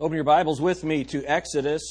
Open 0.00 0.14
your 0.14 0.22
Bibles 0.22 0.60
with 0.60 0.84
me 0.84 1.02
to 1.06 1.24
Exodus. 1.24 1.82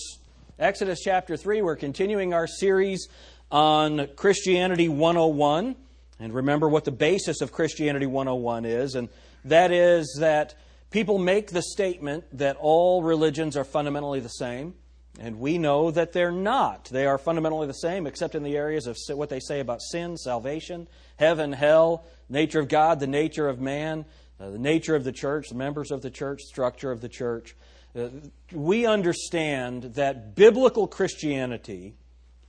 Exodus 0.58 1.02
chapter 1.04 1.36
3. 1.36 1.62
We're 1.62 1.76
continuing 1.76 2.34
our 2.34 2.48
series 2.48 3.10
on 3.52 4.08
Christianity 4.16 4.88
101. 4.88 5.76
And 6.22 6.34
remember 6.34 6.70
what 6.70 6.86
the 6.86 6.92
basis 6.92 7.42
of 7.42 7.52
Christianity 7.52 8.06
101 8.06 8.64
is, 8.64 8.96
and 8.96 9.10
that 9.44 9.74
is 9.74 10.20
that 10.22 10.56
people 10.90 11.18
make 11.18 11.52
the 11.52 11.62
statement 11.62 12.24
that 12.38 12.56
all 12.62 13.04
religions 13.04 13.58
are 13.58 13.66
fundamentally 13.66 14.22
the 14.22 14.30
same. 14.30 14.76
And 15.20 15.42
we 15.42 15.58
know 15.58 15.92
that 15.92 16.14
they're 16.14 16.32
not. 16.32 16.86
They 16.86 17.08
are 17.08 17.18
fundamentally 17.18 17.68
the 17.68 17.74
same, 17.74 18.08
except 18.08 18.36
in 18.36 18.44
the 18.44 18.56
areas 18.56 18.88
of 18.88 18.96
what 19.18 19.28
they 19.28 19.42
say 19.42 19.60
about 19.60 19.82
sin, 19.82 20.16
salvation, 20.16 20.88
heaven, 21.18 21.52
hell, 21.52 22.06
nature 22.30 22.62
of 22.62 22.70
God, 22.70 23.02
the 23.02 23.08
nature 23.08 23.50
of 23.50 23.60
man, 23.60 24.06
uh, 24.40 24.52
the 24.52 24.60
nature 24.60 24.96
of 24.96 25.04
the 25.04 25.12
church, 25.12 25.50
the 25.50 25.56
members 25.56 25.92
of 25.92 26.02
the 26.02 26.10
church, 26.10 26.44
structure 26.44 26.92
of 26.92 27.02
the 27.02 27.10
church. 27.10 27.54
Uh, 27.96 28.10
we 28.52 28.86
understand 28.86 29.84
that 29.96 30.36
biblical 30.36 30.88
Christianity 30.88 31.96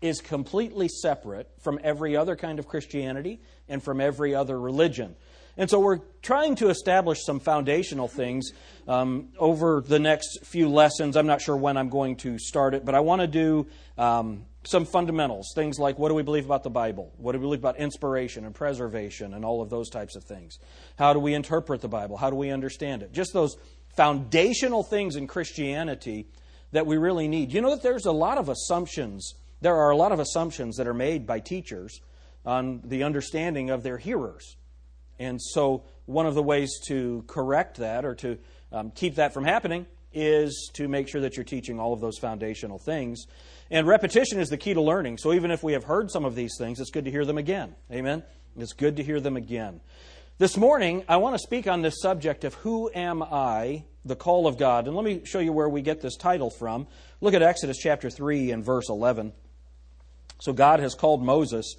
is 0.01 0.21
completely 0.21 0.89
separate 0.89 1.51
from 1.61 1.81
every 1.83 2.17
other 2.17 2.37
kind 2.37 2.59
of 2.59 2.69
Christianity 2.69 3.41
and 3.69 3.83
from 3.83 4.01
every 4.01 4.35
other 4.35 4.59
religion. 4.59 5.17
And 5.57 5.69
so 5.69 5.81
we're 5.81 5.99
trying 6.23 6.55
to 6.57 6.69
establish 6.69 7.25
some 7.25 7.41
foundational 7.41 8.07
things 8.07 8.53
um, 8.87 9.31
over 9.39 9.83
the 9.85 9.99
next 9.99 10.45
few 10.45 10.69
lessons. 10.69 11.17
I'm 11.17 11.27
not 11.27 11.43
sure 11.43 11.57
when 11.57 11.77
I'm 11.77 11.89
going 11.89 12.15
to 12.19 12.39
start 12.39 12.75
it, 12.75 12.85
but 12.85 12.95
I 12.95 13.01
want 13.01 13.23
to 13.23 13.27
do 13.27 13.67
um, 13.99 14.45
some 14.63 14.85
fundamentals. 14.85 15.51
Things 15.57 15.81
like 15.81 15.99
what 15.99 16.11
do 16.11 16.15
we 16.15 16.23
believe 16.23 16.45
about 16.45 16.63
the 16.63 16.71
Bible? 16.71 17.13
What 17.17 17.33
do 17.33 17.39
we 17.39 17.43
believe 17.43 17.59
about 17.59 17.77
inspiration 17.77 18.45
and 18.45 18.55
preservation 18.55 19.35
and 19.35 19.45
all 19.45 19.61
of 19.61 19.69
those 19.69 19.91
types 19.91 20.15
of 20.15 20.23
things? 20.23 20.61
How 20.97 21.13
do 21.13 21.19
we 21.19 21.35
interpret 21.35 21.81
the 21.81 21.89
Bible? 21.89 22.17
How 22.17 22.31
do 22.31 22.37
we 22.37 22.51
understand 22.51 23.03
it? 23.03 23.13
Just 23.13 23.33
those 23.33 23.57
foundational 23.99 24.85
things 24.85 25.17
in 25.17 25.27
Christianity 25.27 26.29
that 26.71 26.87
we 26.87 26.97
really 26.97 27.27
need. 27.27 27.53
You 27.53 27.61
know 27.61 27.71
that 27.71 27.83
there's 27.83 28.07
a 28.07 28.13
lot 28.13 28.39
of 28.39 28.49
assumptions. 28.49 29.35
There 29.61 29.75
are 29.75 29.91
a 29.91 29.97
lot 29.97 30.13
of 30.13 30.21
assumptions 30.21 30.77
that 30.77 30.87
are 30.87 30.95
made 30.95 31.27
by 31.27 31.41
teachers 31.41 32.01
on 32.47 32.81
the 32.85 33.03
understanding 33.03 33.71
of 33.71 33.83
their 33.83 33.99
hearers. 33.99 34.57
And 35.19 35.43
so, 35.43 35.83
one 36.07 36.27
of 36.27 36.37
the 36.37 36.43
ways 36.45 36.71
to 36.87 37.25
correct 37.27 37.79
that 37.79 38.05
or 38.05 38.15
to 38.15 38.39
um, 38.71 38.93
keep 38.93 39.17
that 39.17 39.35
from 39.35 39.45
happening 39.45 39.85
is 40.13 40.71
to 40.75 40.87
make 40.87 41.09
sure 41.09 41.21
that 41.23 41.37
you're 41.37 41.45
teaching 41.45 41.81
all 41.81 41.93
of 41.93 42.01
those 42.01 42.19
foundational 42.19 42.79
things. 42.79 43.27
And 43.69 43.85
repetition 43.85 44.39
is 44.39 44.49
the 44.49 44.57
key 44.57 44.75
to 44.75 44.81
learning. 44.81 45.19
So, 45.19 45.33
even 45.33 45.51
if 45.51 45.65
we 45.65 45.73
have 45.73 45.83
heard 45.83 46.13
some 46.13 46.25
of 46.25 46.37
these 46.37 46.55
things, 46.57 46.79
it's 46.79 46.91
good 46.91 47.07
to 47.07 47.11
hear 47.11 47.25
them 47.25 47.37
again. 47.37 47.75
Amen? 47.91 48.23
It's 48.57 48.75
good 48.75 48.97
to 48.97 49.03
hear 49.03 49.19
them 49.19 49.37
again. 49.37 49.81
This 50.41 50.57
morning, 50.57 51.03
I 51.09 51.17
want 51.17 51.35
to 51.35 51.41
speak 51.41 51.67
on 51.67 51.83
this 51.83 52.01
subject 52.01 52.45
of 52.45 52.55
who 52.55 52.89
am 52.95 53.25
I, 53.25 53.83
the 54.05 54.15
call 54.15 54.47
of 54.47 54.57
God. 54.57 54.87
And 54.87 54.95
let 54.95 55.05
me 55.05 55.23
show 55.25 55.41
you 55.41 55.53
where 55.53 55.69
we 55.69 55.83
get 55.83 56.01
this 56.01 56.17
title 56.17 56.49
from. 56.49 56.87
Look 57.21 57.35
at 57.35 57.43
Exodus 57.43 57.77
chapter 57.77 58.09
3 58.09 58.53
and 58.53 58.65
verse 58.65 58.89
11. 58.89 59.33
So, 60.41 60.53
God 60.53 60.79
has 60.79 60.95
called 60.95 61.25
Moses. 61.25 61.75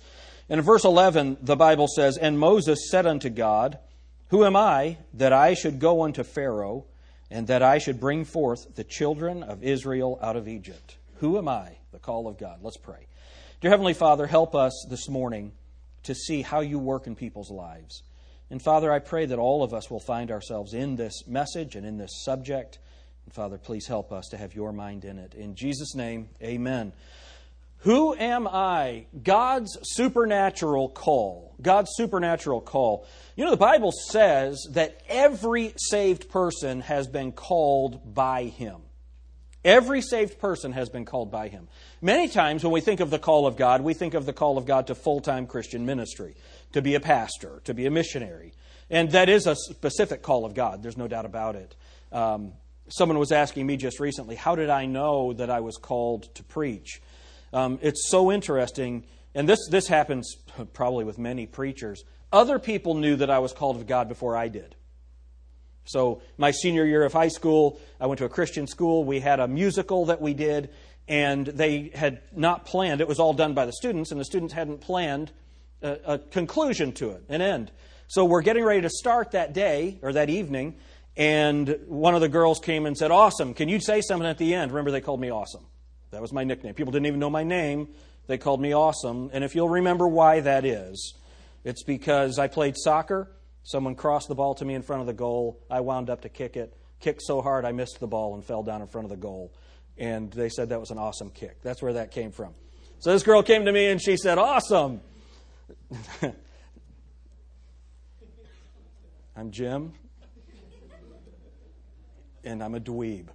And 0.49 0.59
in 0.59 0.65
verse 0.65 0.83
11, 0.83 1.37
the 1.41 1.55
Bible 1.55 1.87
says, 1.87 2.17
And 2.17 2.37
Moses 2.37 2.91
said 2.91 3.05
unto 3.05 3.29
God, 3.29 3.79
Who 4.27 4.43
am 4.43 4.57
I 4.57 4.97
that 5.13 5.31
I 5.31 5.53
should 5.53 5.79
go 5.79 6.03
unto 6.03 6.23
Pharaoh, 6.23 6.83
and 7.31 7.47
that 7.47 7.63
I 7.63 7.77
should 7.77 8.01
bring 8.01 8.25
forth 8.25 8.75
the 8.75 8.83
children 8.83 9.41
of 9.41 9.63
Israel 9.63 10.19
out 10.21 10.35
of 10.35 10.49
Egypt? 10.49 10.97
Who 11.19 11.37
am 11.37 11.47
I? 11.47 11.77
The 11.93 11.99
call 11.99 12.27
of 12.27 12.37
God. 12.37 12.59
Let's 12.61 12.75
pray. 12.75 13.07
Dear 13.61 13.71
Heavenly 13.71 13.93
Father, 13.93 14.27
help 14.27 14.53
us 14.53 14.85
this 14.89 15.07
morning 15.07 15.53
to 16.03 16.13
see 16.13 16.41
how 16.41 16.59
you 16.59 16.77
work 16.77 17.07
in 17.07 17.15
people's 17.15 17.49
lives. 17.49 18.03
And 18.51 18.61
Father, 18.61 18.91
I 18.91 18.99
pray 18.99 19.25
that 19.25 19.37
all 19.37 19.63
of 19.63 19.73
us 19.73 19.91
will 19.91 19.99
find 19.99 20.31
ourselves 20.31 20.73
in 20.73 20.95
this 20.95 21.27
message 21.27 21.75
and 21.75 21.85
in 21.85 21.97
this 21.97 22.23
subject. 22.23 22.79
And 23.25 23.33
Father, 23.33 23.57
please 23.57 23.87
help 23.87 24.11
us 24.11 24.27
to 24.29 24.37
have 24.37 24.55
your 24.55 24.73
mind 24.73 25.05
in 25.05 25.19
it. 25.19 25.35
In 25.35 25.55
Jesus' 25.55 25.93
name, 25.93 26.29
amen. 26.41 26.93
Who 27.83 28.13
am 28.15 28.47
I? 28.47 29.05
God's 29.23 29.77
supernatural 29.83 30.89
call. 30.89 31.55
God's 31.61 31.91
supernatural 31.93 32.59
call. 32.59 33.05
You 33.35 33.45
know, 33.45 33.51
the 33.51 33.57
Bible 33.57 33.91
says 33.91 34.67
that 34.71 35.01
every 35.07 35.73
saved 35.77 36.29
person 36.29 36.81
has 36.81 37.07
been 37.07 37.31
called 37.31 38.13
by 38.13 38.45
Him. 38.45 38.81
Every 39.63 40.01
saved 40.01 40.39
person 40.39 40.71
has 40.71 40.89
been 40.89 41.05
called 41.05 41.31
by 41.31 41.49
Him. 41.49 41.67
Many 42.01 42.27
times 42.27 42.63
when 42.63 42.73
we 42.73 42.81
think 42.81 42.99
of 42.99 43.11
the 43.11 43.19
call 43.19 43.45
of 43.45 43.55
God, 43.55 43.81
we 43.81 43.93
think 43.93 44.13
of 44.13 44.25
the 44.25 44.33
call 44.33 44.57
of 44.57 44.65
God 44.65 44.87
to 44.87 44.95
full 44.95 45.21
time 45.21 45.47
Christian 45.47 45.85
ministry 45.85 46.35
to 46.73 46.81
be 46.81 46.95
a 46.95 46.99
pastor, 46.99 47.61
to 47.65 47.73
be 47.73 47.85
a 47.85 47.91
missionary. 47.91 48.53
And 48.89 49.11
that 49.11 49.29
is 49.29 49.47
a 49.47 49.55
specific 49.55 50.21
call 50.21 50.45
of 50.45 50.53
God, 50.53 50.83
there's 50.83 50.97
no 50.97 51.07
doubt 51.07 51.25
about 51.25 51.55
it. 51.55 51.75
Um, 52.11 52.53
someone 52.89 53.19
was 53.19 53.31
asking 53.31 53.67
me 53.67 53.77
just 53.77 53.99
recently, 53.99 54.35
how 54.35 54.55
did 54.55 54.69
I 54.69 54.85
know 54.85 55.33
that 55.33 55.49
I 55.49 55.59
was 55.59 55.77
called 55.77 56.33
to 56.35 56.43
preach? 56.43 57.01
Um, 57.53 57.79
it's 57.81 58.09
so 58.09 58.31
interesting, 58.31 59.05
and 59.35 59.47
this, 59.47 59.59
this 59.69 59.87
happens 59.87 60.35
probably 60.73 61.05
with 61.05 61.17
many 61.17 61.45
preachers. 61.45 62.03
Other 62.31 62.59
people 62.59 62.95
knew 62.95 63.15
that 63.17 63.29
I 63.29 63.39
was 63.39 63.53
called 63.53 63.75
of 63.77 63.87
God 63.87 64.07
before 64.07 64.35
I 64.35 64.47
did. 64.47 64.75
So, 65.85 66.21
my 66.37 66.51
senior 66.51 66.85
year 66.85 67.03
of 67.03 67.13
high 67.13 67.29
school, 67.29 67.79
I 67.99 68.05
went 68.05 68.19
to 68.19 68.25
a 68.25 68.29
Christian 68.29 68.67
school. 68.67 69.03
We 69.03 69.21
had 69.21 69.39
a 69.39 69.47
musical 69.47 70.05
that 70.05 70.21
we 70.21 70.35
did, 70.35 70.69
and 71.07 71.47
they 71.47 71.89
had 71.95 72.21
not 72.35 72.65
planned. 72.65 73.01
It 73.01 73.07
was 73.07 73.17
all 73.17 73.33
done 73.33 73.55
by 73.55 73.65
the 73.65 73.73
students, 73.73 74.11
and 74.11 74.19
the 74.19 74.25
students 74.25 74.53
hadn't 74.53 74.81
planned 74.81 75.31
a, 75.81 75.97
a 76.05 76.17
conclusion 76.19 76.91
to 76.93 77.11
it, 77.11 77.23
an 77.29 77.41
end. 77.41 77.71
So 78.07 78.25
we're 78.25 78.41
getting 78.41 78.63
ready 78.63 78.81
to 78.81 78.89
start 78.89 79.31
that 79.31 79.53
day 79.53 79.99
or 80.01 80.13
that 80.13 80.29
evening, 80.29 80.75
and 81.15 81.79
one 81.87 82.15
of 82.15 82.21
the 82.21 82.29
girls 82.29 82.59
came 82.59 82.85
and 82.85 82.97
said, 82.97 83.11
Awesome, 83.11 83.53
can 83.53 83.69
you 83.69 83.79
say 83.79 84.01
something 84.01 84.27
at 84.27 84.37
the 84.37 84.53
end? 84.53 84.71
Remember, 84.71 84.91
they 84.91 85.01
called 85.01 85.19
me 85.19 85.31
Awesome. 85.31 85.65
That 86.11 86.21
was 86.21 86.33
my 86.33 86.43
nickname. 86.43 86.73
People 86.73 86.91
didn't 86.91 87.05
even 87.05 87.19
know 87.19 87.29
my 87.29 87.43
name. 87.43 87.89
They 88.27 88.37
called 88.37 88.61
me 88.61 88.73
Awesome. 88.73 89.29
And 89.33 89.43
if 89.43 89.55
you'll 89.55 89.69
remember 89.69 90.07
why 90.07 90.39
that 90.39 90.65
is, 90.65 91.13
it's 91.63 91.83
because 91.83 92.39
I 92.39 92.47
played 92.47 92.75
soccer. 92.77 93.31
Someone 93.63 93.95
crossed 93.95 94.27
the 94.27 94.35
ball 94.35 94.55
to 94.55 94.65
me 94.65 94.73
in 94.73 94.81
front 94.81 95.01
of 95.01 95.07
the 95.07 95.13
goal. 95.13 95.59
I 95.69 95.81
wound 95.81 96.09
up 96.09 96.21
to 96.21 96.29
kick 96.29 96.57
it. 96.57 96.75
Kicked 96.99 97.21
so 97.21 97.41
hard 97.41 97.65
I 97.65 97.71
missed 97.71 97.99
the 97.99 98.07
ball 98.07 98.33
and 98.33 98.43
fell 98.43 98.63
down 98.63 98.81
in 98.81 98.87
front 98.87 99.05
of 99.05 99.09
the 99.09 99.17
goal. 99.17 99.53
And 99.97 100.31
they 100.31 100.49
said 100.49 100.69
that 100.69 100.79
was 100.79 100.91
an 100.91 100.97
awesome 100.97 101.29
kick. 101.29 101.61
That's 101.61 101.81
where 101.81 101.93
that 101.93 102.11
came 102.11 102.31
from. 102.31 102.53
So 102.99 103.11
this 103.11 103.23
girl 103.23 103.43
came 103.43 103.65
to 103.65 103.71
me 103.71 103.87
and 103.87 104.01
she 104.01 104.17
said, 104.17 104.37
Awesome. 104.37 105.01
I'm 109.35 109.51
Jim, 109.51 109.93
and 112.43 112.63
I'm 112.63 112.75
a 112.75 112.79
dweeb. 112.79 113.27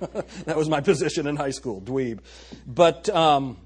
that 0.44 0.56
was 0.56 0.68
my 0.68 0.80
position 0.80 1.26
in 1.26 1.36
high 1.36 1.50
school, 1.50 1.80
dweeb. 1.80 2.20
But 2.66 3.08
um, 3.10 3.58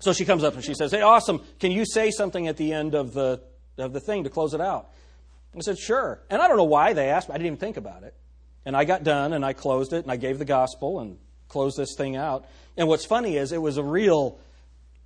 so 0.00 0.12
she 0.12 0.24
comes 0.24 0.44
up 0.44 0.54
and 0.54 0.64
she 0.64 0.74
says, 0.74 0.90
"Hey, 0.90 1.02
awesome! 1.02 1.42
Can 1.58 1.70
you 1.72 1.84
say 1.86 2.10
something 2.10 2.48
at 2.48 2.56
the 2.56 2.72
end 2.72 2.94
of 2.94 3.14
the 3.14 3.42
of 3.76 3.92
the 3.92 4.00
thing 4.00 4.24
to 4.24 4.30
close 4.30 4.54
it 4.54 4.60
out?" 4.60 4.90
I 5.56 5.60
said, 5.60 5.78
"Sure." 5.78 6.20
And 6.30 6.42
I 6.42 6.48
don't 6.48 6.56
know 6.56 6.64
why 6.64 6.92
they 6.92 7.08
asked 7.10 7.28
me. 7.28 7.34
I 7.34 7.38
didn't 7.38 7.46
even 7.46 7.58
think 7.58 7.76
about 7.76 8.02
it. 8.02 8.14
And 8.64 8.76
I 8.76 8.84
got 8.84 9.02
done 9.02 9.32
and 9.32 9.44
I 9.44 9.54
closed 9.54 9.92
it 9.92 10.04
and 10.04 10.12
I 10.12 10.16
gave 10.16 10.38
the 10.38 10.44
gospel 10.44 11.00
and 11.00 11.18
closed 11.48 11.78
this 11.78 11.94
thing 11.96 12.16
out. 12.16 12.44
And 12.76 12.86
what's 12.86 13.06
funny 13.06 13.36
is 13.36 13.52
it 13.52 13.62
was 13.62 13.78
a 13.78 13.82
real 13.82 14.38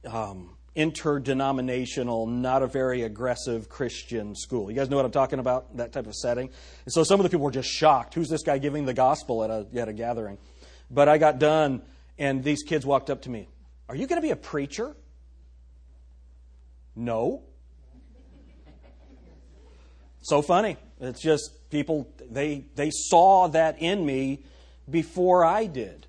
um, 0.05 0.57
interdenominational, 0.75 2.27
not 2.27 2.63
a 2.63 2.67
very 2.67 3.03
aggressive 3.03 3.69
Christian 3.69 4.35
school. 4.35 4.71
You 4.71 4.77
guys 4.77 4.89
know 4.89 4.97
what 4.97 5.05
I'm 5.05 5.13
talking 5.13 5.39
about? 5.39 5.77
That 5.77 5.93
type 5.93 6.07
of 6.07 6.15
setting. 6.15 6.49
And 6.85 6.93
so 6.93 7.05
some 7.05 7.21
of 7.21 7.25
the 7.25 7.31
people 7.31 7.45
were 7.45 7.51
just 7.51 7.69
shocked. 7.69 8.15
Who's 8.15 8.29
this 8.29 8.43
guy 8.43 8.59
giving 8.59 8.87
the 8.87 8.95
gospel 8.95 9.45
at 9.45 9.51
a, 9.51 9.67
at 9.79 9.89
a 9.89 9.93
gathering? 9.93 10.39
But 10.91 11.09
I 11.09 11.19
got 11.19 11.39
done, 11.39 11.83
and 12.19 12.43
these 12.43 12.63
kids 12.63 12.87
walked 12.87 13.11
up 13.11 13.23
to 13.23 13.31
me. 13.31 13.49
Are 13.89 13.95
you 13.95 14.07
going 14.07 14.21
to 14.21 14.27
be 14.27 14.31
a 14.31 14.37
preacher? 14.37 14.97
No. 16.97 17.43
So 20.23 20.41
funny. 20.41 20.79
It's 21.01 21.21
just 21.21 21.69
people, 21.69 22.09
they, 22.31 22.65
they 22.77 22.91
saw 22.91 23.49
that 23.49 23.83
in 23.83 24.07
me 24.07 24.45
before 24.89 25.45
I 25.45 25.67
did. 25.67 26.07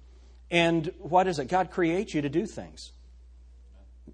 And 0.50 0.94
what 1.00 1.28
is 1.28 1.40
it? 1.40 1.50
God 1.50 1.72
creates 1.72 2.14
you 2.14 2.22
to 2.22 2.30
do 2.30 2.46
things. 2.46 2.93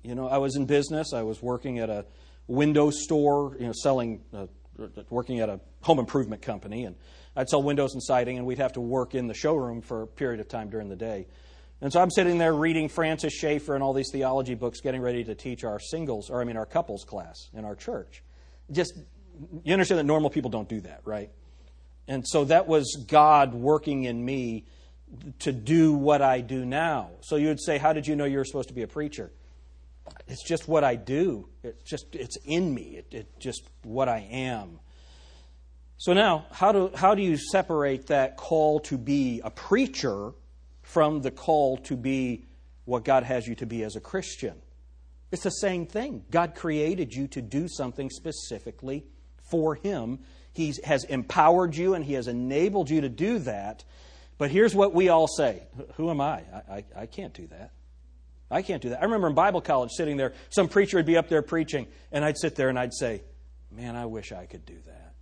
You 0.04 0.16
know, 0.16 0.28
I 0.28 0.38
was 0.38 0.56
in 0.56 0.66
business. 0.66 1.13
I 1.13 1.24
was 1.24 1.42
working 1.42 1.80
at 1.80 1.90
a 1.90 2.06
window 2.48 2.90
store, 2.90 3.56
you 3.60 3.68
know, 3.68 3.74
selling, 3.74 4.22
uh, 4.34 4.48
working 5.10 5.40
at 5.40 5.50
a 5.50 5.60
home 5.81 6.00
improvement 6.00 6.42
company, 6.42 6.86
and 6.86 6.96
I'd 7.36 7.50
sell 7.50 7.62
windows 7.62 7.94
and 7.94 8.04
siding, 8.04 8.38
and 8.38 8.46
we'd 8.46 8.57
have 8.57 8.74
to 8.74 8.81
work 8.81 9.16
in 9.16 9.28
the 9.28 9.34
showroom 9.34 9.81
for 9.81 10.04
a 10.04 10.07
period 10.07 10.40
of 10.40 10.48
time 10.48 10.69
during 10.69 10.90
the 10.90 10.96
day. 10.96 11.28
And 11.81 11.94
so 11.94 12.01
I'm 12.01 12.12
sitting 12.12 12.38
there 12.38 12.54
reading 12.54 12.90
Francis 12.90 13.34
Schaeffer 13.34 13.74
and 13.74 13.84
all 13.84 13.94
these 13.94 14.10
theology 14.12 14.56
books, 14.56 14.81
getting 14.81 15.01
ready 15.01 15.24
to 15.24 15.36
teach 15.36 15.63
our 15.63 15.80
singles, 15.80 16.30
or 16.30 16.42
I 16.42 16.44
mean 16.44 16.57
our 16.57 16.66
couples 16.66 17.06
class 17.06 17.50
in 17.54 17.63
our 17.63 17.75
church. 17.75 18.24
Just, 18.72 18.98
you 19.63 19.74
understand 19.74 20.00
that 20.00 20.04
normal 20.04 20.30
people 20.30 20.50
don't 20.50 20.68
do 20.68 20.81
that, 20.81 21.02
right? 21.06 21.31
And 22.07 22.28
so 22.28 22.45
that 22.45 22.68
was 22.68 23.06
God 23.07 23.54
working 23.54 24.04
in 24.04 24.24
me 24.24 24.66
to 25.40 25.52
do 25.52 25.94
what 25.94 26.22
I 26.22 26.42
do 26.42 26.66
now. 26.66 27.12
So 27.22 27.36
you 27.36 27.48
would 27.48 27.62
say, 27.62 27.78
How 27.78 27.94
did 27.94 28.07
you 28.07 28.16
know 28.16 28.25
you 28.25 28.38
were 28.38 28.45
supposed 28.45 28.69
to 28.69 28.75
be 28.75 28.81
a 28.81 28.88
preacher? 28.88 29.31
It's 30.28 30.48
just 30.48 30.68
what 30.68 30.84
I 30.84 30.96
do. 30.96 31.50
It's 31.64 31.84
just 31.84 32.16
it's 32.16 32.38
in 32.46 32.74
me. 32.74 32.98
It, 32.98 33.08
it 33.12 33.40
just 33.40 33.64
what 33.84 34.10
I 34.10 34.28
am. 34.32 34.80
So 36.00 36.14
now, 36.14 36.46
how 36.52 36.72
do, 36.72 36.92
how 36.96 37.14
do 37.14 37.22
you 37.22 37.36
separate 37.36 38.08
that 38.08 38.38
call 38.38 38.80
to 38.82 38.98
be 38.98 39.42
a 39.44 39.52
preacher 39.52 40.32
from 40.82 41.22
the 41.22 41.30
call 41.30 41.76
to 41.80 41.98
be 41.98 42.46
what 42.86 43.04
God 43.04 43.24
has 43.24 43.46
you 43.46 43.56
to 43.56 43.66
be 43.66 43.84
as 43.84 43.98
a 43.98 44.00
Christian? 44.00 44.56
It's 45.30 45.44
the 45.44 45.50
same 45.50 45.86
thing. 45.86 46.24
God 46.32 46.56
created 46.56 47.14
you 47.14 47.28
to 47.28 47.42
do 47.42 47.68
something 47.68 48.10
specifically 48.10 49.04
for 49.52 49.76
Him. 49.76 50.20
He 50.54 50.74
has 50.86 51.04
empowered 51.04 51.76
you 51.76 51.96
and 51.96 52.06
He 52.06 52.14
has 52.14 52.30
enabled 52.30 52.90
you 52.90 53.02
to 53.02 53.10
do 53.10 53.40
that. 53.40 53.84
But 54.38 54.52
here's 54.52 54.74
what 54.74 54.94
we 54.94 55.10
all 55.10 55.28
say 55.28 55.64
Who 55.96 56.10
am 56.10 56.22
I? 56.22 56.44
I, 56.54 56.62
I, 56.70 56.84
I 56.96 57.06
can't 57.08 57.34
do 57.34 57.46
that. 57.48 57.72
I 58.51 58.62
can't 58.62 58.81
do 58.81 58.90
that. 58.90 59.00
I 59.01 59.06
remember 59.06 59.28
in 59.28 59.36
Bible 59.36 59.62
college 59.62 59.92
sitting 59.92 60.18
there, 60.18 60.34
some 60.50 60.68
preacher 60.68 60.98
would 60.98 61.06
be 61.06 61.18
up 61.18 61.30
there 61.30 61.42
preaching, 61.42 61.88
and 62.12 62.25
I'd 62.25 62.38
sit 62.38 62.56
there 62.56 62.69
and 62.69 62.80
I'd 62.80 62.94
say, 62.94 63.22
Man, 63.72 63.96
I 63.96 64.07
wish 64.07 64.31
I 64.31 64.46
could 64.48 64.66
do 64.66 64.78
that. 64.88 65.13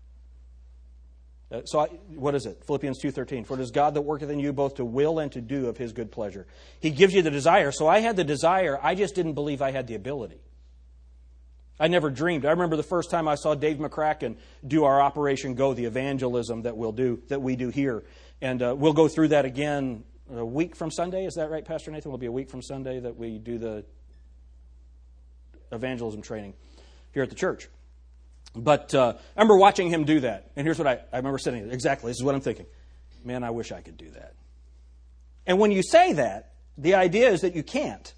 Uh, 1.50 1.66
so, 1.66 1.80
I, 1.80 1.88
what 2.16 2.36
is 2.36 2.46
it? 2.46 2.64
Philippians 2.66 3.02
2.13. 3.02 3.46
For 3.46 3.54
it 3.56 3.62
is 3.62 3.72
God 3.72 3.94
that 3.94 4.02
worketh 4.02 4.30
in 4.30 4.40
you 4.40 4.52
both 4.52 4.76
to 4.76 4.86
will 4.86 5.20
and 5.20 5.32
to 5.32 5.42
do 5.42 5.68
of 5.68 5.78
his 5.78 5.94
good 5.94 6.12
pleasure. 6.12 6.46
He 6.80 6.90
gives 6.90 7.14
you 7.14 7.22
the 7.22 7.32
desire. 7.32 7.72
So 7.72 7.88
I 7.88 8.00
had 8.00 8.16
the 8.16 8.24
desire, 8.24 8.80
I 8.82 8.96
just 8.96 9.16
didn't 9.16 9.34
believe 9.34 9.62
I 9.62 9.72
had 9.72 9.88
the 9.88 9.96
ability. 9.96 10.42
I 11.80 11.88
never 11.88 12.10
dreamed. 12.10 12.46
I 12.46 12.52
remember 12.52 12.76
the 12.76 12.84
first 12.84 13.12
time 13.12 13.28
I 13.28 13.36
saw 13.36 13.54
Dave 13.54 13.78
McCracken 13.78 14.38
do 14.66 14.84
our 14.84 15.00
Operation 15.00 15.54
Go, 15.54 15.74
the 15.74 15.86
evangelism 15.86 16.64
that 16.64 16.76
we'll 16.76 16.92
do, 16.92 17.22
that 17.28 17.42
we 17.42 17.56
do 17.56 17.70
here. 17.70 18.04
And 18.42 18.62
uh, 18.62 18.76
we'll 18.78 18.94
go 18.94 19.08
through 19.08 19.30
that 19.30 19.46
again 19.46 20.04
a 20.36 20.46
week 20.46 20.76
from 20.76 20.92
Sunday. 20.92 21.26
Is 21.26 21.36
that 21.36 21.50
right, 21.50 21.64
Pastor 21.64 21.92
Nathan? 21.92 22.12
Will 22.12 22.18
be 22.18 22.26
a 22.26 22.32
week 22.32 22.50
from 22.50 22.62
Sunday 22.62 23.00
that 23.00 23.18
we 23.18 23.38
do 23.38 23.58
the 23.58 23.86
evangelism 25.72 26.22
training 26.22 26.54
here 27.14 27.24
at 27.24 27.30
the 27.30 27.36
church. 27.36 27.70
But 28.56 28.94
uh, 28.94 29.14
I 29.18 29.40
remember 29.40 29.58
watching 29.58 29.90
him 29.90 30.06
do 30.06 30.22
that. 30.22 30.52
And 30.56 30.66
here's 30.66 30.78
what 30.78 30.88
I, 30.88 31.00
I 31.14 31.18
remember 31.18 31.38
sitting. 31.38 31.70
Exactly. 31.72 32.10
This 32.10 32.18
is 32.18 32.24
what 32.24 32.36
I'm 32.36 32.42
thinking. 32.42 32.66
Man, 33.24 33.44
I 33.44 33.52
wish 33.52 33.72
I 33.72 33.82
could 33.82 33.98
do 33.98 34.10
that. 34.12 34.34
And 35.46 35.60
when 35.60 35.72
you 35.72 35.84
say 35.84 36.14
that, 36.14 36.52
the 36.78 36.96
idea 36.96 37.30
is 37.30 37.42
that 37.42 37.56
you 37.56 37.64
can't. 37.64 38.14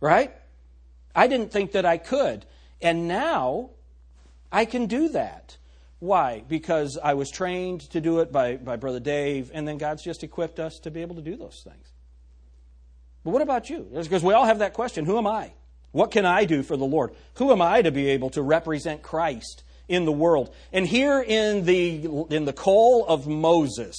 Right? 0.00 0.32
I 1.14 1.26
didn't 1.26 1.52
think 1.52 1.72
that 1.72 1.84
I 1.84 1.98
could. 1.98 2.46
And 2.80 3.06
now 3.08 3.70
I 4.50 4.64
can 4.64 4.86
do 4.86 5.08
that. 5.10 5.56
Why? 6.02 6.42
Because 6.48 6.98
I 7.00 7.14
was 7.14 7.30
trained 7.30 7.82
to 7.90 8.00
do 8.00 8.18
it 8.18 8.32
by, 8.32 8.56
by 8.56 8.74
Brother 8.74 8.98
Dave, 8.98 9.52
and 9.54 9.68
then 9.68 9.78
God's 9.78 10.02
just 10.02 10.24
equipped 10.24 10.58
us 10.58 10.80
to 10.80 10.90
be 10.90 11.00
able 11.00 11.14
to 11.14 11.22
do 11.22 11.36
those 11.36 11.62
things. 11.62 11.92
But 13.22 13.30
what 13.30 13.40
about 13.40 13.70
you? 13.70 13.86
Because 13.94 14.24
we 14.24 14.34
all 14.34 14.44
have 14.44 14.58
that 14.58 14.74
question 14.74 15.04
Who 15.04 15.16
am 15.16 15.28
I? 15.28 15.52
What 15.92 16.10
can 16.10 16.26
I 16.26 16.44
do 16.44 16.64
for 16.64 16.76
the 16.76 16.84
Lord? 16.84 17.14
Who 17.34 17.52
am 17.52 17.62
I 17.62 17.82
to 17.82 17.92
be 17.92 18.08
able 18.08 18.30
to 18.30 18.42
represent 18.42 19.02
Christ 19.02 19.62
in 19.86 20.04
the 20.04 20.10
world? 20.10 20.52
And 20.72 20.88
here 20.88 21.22
in 21.22 21.66
the, 21.66 22.26
in 22.30 22.46
the 22.46 22.52
call 22.52 23.06
of 23.06 23.28
Moses, 23.28 23.94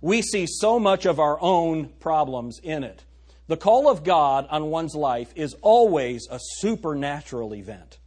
we 0.00 0.22
see 0.22 0.46
so 0.46 0.78
much 0.78 1.04
of 1.04 1.18
our 1.18 1.36
own 1.40 1.88
problems 1.98 2.60
in 2.62 2.84
it. 2.84 3.02
The 3.48 3.56
call 3.56 3.90
of 3.90 4.04
God 4.04 4.46
on 4.50 4.70
one's 4.70 4.94
life 4.94 5.32
is 5.34 5.56
always 5.62 6.28
a 6.30 6.38
supernatural 6.60 7.56
event. 7.56 7.98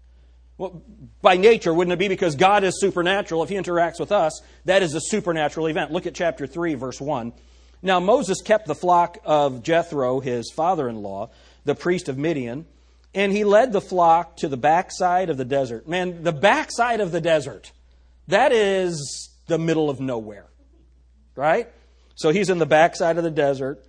Well, 0.57 0.83
by 1.21 1.37
nature, 1.37 1.73
wouldn't 1.73 1.93
it 1.93 1.99
be 1.99 2.07
because 2.07 2.35
God 2.35 2.63
is 2.63 2.79
supernatural? 2.79 3.43
If 3.43 3.49
He 3.49 3.55
interacts 3.55 3.99
with 3.99 4.11
us, 4.11 4.41
that 4.65 4.83
is 4.83 4.93
a 4.93 5.01
supernatural 5.01 5.67
event. 5.67 5.91
Look 5.91 6.05
at 6.05 6.13
chapter 6.13 6.45
3, 6.45 6.75
verse 6.75 7.01
1. 7.01 7.33
Now, 7.81 7.99
Moses 7.99 8.41
kept 8.41 8.65
the 8.65 8.75
flock 8.75 9.17
of 9.25 9.61
Jethro, 9.61 10.21
his 10.21 10.51
father 10.55 10.87
in 10.87 11.01
law, 11.01 11.31
the 11.65 11.75
priest 11.75 12.07
of 12.07 12.17
Midian, 12.17 12.65
and 13.13 13.31
he 13.31 13.43
led 13.43 13.73
the 13.73 13.81
flock 13.81 14.37
to 14.37 14.47
the 14.47 14.57
backside 14.57 15.29
of 15.29 15.37
the 15.37 15.45
desert. 15.45 15.87
Man, 15.87 16.23
the 16.23 16.31
backside 16.31 17.01
of 17.01 17.11
the 17.11 17.21
desert, 17.21 17.71
that 18.27 18.51
is 18.51 19.29
the 19.47 19.57
middle 19.59 19.89
of 19.89 19.99
nowhere, 19.99 20.47
right? 21.35 21.69
So 22.15 22.29
he's 22.29 22.49
in 22.49 22.57
the 22.57 22.65
backside 22.65 23.17
of 23.17 23.23
the 23.23 23.31
desert 23.31 23.85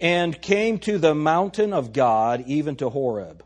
and 0.00 0.40
came 0.40 0.78
to 0.80 0.98
the 0.98 1.14
mountain 1.14 1.72
of 1.72 1.92
God, 1.92 2.44
even 2.46 2.76
to 2.76 2.88
Horeb. 2.88 3.43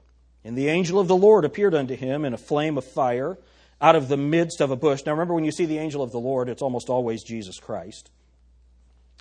And 0.48 0.56
the 0.56 0.68
angel 0.68 0.98
of 0.98 1.08
the 1.08 1.14
Lord 1.14 1.44
appeared 1.44 1.74
unto 1.74 1.94
him 1.94 2.24
in 2.24 2.32
a 2.32 2.38
flame 2.38 2.78
of 2.78 2.84
fire 2.86 3.36
out 3.82 3.96
of 3.96 4.08
the 4.08 4.16
midst 4.16 4.62
of 4.62 4.70
a 4.70 4.76
bush. 4.76 5.04
Now 5.04 5.12
remember, 5.12 5.34
when 5.34 5.44
you 5.44 5.52
see 5.52 5.66
the 5.66 5.76
angel 5.76 6.02
of 6.02 6.10
the 6.10 6.18
Lord, 6.18 6.48
it's 6.48 6.62
almost 6.62 6.88
always 6.88 7.22
Jesus 7.22 7.60
Christ. 7.60 8.08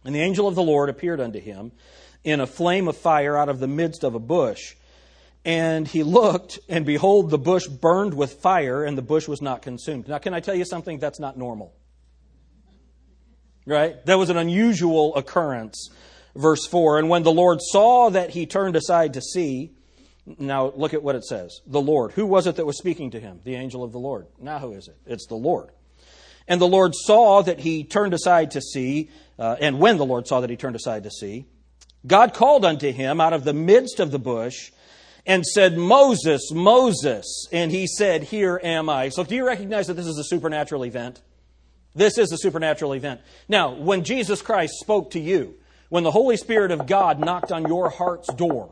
And 0.05 0.15
the 0.15 0.21
angel 0.21 0.47
of 0.47 0.55
the 0.55 0.63
Lord 0.63 0.87
appeared 0.87 1.19
unto 1.19 1.41
him 1.41 1.73
in 2.23 2.39
a 2.39 2.47
flame 2.47 2.87
of 2.87 2.95
fire 2.95 3.37
out 3.37 3.49
of 3.49 3.59
the 3.59 3.67
midst 3.67 4.05
of 4.05 4.15
a 4.15 4.19
bush. 4.19 4.75
And 5.43 5.85
he 5.85 6.01
looked, 6.01 6.59
and 6.69 6.85
behold, 6.85 7.29
the 7.29 7.37
bush 7.37 7.67
burned 7.67 8.13
with 8.13 8.35
fire, 8.35 8.85
and 8.85 8.97
the 8.97 9.01
bush 9.01 9.27
was 9.27 9.41
not 9.41 9.61
consumed. 9.61 10.07
Now, 10.07 10.19
can 10.19 10.33
I 10.33 10.39
tell 10.39 10.55
you 10.55 10.63
something? 10.63 10.97
That's 10.97 11.19
not 11.19 11.37
normal. 11.37 11.73
Right? 13.65 13.97
That 14.05 14.17
was 14.17 14.29
an 14.29 14.37
unusual 14.37 15.13
occurrence. 15.17 15.89
Verse 16.37 16.65
4 16.65 16.99
And 16.99 17.09
when 17.09 17.23
the 17.23 17.33
Lord 17.33 17.59
saw 17.61 18.11
that 18.11 18.29
he 18.29 18.45
turned 18.45 18.77
aside 18.77 19.15
to 19.15 19.21
see, 19.21 19.73
now, 20.37 20.73
look 20.75 20.93
at 20.93 21.01
what 21.01 21.15
it 21.15 21.23
says. 21.23 21.61
The 21.65 21.81
Lord. 21.81 22.11
Who 22.11 22.25
was 22.25 22.47
it 22.47 22.57
that 22.57 22.65
was 22.65 22.77
speaking 22.77 23.11
to 23.11 23.19
him? 23.19 23.39
The 23.45 23.55
angel 23.55 23.83
of 23.83 23.93
the 23.93 23.99
Lord. 23.99 24.27
Now, 24.39 24.59
who 24.59 24.73
is 24.73 24.89
it? 24.89 24.97
It's 25.05 25.25
the 25.27 25.35
Lord. 25.35 25.69
And 26.47 26.59
the 26.59 26.67
Lord 26.67 26.93
saw 26.95 27.41
that 27.43 27.59
he 27.59 27.83
turned 27.83 28.13
aside 28.13 28.51
to 28.51 28.61
see, 28.61 29.09
uh, 29.39 29.55
and 29.59 29.79
when 29.79 29.97
the 29.97 30.05
Lord 30.05 30.27
saw 30.27 30.41
that 30.41 30.49
he 30.49 30.57
turned 30.57 30.75
aside 30.75 31.03
to 31.03 31.11
see, 31.11 31.45
God 32.05 32.33
called 32.33 32.65
unto 32.65 32.91
him 32.91 33.21
out 33.21 33.33
of 33.33 33.43
the 33.43 33.53
midst 33.53 33.99
of 33.99 34.11
the 34.11 34.19
bush 34.19 34.71
and 35.25 35.45
said, 35.45 35.77
Moses, 35.77 36.51
Moses. 36.51 37.47
And 37.51 37.71
he 37.71 37.87
said, 37.87 38.23
Here 38.23 38.59
am 38.63 38.89
I. 38.89 39.09
So, 39.09 39.23
do 39.23 39.35
you 39.35 39.45
recognize 39.45 39.87
that 39.87 39.95
this 39.95 40.07
is 40.07 40.17
a 40.17 40.23
supernatural 40.23 40.85
event? 40.85 41.21
This 41.95 42.17
is 42.17 42.31
a 42.31 42.37
supernatural 42.37 42.93
event. 42.93 43.21
Now, 43.47 43.73
when 43.73 44.03
Jesus 44.03 44.41
Christ 44.41 44.73
spoke 44.79 45.11
to 45.11 45.19
you, 45.19 45.55
when 45.89 46.03
the 46.03 46.11
Holy 46.11 46.37
Spirit 46.37 46.71
of 46.71 46.85
God 46.85 47.19
knocked 47.19 47.51
on 47.51 47.67
your 47.67 47.89
heart's 47.89 48.31
door, 48.33 48.69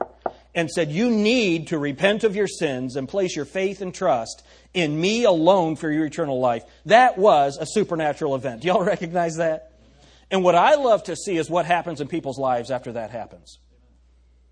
and 0.56 0.72
said, 0.72 0.92
You 0.92 1.12
need 1.12 1.68
to 1.68 1.78
repent 1.78 2.24
of 2.24 2.36
your 2.36 2.48
sins 2.48 2.96
and 2.96 3.08
place 3.08 3.36
your 3.36 3.46
faith 3.46 3.82
and 3.82 3.94
trust 3.94 4.44
in 4.74 5.00
me 5.00 5.26
alone 5.26 5.76
for 5.76 5.92
your 5.92 6.06
eternal 6.06 6.40
life. 6.40 6.64
That 6.86 7.18
was 7.18 7.58
a 7.60 7.66
supernatural 7.68 8.34
event. 8.34 8.62
Do 8.62 8.70
y'all 8.70 8.84
recognize 8.84 9.36
that? 9.36 9.74
And 10.32 10.44
what 10.44 10.56
I 10.56 10.76
love 10.76 11.04
to 11.04 11.16
see 11.16 11.38
is 11.38 11.50
what 11.50 11.66
happens 11.66 12.02
in 12.02 12.08
people's 12.08 12.40
lives 12.40 12.72
after 12.72 12.94
that 12.94 13.12
happens. 13.12 13.60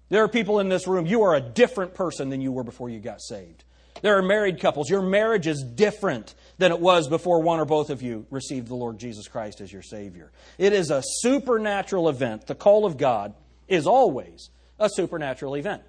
There 0.09 0.23
are 0.23 0.29
people 0.29 0.59
in 0.59 0.69
this 0.69 0.87
room, 0.87 1.07
you 1.07 1.23
are 1.23 1.33
a 1.33 1.41
different 1.41 1.95
person 1.95 2.29
than 2.29 2.41
you 2.41 2.51
were 2.51 2.63
before 2.63 2.89
you 2.89 2.99
got 2.99 3.21
saved. 3.21 3.63
There 4.01 4.17
are 4.17 4.21
married 4.21 4.59
couples, 4.59 4.89
your 4.89 5.01
marriage 5.01 5.47
is 5.47 5.63
different 5.63 6.35
than 6.57 6.71
it 6.71 6.79
was 6.79 7.07
before 7.07 7.41
one 7.41 7.59
or 7.59 7.65
both 7.65 7.89
of 7.89 8.01
you 8.01 8.27
received 8.29 8.67
the 8.67 8.75
Lord 8.75 8.99
Jesus 8.99 9.27
Christ 9.27 9.61
as 9.61 9.71
your 9.71 9.81
Savior. 9.81 10.31
It 10.57 10.73
is 10.73 10.91
a 10.91 11.01
supernatural 11.03 12.09
event. 12.09 12.45
The 12.45 12.53
call 12.53 12.85
of 12.85 12.97
God 12.97 13.33
is 13.67 13.87
always 13.87 14.49
a 14.77 14.89
supernatural 14.89 15.55
event. 15.55 15.83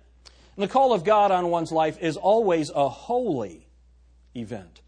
And 0.56 0.62
the 0.62 0.68
call 0.68 0.92
of 0.92 1.04
God 1.04 1.30
on 1.30 1.50
one's 1.50 1.72
life 1.72 1.98
is 2.00 2.16
always 2.16 2.70
a 2.74 2.88
holy 2.88 3.66
event. 4.34 4.80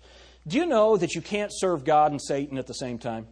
Do 0.47 0.59
you 0.59 0.67
know 0.67 0.97
that 0.97 1.15
you 1.15 1.21
can't 1.21 1.51
serve 1.53 1.85
God 1.85 2.13
and 2.13 2.23
Satan 2.23 2.57
at 2.57 2.67
the 2.67 2.75
same 2.75 2.99
time? 2.99 3.27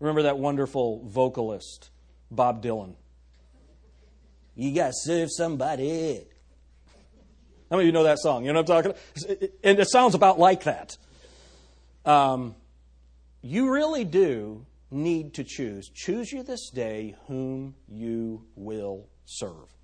Remember 0.00 0.22
that 0.22 0.38
wonderful 0.38 1.02
vocalist, 1.06 1.90
Bob 2.30 2.62
Dylan? 2.62 2.94
You 4.54 4.74
got 4.74 4.88
to 4.88 4.92
serve 4.92 5.28
somebody. 5.32 6.26
How 7.70 7.76
many 7.76 7.84
of 7.84 7.86
you 7.86 7.92
know 7.92 8.04
that 8.04 8.18
song? 8.18 8.44
You 8.44 8.52
know 8.52 8.60
what 8.60 8.70
I'm 8.70 8.82
talking 8.82 8.90
about? 9.24 9.50
And 9.64 9.78
it 9.78 9.88
sounds 9.88 10.14
about 10.14 10.38
like 10.38 10.64
that. 10.64 10.96
Um, 12.04 12.54
you 13.40 13.70
really 13.70 14.04
do 14.04 14.66
need 14.90 15.34
to 15.34 15.44
choose. 15.44 15.90
Choose 15.94 16.32
you 16.32 16.42
this 16.42 16.70
day 16.70 17.16
whom 17.26 17.74
you 17.88 18.44
will 18.56 19.08
serve. 19.26 19.77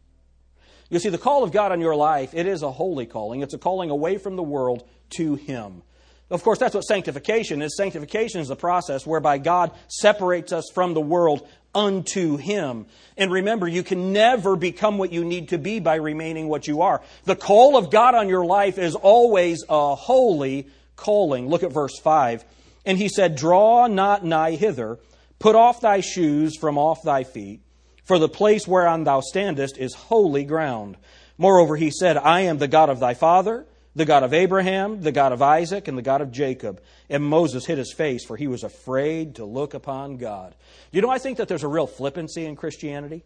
You 0.95 1.01
see, 1.01 1.09
the 1.09 1.19
call 1.19 1.43
of 1.43 1.51
God 1.51 1.73
on 1.73 1.81
your 1.81 1.97
life, 1.97 2.35
it 2.35 2.47
is 2.47 2.63
a 2.63 2.71
holy 2.71 3.05
calling. 3.05 3.43
It's 3.43 3.53
a 3.53 3.59
calling 3.59 3.91
away 3.91 4.17
from 4.17 4.37
the 4.37 4.45
world 4.45 4.85
to 5.17 5.35
Him. 5.35 5.83
Of 6.31 6.45
course, 6.45 6.61
that's 6.61 6.73
what 6.73 6.83
sanctification 6.83 7.63
is. 7.63 7.77
Sanctification 7.77 8.41
is 8.41 8.47
the 8.47 8.55
process 8.55 9.05
whereby 9.05 9.39
God 9.39 9.73
separates 9.89 10.53
us 10.53 10.71
from 10.73 10.95
the 10.95 11.01
world 11.01 11.49
unto 11.75 12.37
Him. 12.37 12.87
And 13.17 13.33
remember, 13.33 13.67
you 13.67 13.83
can 13.83 14.13
never 14.13 14.55
become 14.55 14.97
what 14.97 15.13
you 15.13 15.25
need 15.25 15.49
to 15.49 15.59
be 15.59 15.81
by 15.81 15.97
remaining 15.97 16.47
what 16.47 16.69
you 16.69 16.83
are. 16.83 17.03
The 17.25 17.35
call 17.35 17.77
of 17.77 17.91
God 17.91 18.15
on 18.15 18.29
your 18.29 18.45
life 18.45 18.79
is 18.79 18.95
always 18.95 19.65
a 19.69 19.97
holy 19.97 20.69
calling. 20.95 21.49
Look 21.49 21.65
at 21.65 21.73
verse 21.73 21.99
5. 21.99 22.45
And 22.87 22.99
He 22.99 23.09
said, 23.09 23.35
Draw 23.35 23.89
not 23.89 24.25
nigh 24.25 24.53
hither, 24.53 25.01
put 25.41 25.57
off 25.57 25.81
thy 25.81 26.03
shoes 26.03 26.57
from 26.57 26.79
off 26.79 27.03
thy 27.03 27.25
feet 27.25 27.64
for 28.05 28.19
the 28.19 28.29
place 28.29 28.69
whereon 28.69 29.05
thou 29.05 29.21
standest 29.21 29.77
is 29.77 29.95
holy 29.95 30.45
ground. 30.45 30.97
Moreover, 31.37 31.77
he 31.77 31.91
said, 31.91 32.17
I 32.17 32.43
am 32.43 32.59
the 32.59 32.69
God 32.69 32.91
of 32.91 33.01
thy 33.01 33.15
father, 33.15 33.67
the 33.97 34.05
God 34.05 34.23
of 34.23 34.35
Abraham, 34.35 35.03
the 35.03 35.13
God 35.13 35.33
of 35.33 35.43
Isaac, 35.43 35.89
and 35.89 35.97
the 35.97 36.03
God 36.03 36.21
of 36.21 36.31
Jacob. 36.31 36.81
And 37.09 37.25
Moses 37.25 37.67
hid 37.67 37.79
his 37.79 37.93
face, 37.93 38.25
for 38.25 38.37
he 38.37 38.47
was 38.47 38.63
afraid 38.63 39.37
to 39.37 39.45
look 39.45 39.75
upon 39.75 40.17
God. 40.17 40.55
You 40.93 41.01
know, 41.01 41.11
I 41.11 41.19
think 41.19 41.39
that 41.39 41.49
there's 41.49 41.65
a 41.65 41.69
real 41.69 41.87
flippancy 41.87 42.45
in 42.45 42.57
Christianity. 42.57 43.25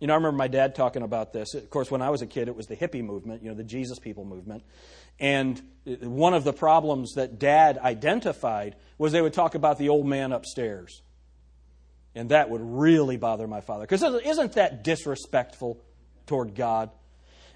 You 0.00 0.06
know, 0.06 0.12
I 0.12 0.16
remember 0.16 0.36
my 0.36 0.48
dad 0.48 0.74
talking 0.74 1.02
about 1.02 1.32
this. 1.32 1.54
Of 1.54 1.70
course, 1.70 1.90
when 1.90 2.02
I 2.02 2.10
was 2.10 2.20
a 2.20 2.26
kid, 2.26 2.48
it 2.48 2.56
was 2.56 2.66
the 2.66 2.76
hippie 2.76 3.02
movement, 3.02 3.42
you 3.42 3.48
know, 3.48 3.54
the 3.54 3.64
Jesus 3.64 3.98
people 3.98 4.26
movement. 4.26 4.62
And 5.18 5.62
one 5.84 6.34
of 6.34 6.44
the 6.44 6.52
problems 6.52 7.14
that 7.14 7.38
dad 7.38 7.78
identified 7.78 8.76
was 8.98 9.12
they 9.12 9.22
would 9.22 9.32
talk 9.32 9.54
about 9.54 9.78
the 9.78 9.88
old 9.88 10.06
man 10.06 10.32
upstairs. 10.32 11.00
And 12.16 12.30
that 12.30 12.50
would 12.50 12.62
really 12.62 13.16
bother 13.16 13.46
my 13.46 13.60
father. 13.60 13.82
Because 13.82 14.02
isn't 14.02 14.52
that 14.52 14.82
disrespectful 14.82 15.78
toward 16.26 16.54
God? 16.54 16.90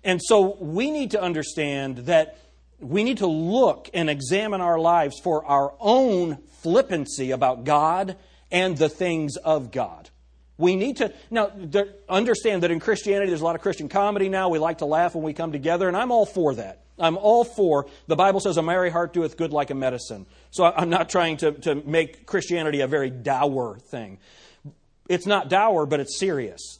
And 0.04 0.20
so 0.22 0.56
we 0.60 0.90
need 0.90 1.12
to 1.12 1.20
understand 1.20 1.98
that 2.06 2.38
we 2.78 3.04
need 3.04 3.18
to 3.18 3.26
look 3.26 3.90
and 3.92 4.08
examine 4.08 4.60
our 4.60 4.78
lives 4.78 5.18
for 5.18 5.44
our 5.44 5.74
own 5.80 6.38
flippancy 6.62 7.30
about 7.30 7.64
God 7.64 8.16
and 8.50 8.76
the 8.76 8.88
things 8.88 9.36
of 9.36 9.70
God. 9.70 10.10
We 10.56 10.76
need 10.76 10.98
to 10.98 11.12
now 11.30 11.50
understand 12.08 12.62
that 12.62 12.70
in 12.70 12.80
Christianity 12.80 13.28
there's 13.28 13.40
a 13.40 13.44
lot 13.44 13.54
of 13.54 13.62
Christian 13.62 13.88
comedy 13.88 14.28
now. 14.28 14.50
We 14.50 14.58
like 14.58 14.78
to 14.78 14.86
laugh 14.86 15.14
when 15.14 15.24
we 15.24 15.32
come 15.32 15.52
together, 15.52 15.88
and 15.88 15.96
I'm 15.96 16.10
all 16.10 16.26
for 16.26 16.54
that. 16.54 16.82
I'm 16.98 17.16
all 17.16 17.44
for 17.44 17.86
the 18.08 18.16
Bible 18.16 18.40
says 18.40 18.58
a 18.58 18.62
merry 18.62 18.90
heart 18.90 19.14
doeth 19.14 19.38
good 19.38 19.52
like 19.52 19.70
a 19.70 19.74
medicine. 19.74 20.26
So 20.50 20.64
I'm 20.64 20.90
not 20.90 21.08
trying 21.08 21.38
to, 21.38 21.52
to 21.52 21.74
make 21.74 22.26
Christianity 22.26 22.82
a 22.82 22.86
very 22.86 23.08
dour 23.08 23.78
thing. 23.78 24.18
It's 25.10 25.26
not 25.26 25.48
dour, 25.48 25.86
but 25.86 25.98
it's 25.98 26.20
serious. 26.20 26.78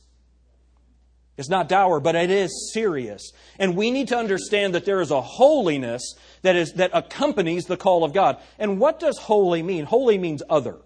It's 1.37 1.49
not 1.49 1.69
dour, 1.69 1.99
but 1.99 2.15
it 2.15 2.31
is 2.31 2.71
serious. 2.73 3.33
And 3.59 3.77
we 3.77 3.91
need 3.91 4.07
to 4.09 4.17
understand 4.17 4.77
that 4.77 4.85
there 4.85 5.01
is 5.01 5.11
a 5.11 5.21
holiness 5.21 6.15
that, 6.43 6.55
is, 6.55 6.75
that 6.75 6.93
accompanies 6.95 7.65
the 7.65 7.77
call 7.77 8.05
of 8.05 8.13
God. 8.13 8.37
And 8.57 8.79
what 8.79 9.01
does 9.01 9.19
holy 9.19 9.65
mean? 9.65 9.85
Holy 9.85 10.17
means 10.17 10.45
other. 10.49 10.77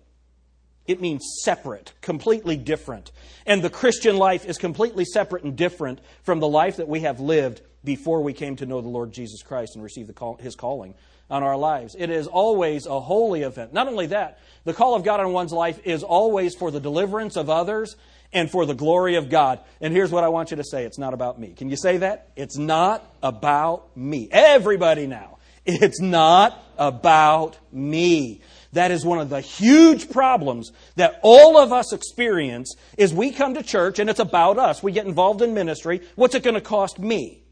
It 0.87 1.03
means 1.03 1.23
separate, 1.43 1.93
completely 2.01 2.57
different. 2.57 3.13
And 3.45 3.61
the 3.61 3.69
Christian 3.69 4.17
life 4.17 4.47
is 4.47 4.57
completely 4.57 5.05
separate 5.05 5.45
and 5.45 5.55
different 5.55 6.01
from 6.23 6.41
the 6.41 6.49
life 6.49 6.79
that 6.79 6.89
we 6.89 7.01
have 7.01 7.21
lived 7.21 7.61
before 7.85 8.23
we 8.23 8.33
came 8.33 8.57
to 8.57 8.65
know 8.65 8.81
the 8.81 8.89
Lord 8.89 9.13
Jesus 9.13 9.43
Christ 9.43 9.75
and 9.75 9.85
receive 9.85 10.11
call, 10.15 10.37
his 10.37 10.57
calling 10.57 10.95
on 11.31 11.43
our 11.43 11.57
lives. 11.57 11.97
It 11.99 12.11
is 12.11 12.27
always 12.27 12.87
a 12.87 13.01
holy 13.01 13.43
event. 13.43 13.73
Not 13.73 13.89
only 13.89 14.07
that, 14.07 14.39
the 14.65 14.75
call 14.75 14.95
of 14.95 15.05
God 15.05 15.21
on 15.21 15.33
one's 15.33 15.53
life 15.53 15.81
is 15.85 16.03
always 16.03 16.55
for 16.55 16.71
the 16.71 16.81
deliverance 16.81 17.37
of 17.37 17.51
others 17.51 17.97
and 18.33 18.51
for 18.51 18.67
the 18.67 18.75
glory 18.75 19.17
of 19.17 19.31
God. 19.31 19.61
And 19.81 19.93
here's 19.93 20.11
what 20.11 20.25
I 20.25 20.29
want 20.29 20.51
you 20.51 20.57
to 20.57 20.65
say 20.65 20.85
it's 20.85 20.99
not 20.99 21.15
about 21.15 21.39
me. 21.39 21.55
Can 21.55 21.71
you 21.71 21.77
say 21.77 21.99
that? 21.99 22.31
It's 22.37 22.59
not 22.59 23.05
about 23.23 23.97
me. 23.97 24.29
Everybody 24.31 25.07
now. 25.07 25.39
It's 25.65 26.01
not 26.01 26.63
about 26.77 27.59
me. 27.73 28.43
That 28.73 28.91
is 28.91 29.05
one 29.05 29.19
of 29.19 29.31
the 29.31 29.41
huge 29.41 30.11
problems 30.11 30.73
that 30.97 31.21
all 31.23 31.57
of 31.57 31.73
us 31.73 31.93
experience 31.93 32.75
is 32.99 33.15
we 33.15 33.31
come 33.31 33.55
to 33.55 33.63
church 33.63 33.99
and 33.99 34.11
it's 34.11 34.21
about 34.21 34.59
us. 34.59 34.83
We 34.83 34.93
get 34.93 35.07
involved 35.07 35.43
in 35.43 35.55
ministry. 35.55 36.03
What's 36.17 36.35
it 36.35 36.43
going 36.43 36.55
to 36.55 36.61
cost 36.61 36.99
me? 36.99 37.45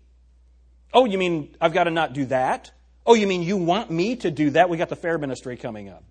Oh, 0.92 1.04
you 1.04 1.16
mean 1.16 1.54
I've 1.60 1.72
got 1.72 1.84
to 1.84 1.90
not 1.90 2.12
do 2.12 2.26
that? 2.26 2.72
Oh, 3.04 3.14
you 3.14 3.26
mean 3.26 3.42
you 3.42 3.56
want 3.56 3.90
me 3.90 4.16
to 4.16 4.30
do 4.30 4.50
that? 4.50 4.68
We 4.68 4.76
got 4.76 4.88
the 4.88 4.96
fair 4.96 5.18
ministry 5.18 5.56
coming 5.56 5.88
up. 5.88 6.04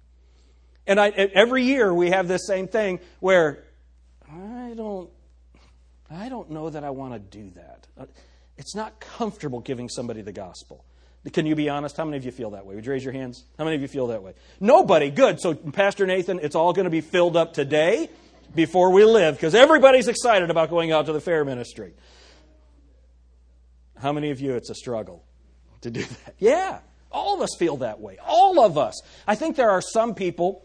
And 0.87 0.99
I, 0.99 1.09
every 1.09 1.63
year 1.63 1.93
we 1.93 2.09
have 2.09 2.27
this 2.27 2.45
same 2.45 2.67
thing 2.67 2.99
where 3.19 3.63
I 4.29 4.73
don't, 4.75 5.09
I 6.09 6.27
don't 6.27 6.49
know 6.51 6.69
that 6.69 6.83
I 6.83 6.89
want 6.89 7.13
to 7.13 7.19
do 7.19 7.51
that. 7.51 7.87
Uh, 7.97 8.05
it's 8.57 8.75
not 8.75 8.99
comfortable 8.99 9.61
giving 9.61 9.89
somebody 9.89 10.21
the 10.21 10.33
gospel. 10.33 10.83
Can 11.31 11.45
you 11.45 11.55
be 11.55 11.69
honest? 11.69 11.95
How 11.97 12.03
many 12.03 12.17
of 12.17 12.25
you 12.25 12.31
feel 12.31 12.51
that 12.51 12.65
way? 12.65 12.75
Would 12.75 12.85
you 12.85 12.91
raise 12.91 13.03
your 13.03 13.13
hands? 13.13 13.45
How 13.57 13.63
many 13.63 13.75
of 13.75 13.81
you 13.81 13.87
feel 13.87 14.07
that 14.07 14.23
way? 14.23 14.33
Nobody. 14.59 15.11
Good. 15.11 15.39
So, 15.39 15.53
Pastor 15.53 16.07
Nathan, 16.07 16.39
it's 16.39 16.55
all 16.55 16.73
going 16.73 16.85
to 16.85 16.91
be 16.91 17.01
filled 17.01 17.37
up 17.37 17.53
today 17.53 18.09
before 18.55 18.91
we 18.91 19.05
live 19.05 19.35
because 19.35 19.53
everybody's 19.53 20.07
excited 20.07 20.49
about 20.49 20.71
going 20.71 20.91
out 20.91 21.05
to 21.05 21.13
the 21.13 21.21
fair 21.21 21.45
ministry. 21.45 21.93
How 23.97 24.11
many 24.11 24.31
of 24.31 24.41
you, 24.41 24.55
it's 24.55 24.71
a 24.71 24.75
struggle 24.75 25.23
to 25.81 25.91
do 25.91 26.01
that? 26.01 26.35
Yeah. 26.39 26.79
All 27.11 27.35
of 27.35 27.41
us 27.41 27.49
feel 27.59 27.77
that 27.77 27.99
way. 27.99 28.17
All 28.25 28.63
of 28.63 28.77
us. 28.77 29.01
I 29.27 29.35
think 29.35 29.57
there 29.57 29.71
are 29.71 29.81
some 29.81 30.15
people 30.15 30.63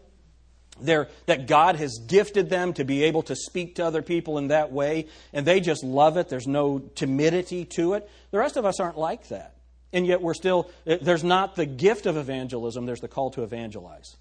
there, 0.79 1.09
that 1.25 1.47
God 1.47 1.75
has 1.77 1.99
gifted 2.07 2.49
them 2.49 2.73
to 2.73 2.83
be 2.83 3.03
able 3.03 3.23
to 3.23 3.35
speak 3.35 3.75
to 3.75 3.85
other 3.85 4.01
people 4.01 4.37
in 4.37 4.49
that 4.49 4.71
way, 4.71 5.07
and 5.33 5.45
they 5.45 5.59
just 5.59 5.83
love 5.83 6.17
it. 6.17 6.29
There's 6.29 6.47
no 6.47 6.79
timidity 6.79 7.65
to 7.75 7.93
it. 7.93 8.09
The 8.31 8.37
rest 8.37 8.57
of 8.57 8.65
us 8.65 8.79
aren't 8.79 8.97
like 8.97 9.27
that. 9.29 9.55
And 9.93 10.05
yet 10.05 10.21
we're 10.21 10.33
still, 10.33 10.69
eh, 10.85 10.97
there's 11.01 11.23
not 11.23 11.55
the 11.55 11.65
gift 11.65 12.05
of 12.05 12.17
evangelism, 12.17 12.85
there's 12.85 13.01
the 13.01 13.07
call 13.07 13.31
to 13.31 13.43
evangelize. 13.43 14.15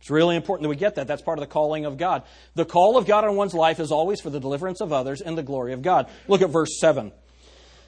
It's 0.00 0.10
really 0.10 0.36
important 0.36 0.64
that 0.64 0.68
we 0.68 0.76
get 0.76 0.96
that. 0.96 1.06
That's 1.06 1.22
part 1.22 1.38
of 1.38 1.40
the 1.40 1.50
calling 1.50 1.86
of 1.86 1.96
God. 1.96 2.24
The 2.54 2.66
call 2.66 2.98
of 2.98 3.06
God 3.06 3.24
on 3.24 3.36
one's 3.36 3.54
life 3.54 3.80
is 3.80 3.90
always 3.90 4.20
for 4.20 4.28
the 4.28 4.40
deliverance 4.40 4.82
of 4.82 4.92
others 4.92 5.22
and 5.22 5.38
the 5.38 5.42
glory 5.42 5.72
of 5.72 5.80
God. 5.80 6.10
Look 6.28 6.42
at 6.42 6.50
verse 6.50 6.78
7. 6.78 7.10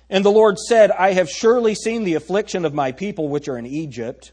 And 0.09 0.25
the 0.25 0.31
Lord 0.31 0.59
said, 0.59 0.91
I 0.91 1.13
have 1.13 1.29
surely 1.29 1.75
seen 1.75 2.05
the 2.05 2.15
affliction 2.15 2.65
of 2.65 2.75
my 2.75 2.93
people 2.93 3.29
which 3.29 3.49
are 3.49 3.59
in 3.59 3.67
Egypt, 3.67 4.33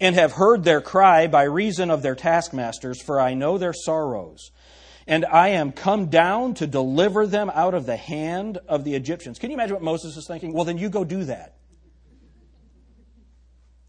and 0.00 0.16
have 0.16 0.32
heard 0.32 0.64
their 0.64 0.80
cry 0.80 1.28
by 1.28 1.44
reason 1.44 1.90
of 1.90 2.02
their 2.02 2.16
taskmasters, 2.16 3.00
for 3.00 3.20
I 3.20 3.34
know 3.34 3.56
their 3.56 3.72
sorrows. 3.72 4.50
And 5.06 5.24
I 5.24 5.50
am 5.50 5.70
come 5.70 6.06
down 6.06 6.54
to 6.54 6.66
deliver 6.66 7.26
them 7.26 7.50
out 7.54 7.74
of 7.74 7.86
the 7.86 7.96
hand 7.96 8.58
of 8.68 8.82
the 8.82 8.94
Egyptians. 8.94 9.38
Can 9.38 9.50
you 9.50 9.56
imagine 9.56 9.74
what 9.74 9.82
Moses 9.82 10.16
is 10.16 10.26
thinking? 10.26 10.52
Well, 10.52 10.64
then 10.64 10.78
you 10.78 10.90
go 10.90 11.04
do 11.04 11.24
that. 11.24 11.54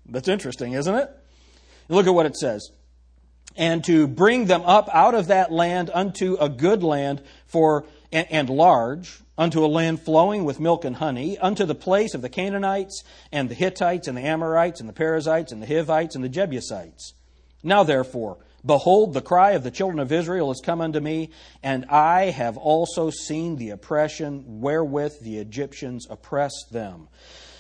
That's 0.06 0.28
interesting, 0.28 0.74
isn't 0.74 0.94
it? 0.94 1.10
Look 1.90 2.06
at 2.06 2.14
what 2.14 2.28
it 2.28 2.38
says. 2.38 2.70
And 3.56 3.84
to 3.86 4.08
bring 4.08 4.46
them 4.46 4.62
up 4.62 4.90
out 4.92 5.16
of 5.16 5.28
that 5.28 5.52
land 5.52 5.90
unto 5.94 6.36
a 6.36 6.50
good 6.50 6.84
land 6.84 7.24
for 7.48 7.86
and, 8.12 8.28
and 8.32 8.50
large, 8.50 9.23
unto 9.38 9.66
a 9.66 9.68
land 9.68 10.02
flowing 10.02 10.46
with 10.46 10.60
milk 10.60 10.86
and 10.86 10.98
honey, 10.98 11.38
unto 11.40 11.66
the 11.66 11.76
place 11.76 12.14
of 12.14 12.22
the 12.22 12.30
Canaanites 12.30 13.04
and 13.32 13.50
the 13.50 13.56
Hittites 13.56 14.08
and 14.08 14.18
the 14.18 14.22
Amorites 14.22 14.80
and 14.80 14.88
the 14.88 14.94
Perizzites 14.94 15.52
and 15.52 15.62
the 15.62 15.68
Hivites 15.68 16.16
and 16.16 16.24
the 16.24 16.30
Jebusites. 16.30 17.14
Now 17.64 17.84
therefore, 17.84 18.38
behold, 18.66 19.14
the 19.14 19.22
cry 19.22 19.52
of 19.52 19.64
the 19.64 19.72
children 19.72 20.00
of 20.00 20.12
Israel 20.12 20.52
is 20.52 20.62
come 20.64 20.82
unto 20.82 21.00
me, 21.00 21.32
and 21.64 21.86
I 21.86 22.26
have 22.26 22.58
also 22.58 23.10
seen 23.10 23.56
the 23.56 23.72
oppression 23.72 24.62
wherewith 24.62 25.22
the 25.22 25.38
Egyptians 25.38 26.06
oppressed 26.10 26.68
them. 26.72 27.08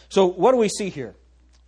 So 0.09 0.27
what 0.27 0.51
do 0.51 0.57
we 0.57 0.69
see 0.69 0.89
here? 0.89 1.15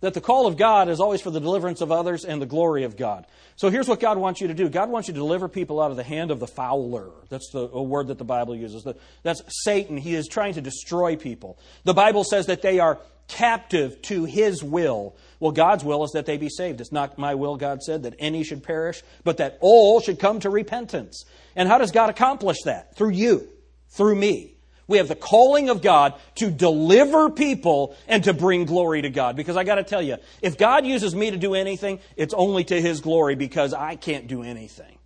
That 0.00 0.14
the 0.14 0.20
call 0.20 0.46
of 0.46 0.56
God 0.56 0.88
is 0.88 1.00
always 1.00 1.20
for 1.20 1.30
the 1.30 1.40
deliverance 1.40 1.80
of 1.80 1.90
others 1.90 2.24
and 2.24 2.40
the 2.40 2.46
glory 2.46 2.84
of 2.84 2.96
God. 2.96 3.26
So 3.56 3.70
here's 3.70 3.88
what 3.88 3.98
God 3.98 4.18
wants 4.18 4.40
you 4.40 4.48
to 4.48 4.54
do 4.54 4.68
God 4.68 4.90
wants 4.90 5.08
you 5.08 5.14
to 5.14 5.20
deliver 5.20 5.48
people 5.48 5.80
out 5.80 5.90
of 5.90 5.96
the 5.96 6.04
hand 6.04 6.30
of 6.30 6.40
the 6.40 6.46
fowler. 6.46 7.10
That's 7.28 7.50
the 7.50 7.60
a 7.60 7.82
word 7.82 8.08
that 8.08 8.18
the 8.18 8.24
Bible 8.24 8.54
uses. 8.54 8.86
That's 9.22 9.42
Satan. 9.64 9.96
He 9.96 10.14
is 10.14 10.28
trying 10.28 10.54
to 10.54 10.60
destroy 10.60 11.16
people. 11.16 11.58
The 11.84 11.94
Bible 11.94 12.24
says 12.24 12.46
that 12.46 12.62
they 12.62 12.78
are 12.78 12.98
captive 13.28 14.00
to 14.02 14.24
his 14.24 14.62
will. 14.62 15.16
Well, 15.40 15.52
God's 15.52 15.84
will 15.84 16.04
is 16.04 16.12
that 16.12 16.26
they 16.26 16.36
be 16.36 16.48
saved. 16.48 16.80
It's 16.80 16.92
not 16.92 17.18
my 17.18 17.34
will, 17.34 17.56
God 17.56 17.82
said, 17.82 18.04
that 18.04 18.14
any 18.18 18.44
should 18.44 18.62
perish, 18.62 19.02
but 19.24 19.38
that 19.38 19.58
all 19.60 20.00
should 20.00 20.18
come 20.18 20.40
to 20.40 20.50
repentance. 20.50 21.24
And 21.56 21.68
how 21.68 21.78
does 21.78 21.90
God 21.90 22.10
accomplish 22.10 22.58
that? 22.64 22.96
Through 22.96 23.10
you, 23.10 23.48
through 23.90 24.14
me. 24.14 24.55
We 24.88 24.98
have 24.98 25.08
the 25.08 25.16
calling 25.16 25.68
of 25.68 25.82
God 25.82 26.14
to 26.36 26.50
deliver 26.50 27.28
people 27.28 27.96
and 28.06 28.22
to 28.24 28.32
bring 28.32 28.66
glory 28.66 29.02
to 29.02 29.10
God. 29.10 29.34
Because 29.34 29.56
I 29.56 29.64
got 29.64 29.76
to 29.76 29.82
tell 29.82 30.02
you, 30.02 30.16
if 30.42 30.56
God 30.56 30.86
uses 30.86 31.14
me 31.14 31.30
to 31.30 31.36
do 31.36 31.54
anything, 31.54 31.98
it's 32.16 32.34
only 32.34 32.64
to 32.64 32.80
His 32.80 33.00
glory 33.00 33.34
because 33.34 33.74
I 33.74 33.96
can't 33.96 34.28
do 34.28 34.42
anything. 34.42 34.98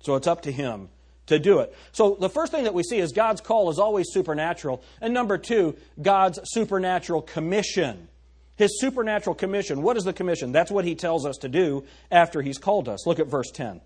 So 0.00 0.16
it's 0.16 0.26
up 0.26 0.42
to 0.42 0.52
Him 0.52 0.88
to 1.26 1.38
do 1.38 1.60
it. 1.60 1.74
So 1.92 2.16
the 2.18 2.28
first 2.28 2.52
thing 2.52 2.64
that 2.64 2.74
we 2.74 2.82
see 2.82 2.98
is 2.98 3.12
God's 3.12 3.40
call 3.40 3.70
is 3.70 3.78
always 3.78 4.06
supernatural. 4.10 4.82
And 5.00 5.14
number 5.14 5.38
two, 5.38 5.76
God's 6.00 6.40
supernatural 6.44 7.22
commission. 7.22 8.08
His 8.56 8.80
supernatural 8.80 9.34
commission. 9.34 9.82
What 9.82 9.96
is 9.96 10.04
the 10.04 10.12
commission? 10.12 10.50
That's 10.50 10.70
what 10.70 10.84
He 10.84 10.96
tells 10.96 11.26
us 11.26 11.36
to 11.38 11.48
do 11.48 11.84
after 12.10 12.42
He's 12.42 12.58
called 12.58 12.88
us. 12.88 13.06
Look 13.06 13.20
at 13.20 13.28
verse 13.28 13.50
10. 13.52 13.80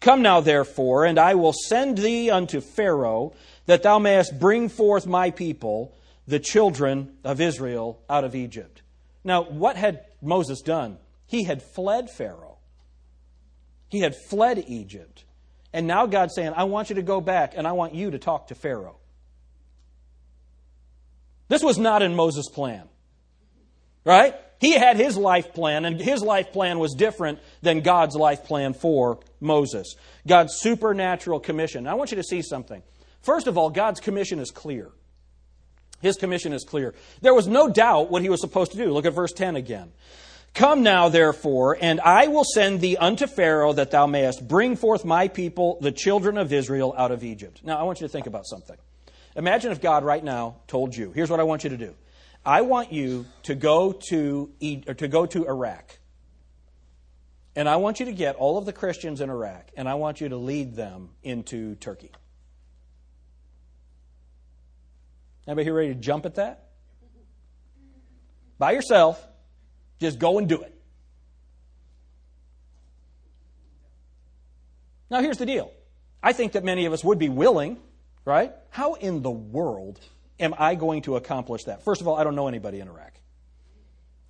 Come 0.00 0.22
now, 0.22 0.40
therefore, 0.40 1.04
and 1.04 1.18
I 1.18 1.34
will 1.34 1.52
send 1.52 1.98
thee 1.98 2.30
unto 2.30 2.60
Pharaoh 2.60 3.34
that 3.70 3.84
thou 3.84 4.00
mayest 4.00 4.36
bring 4.36 4.68
forth 4.68 5.06
my 5.06 5.30
people, 5.30 5.94
the 6.26 6.40
children 6.40 7.08
of 7.22 7.40
Israel, 7.40 8.02
out 8.10 8.24
of 8.24 8.34
Egypt. 8.34 8.82
Now, 9.22 9.44
what 9.44 9.76
had 9.76 10.04
Moses 10.20 10.60
done? 10.60 10.98
He 11.28 11.44
had 11.44 11.62
fled 11.62 12.10
Pharaoh. 12.10 12.58
He 13.88 14.00
had 14.00 14.16
fled 14.28 14.64
Egypt. 14.66 15.24
And 15.72 15.86
now 15.86 16.06
God's 16.06 16.34
saying, 16.34 16.52
I 16.56 16.64
want 16.64 16.90
you 16.90 16.96
to 16.96 17.02
go 17.02 17.20
back 17.20 17.52
and 17.56 17.64
I 17.64 17.70
want 17.70 17.94
you 17.94 18.10
to 18.10 18.18
talk 18.18 18.48
to 18.48 18.56
Pharaoh. 18.56 18.96
This 21.46 21.62
was 21.62 21.78
not 21.78 22.02
in 22.02 22.16
Moses' 22.16 22.48
plan. 22.48 22.88
Right? 24.04 24.34
He 24.58 24.72
had 24.72 24.96
his 24.96 25.16
life 25.16 25.54
plan, 25.54 25.84
and 25.84 26.00
his 26.00 26.22
life 26.22 26.50
plan 26.50 26.80
was 26.80 26.94
different 26.94 27.38
than 27.62 27.82
God's 27.82 28.16
life 28.16 28.42
plan 28.46 28.74
for 28.74 29.20
Moses. 29.38 29.94
God's 30.26 30.56
supernatural 30.56 31.38
commission. 31.38 31.86
I 31.86 31.94
want 31.94 32.10
you 32.10 32.16
to 32.16 32.24
see 32.24 32.42
something. 32.42 32.82
First 33.22 33.46
of 33.46 33.58
all, 33.58 33.70
God's 33.70 34.00
commission 34.00 34.38
is 34.38 34.50
clear. 34.50 34.90
His 36.00 36.16
commission 36.16 36.52
is 36.52 36.64
clear. 36.64 36.94
There 37.20 37.34
was 37.34 37.46
no 37.46 37.68
doubt 37.68 38.10
what 38.10 38.22
he 38.22 38.28
was 38.28 38.40
supposed 38.40 38.72
to 38.72 38.78
do. 38.78 38.92
Look 38.92 39.04
at 39.04 39.12
verse 39.12 39.32
10 39.32 39.56
again. 39.56 39.92
Come 40.54 40.82
now, 40.82 41.08
therefore, 41.08 41.76
and 41.80 42.00
I 42.00 42.26
will 42.26 42.44
send 42.44 42.80
thee 42.80 42.96
unto 42.96 43.26
Pharaoh 43.26 43.72
that 43.74 43.92
thou 43.92 44.06
mayest 44.06 44.48
bring 44.48 44.74
forth 44.74 45.04
my 45.04 45.28
people, 45.28 45.78
the 45.80 45.92
children 45.92 46.38
of 46.38 46.52
Israel, 46.52 46.92
out 46.96 47.12
of 47.12 47.22
Egypt. 47.22 47.60
Now, 47.62 47.78
I 47.78 47.84
want 47.84 48.00
you 48.00 48.06
to 48.08 48.12
think 48.12 48.26
about 48.26 48.46
something. 48.46 48.76
Imagine 49.36 49.70
if 49.70 49.80
God 49.80 50.02
right 50.02 50.24
now 50.24 50.56
told 50.66 50.96
you, 50.96 51.12
here's 51.12 51.30
what 51.30 51.38
I 51.38 51.44
want 51.44 51.62
you 51.62 51.70
to 51.70 51.76
do. 51.76 51.94
I 52.44 52.62
want 52.62 52.92
you 52.92 53.26
to 53.44 53.54
go 53.54 53.92
to, 54.08 54.50
to 54.96 55.08
go 55.08 55.26
to 55.26 55.46
Iraq. 55.46 55.98
And 57.54 57.68
I 57.68 57.76
want 57.76 58.00
you 58.00 58.06
to 58.06 58.12
get 58.12 58.36
all 58.36 58.58
of 58.58 58.64
the 58.64 58.72
Christians 58.72 59.20
in 59.20 59.30
Iraq, 59.30 59.70
and 59.76 59.88
I 59.88 59.94
want 59.94 60.20
you 60.20 60.30
to 60.30 60.36
lead 60.36 60.74
them 60.74 61.10
into 61.22 61.74
Turkey. 61.76 62.10
Anybody 65.50 65.64
here 65.64 65.74
ready 65.74 65.88
to 65.88 65.96
jump 65.96 66.26
at 66.26 66.36
that? 66.36 66.68
By 68.56 68.70
yourself, 68.70 69.20
just 69.98 70.20
go 70.20 70.38
and 70.38 70.48
do 70.48 70.62
it. 70.62 70.72
Now, 75.10 75.20
here's 75.20 75.38
the 75.38 75.46
deal. 75.46 75.72
I 76.22 76.34
think 76.34 76.52
that 76.52 76.62
many 76.62 76.84
of 76.84 76.92
us 76.92 77.02
would 77.02 77.18
be 77.18 77.28
willing, 77.28 77.78
right? 78.24 78.52
How 78.68 78.94
in 78.94 79.22
the 79.22 79.30
world 79.32 79.98
am 80.38 80.54
I 80.56 80.76
going 80.76 81.02
to 81.02 81.16
accomplish 81.16 81.64
that? 81.64 81.82
First 81.82 82.00
of 82.00 82.06
all, 82.06 82.14
I 82.14 82.22
don't 82.22 82.36
know 82.36 82.46
anybody 82.46 82.78
in 82.78 82.86
Iraq. 82.86 83.14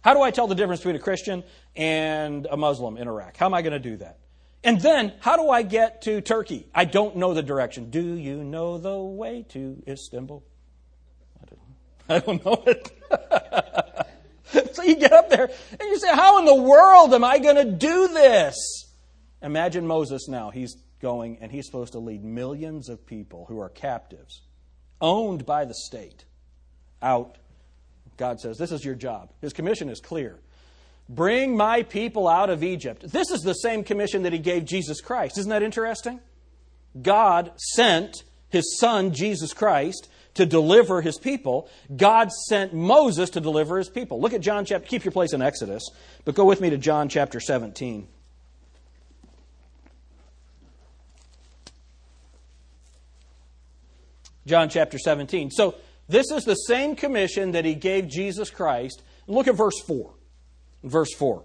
How 0.01 0.15
do 0.15 0.23
I 0.23 0.31
tell 0.31 0.47
the 0.47 0.55
difference 0.55 0.81
between 0.81 0.97
a 0.97 1.01
Christian 1.01 1.45
and 1.77 2.47
a 2.51 2.57
Muslim 2.57 2.97
in 2.97 3.09
Iraq? 3.09 3.37
How 3.37 3.45
am 3.45 3.53
I 3.53 3.61
going 3.61 3.75
to 3.75 3.79
do 3.79 3.99
that? 3.99 4.21
And 4.65 4.81
then, 4.81 5.13
how 5.21 5.37
do 5.37 5.51
I 5.51 5.65
get 5.65 6.01
to 6.03 6.23
Turkey? 6.23 6.67
I 6.75 6.87
don't 6.87 7.17
know 7.17 7.35
the 7.35 7.43
direction. 7.43 7.91
Do 7.91 8.15
you 8.15 8.43
know 8.43 8.79
the 8.79 8.97
way 8.97 9.45
to 9.51 9.83
Istanbul? 9.87 10.45
I 12.15 12.19
don't, 12.19 12.45
know 12.45 12.63
it. 12.67 12.91
so 14.75 14.83
you 14.83 14.97
get 14.97 15.13
up 15.13 15.31
there 15.31 15.45
and 15.45 15.89
you 15.89 15.99
say, 16.01 16.09
How 16.09 16.41
in 16.41 16.45
the 16.45 16.61
world 16.61 17.15
am 17.15 17.23
I 17.23 17.39
going 17.39 17.55
to 17.55 17.65
do 17.65 18.09
this? 18.09 18.57
Imagine 19.43 19.87
Moses 19.87 20.27
now. 20.27 20.51
He's 20.51 20.77
going 21.01 21.39
and 21.41 21.53
he's 21.53 21.67
supposed 21.67 21.93
to 21.93 22.01
lead 22.01 22.25
millions 22.25 22.89
of 22.89 23.07
people 23.07 23.47
who 23.47 23.61
are 23.61 23.69
captives, 23.69 24.43
owned 25.01 25.47
by 25.47 25.65
the 25.65 25.75
state, 25.75 26.25
out. 27.01 27.39
God 28.17 28.41
says, 28.41 28.59
This 28.59 28.73
is 28.73 28.85
your 28.85 28.97
job. 28.97 29.31
His 29.41 29.53
commission 29.53 29.89
is 29.89 30.01
clear. 30.01 30.41
Bring 31.09 31.57
my 31.57 31.85
people 31.85 32.27
out 32.27 32.51
of 32.51 32.65
Egypt. 32.65 33.05
This 33.07 33.31
is 33.31 33.43
the 33.43 33.55
same 33.55 33.85
commission 33.85 34.25
that 34.25 34.33
he 34.33 34.41
gave 34.41 34.65
Jesus 34.65 35.01
Christ. 35.01 35.39
Isn't 35.39 35.51
that 35.51 35.63
interesting? 35.63 36.19
God 37.01 37.53
sent 37.57 38.25
his 38.49 38.79
son, 38.79 39.13
Jesus 39.13 39.53
Christ, 39.55 40.09
to 40.41 40.47
deliver 40.47 41.03
his 41.03 41.19
people. 41.19 41.69
God 41.95 42.33
sent 42.33 42.73
Moses 42.73 43.29
to 43.31 43.41
deliver 43.41 43.77
his 43.77 43.91
people. 43.91 44.21
Look 44.21 44.33
at 44.33 44.41
John 44.41 44.65
chapter, 44.65 44.89
keep 44.89 45.05
your 45.05 45.13
place 45.13 45.35
in 45.35 45.43
Exodus, 45.43 45.87
but 46.25 46.35
go 46.35 46.47
with 46.47 46.63
me 46.63 46.71
to 46.71 46.79
John 46.79 47.11
chapter 47.11 47.41
17. 47.41 48.09
John 54.47 54.71
chapter 54.71 54.99
17. 54.99 55.51
So, 55.51 55.75
this 56.09 56.31
is 56.33 56.45
the 56.45 56.55
same 56.55 56.97
commission 56.97 57.53
that 57.53 57.65
he 57.65 57.75
gave 57.75 58.09
Jesus 58.09 58.51
Christ. 58.51 59.03
Look 59.29 59.47
at 59.47 59.55
verse 59.55 59.79
4. 59.87 60.13
Verse 60.83 61.15
4. 61.15 61.45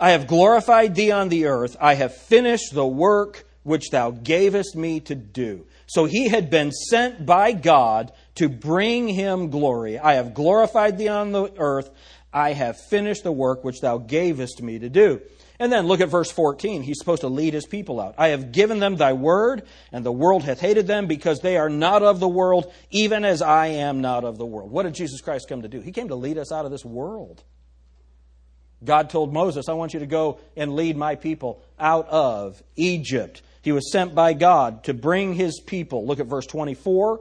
I 0.00 0.10
have 0.10 0.26
glorified 0.26 0.94
thee 0.94 1.12
on 1.12 1.28
the 1.28 1.46
earth. 1.46 1.76
I 1.78 1.94
have 1.94 2.16
finished 2.16 2.72
the 2.72 2.86
work 2.86 3.46
which 3.62 3.90
thou 3.90 4.10
gavest 4.10 4.74
me 4.74 5.00
to 5.00 5.14
do. 5.14 5.66
So 5.86 6.06
he 6.06 6.28
had 6.28 6.50
been 6.50 6.72
sent 6.72 7.26
by 7.26 7.52
God 7.52 8.12
to 8.36 8.48
bring 8.48 9.08
him 9.08 9.50
glory. 9.50 9.98
I 9.98 10.14
have 10.14 10.34
glorified 10.34 10.98
thee 10.98 11.08
on 11.08 11.32
the 11.32 11.52
earth. 11.58 11.90
I 12.32 12.52
have 12.52 12.76
finished 12.78 13.24
the 13.24 13.32
work 13.32 13.64
which 13.64 13.80
thou 13.80 13.98
gavest 13.98 14.62
me 14.62 14.78
to 14.78 14.88
do. 14.88 15.20
And 15.58 15.70
then 15.70 15.86
look 15.86 16.00
at 16.00 16.08
verse 16.08 16.30
14. 16.30 16.82
He's 16.82 16.98
supposed 16.98 17.20
to 17.20 17.28
lead 17.28 17.52
his 17.52 17.66
people 17.66 18.00
out. 18.00 18.14
I 18.16 18.28
have 18.28 18.50
given 18.50 18.78
them 18.78 18.96
thy 18.96 19.12
word, 19.12 19.64
and 19.92 20.06
the 20.06 20.12
world 20.12 20.42
hath 20.42 20.58
hated 20.58 20.86
them 20.86 21.06
because 21.06 21.40
they 21.40 21.58
are 21.58 21.68
not 21.68 22.02
of 22.02 22.18
the 22.18 22.28
world, 22.28 22.72
even 22.90 23.26
as 23.26 23.42
I 23.42 23.66
am 23.66 24.00
not 24.00 24.24
of 24.24 24.38
the 24.38 24.46
world. 24.46 24.70
What 24.70 24.84
did 24.84 24.94
Jesus 24.94 25.20
Christ 25.20 25.50
come 25.50 25.60
to 25.60 25.68
do? 25.68 25.80
He 25.80 25.92
came 25.92 26.08
to 26.08 26.14
lead 26.14 26.38
us 26.38 26.50
out 26.50 26.64
of 26.64 26.70
this 26.70 26.84
world. 26.84 27.44
God 28.82 29.10
told 29.10 29.34
Moses, 29.34 29.68
I 29.68 29.74
want 29.74 29.92
you 29.92 30.00
to 30.00 30.06
go 30.06 30.40
and 30.56 30.74
lead 30.74 30.96
my 30.96 31.14
people 31.14 31.62
out 31.78 32.08
of 32.08 32.62
Egypt. 32.76 33.42
He 33.60 33.72
was 33.72 33.92
sent 33.92 34.14
by 34.14 34.32
God 34.32 34.84
to 34.84 34.94
bring 34.94 35.34
his 35.34 35.60
people. 35.60 36.06
Look 36.06 36.20
at 36.20 36.26
verse 36.26 36.46
24. 36.46 37.20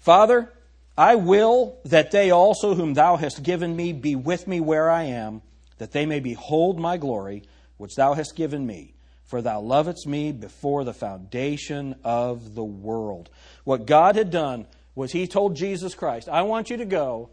Father, 0.00 0.50
I 0.96 1.14
will 1.14 1.78
that 1.84 2.10
they 2.10 2.30
also 2.30 2.74
whom 2.74 2.94
thou 2.94 3.16
hast 3.16 3.42
given 3.42 3.76
me 3.76 3.92
be 3.92 4.16
with 4.16 4.48
me 4.48 4.60
where 4.60 4.90
I 4.90 5.04
am, 5.04 5.42
that 5.78 5.92
they 5.92 6.06
may 6.06 6.20
behold 6.20 6.80
my 6.80 6.96
glory, 6.96 7.42
which 7.76 7.94
thou 7.94 8.14
hast 8.14 8.34
given 8.34 8.66
me. 8.66 8.94
For 9.24 9.42
thou 9.42 9.60
lovedst 9.60 10.06
me 10.06 10.32
before 10.32 10.82
the 10.82 10.92
foundation 10.92 11.94
of 12.02 12.54
the 12.54 12.64
world. 12.64 13.30
What 13.62 13.86
God 13.86 14.16
had 14.16 14.30
done 14.30 14.66
was 14.94 15.12
He 15.12 15.28
told 15.28 15.54
Jesus 15.54 15.94
Christ, 15.94 16.28
I 16.28 16.42
want 16.42 16.68
you 16.68 16.78
to 16.78 16.84
go. 16.84 17.30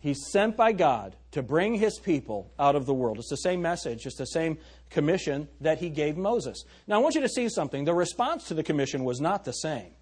He's 0.00 0.30
sent 0.30 0.56
by 0.56 0.72
God 0.72 1.16
to 1.30 1.42
bring 1.42 1.76
His 1.76 1.98
people 1.98 2.52
out 2.58 2.76
of 2.76 2.86
the 2.86 2.94
world. 2.94 3.18
It's 3.18 3.30
the 3.30 3.36
same 3.36 3.62
message, 3.62 4.04
it's 4.04 4.16
the 4.16 4.26
same 4.26 4.58
commission 4.90 5.48
that 5.60 5.78
He 5.78 5.88
gave 5.88 6.16
Moses. 6.16 6.64
Now, 6.86 6.96
I 6.96 6.98
want 6.98 7.14
you 7.14 7.20
to 7.22 7.28
see 7.28 7.48
something. 7.48 7.84
The 7.84 7.94
response 7.94 8.44
to 8.48 8.54
the 8.54 8.62
commission 8.62 9.04
was 9.04 9.20
not 9.20 9.44
the 9.44 9.52
same. 9.52 9.92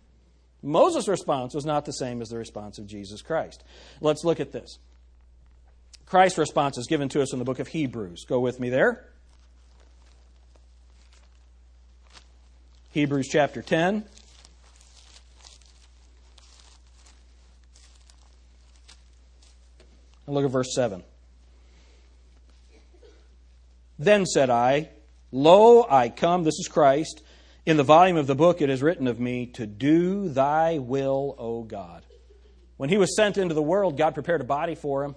Moses' 0.62 1.08
response 1.08 1.54
was 1.54 1.64
not 1.64 1.84
the 1.84 1.92
same 1.92 2.20
as 2.20 2.28
the 2.28 2.36
response 2.36 2.78
of 2.78 2.86
Jesus 2.86 3.22
Christ. 3.22 3.62
Let's 4.00 4.24
look 4.24 4.40
at 4.40 4.52
this. 4.52 4.78
Christ's 6.06 6.38
response 6.38 6.78
is 6.78 6.86
given 6.86 7.08
to 7.10 7.22
us 7.22 7.32
in 7.32 7.38
the 7.38 7.44
book 7.44 7.58
of 7.58 7.68
Hebrews. 7.68 8.24
Go 8.24 8.40
with 8.40 8.58
me 8.58 8.70
there. 8.70 9.04
Hebrews 12.90 13.28
chapter 13.30 13.62
10. 13.62 14.04
And 20.26 20.34
look 20.34 20.44
at 20.44 20.50
verse 20.50 20.74
7. 20.74 21.02
Then 23.98 24.26
said 24.26 24.50
I, 24.50 24.88
Lo, 25.30 25.86
I 25.88 26.08
come, 26.08 26.44
this 26.44 26.58
is 26.58 26.68
Christ. 26.68 27.22
In 27.68 27.76
the 27.76 27.84
volume 27.84 28.16
of 28.16 28.26
the 28.26 28.34
book 28.34 28.62
it 28.62 28.70
is 28.70 28.82
written 28.82 29.06
of 29.06 29.20
me, 29.20 29.44
to 29.48 29.66
do 29.66 30.30
thy 30.30 30.78
will, 30.78 31.34
O 31.36 31.64
God. 31.64 32.02
When 32.78 32.88
he 32.88 32.96
was 32.96 33.14
sent 33.14 33.36
into 33.36 33.54
the 33.54 33.60
world, 33.60 33.98
God 33.98 34.14
prepared 34.14 34.40
a 34.40 34.44
body 34.44 34.74
for 34.74 35.04
him, 35.04 35.14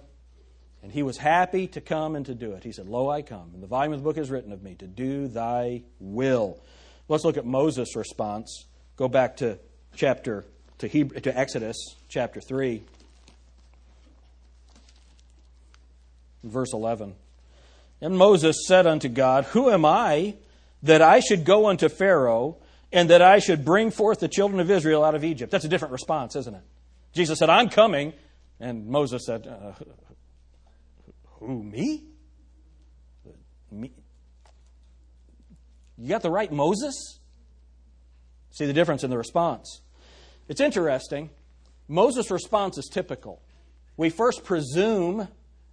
and 0.82 0.92
he 0.92 1.02
was 1.02 1.16
happy 1.16 1.66
to 1.68 1.80
come 1.80 2.14
and 2.14 2.26
to 2.26 2.34
do 2.34 2.52
it. 2.52 2.62
He 2.62 2.72
said, 2.72 2.88
Lo, 2.88 3.08
I 3.08 3.22
come. 3.22 3.52
In 3.54 3.62
the 3.62 3.66
volume 3.66 3.94
of 3.94 4.00
the 4.00 4.04
book 4.04 4.18
is 4.18 4.30
written 4.30 4.52
of 4.52 4.62
me, 4.62 4.74
to 4.74 4.86
do 4.86 5.28
thy 5.28 5.84
will. 5.98 6.60
Let's 7.08 7.24
look 7.24 7.38
at 7.38 7.46
Moses' 7.46 7.96
response. 7.96 8.66
Go 8.96 9.08
back 9.08 9.38
to 9.38 9.58
chapter 9.96 10.44
to, 10.76 10.88
Hebrew, 10.88 11.20
to 11.20 11.34
Exodus 11.34 11.78
chapter 12.10 12.42
3, 12.42 12.82
verse 16.44 16.74
11. 16.74 17.14
And 18.02 18.18
Moses 18.18 18.66
said 18.66 18.86
unto 18.86 19.08
God, 19.08 19.46
Who 19.46 19.70
am 19.70 19.86
I 19.86 20.34
that 20.82 21.02
I 21.02 21.20
should 21.20 21.44
go 21.44 21.68
unto 21.68 21.88
Pharaoh 21.88 22.58
and 22.92 23.10
that 23.10 23.22
I 23.22 23.38
should 23.38 23.64
bring 23.64 23.90
forth 23.90 24.20
the 24.20 24.28
children 24.28 24.60
of 24.60 24.70
Israel 24.70 25.04
out 25.04 25.14
of 25.14 25.24
Egypt. 25.24 25.50
That's 25.50 25.64
a 25.64 25.68
different 25.68 25.92
response, 25.92 26.36
isn't 26.36 26.54
it? 26.54 26.62
Jesus 27.12 27.38
said, 27.38 27.50
I'm 27.50 27.68
coming. 27.68 28.12
And 28.60 28.86
Moses 28.86 29.24
said, 29.26 29.46
uh, 29.46 29.72
Who, 31.38 31.62
me? 31.62 32.04
Me? 33.70 33.90
You 35.96 36.08
got 36.08 36.22
the 36.22 36.30
right 36.30 36.50
Moses? 36.52 37.18
See 38.50 38.66
the 38.66 38.72
difference 38.72 39.02
in 39.02 39.10
the 39.10 39.16
response. 39.16 39.80
It's 40.48 40.60
interesting. 40.60 41.30
Moses' 41.88 42.30
response 42.30 42.76
is 42.76 42.88
typical. 42.92 43.40
We 43.96 44.10
first 44.10 44.44
presume 44.44 45.28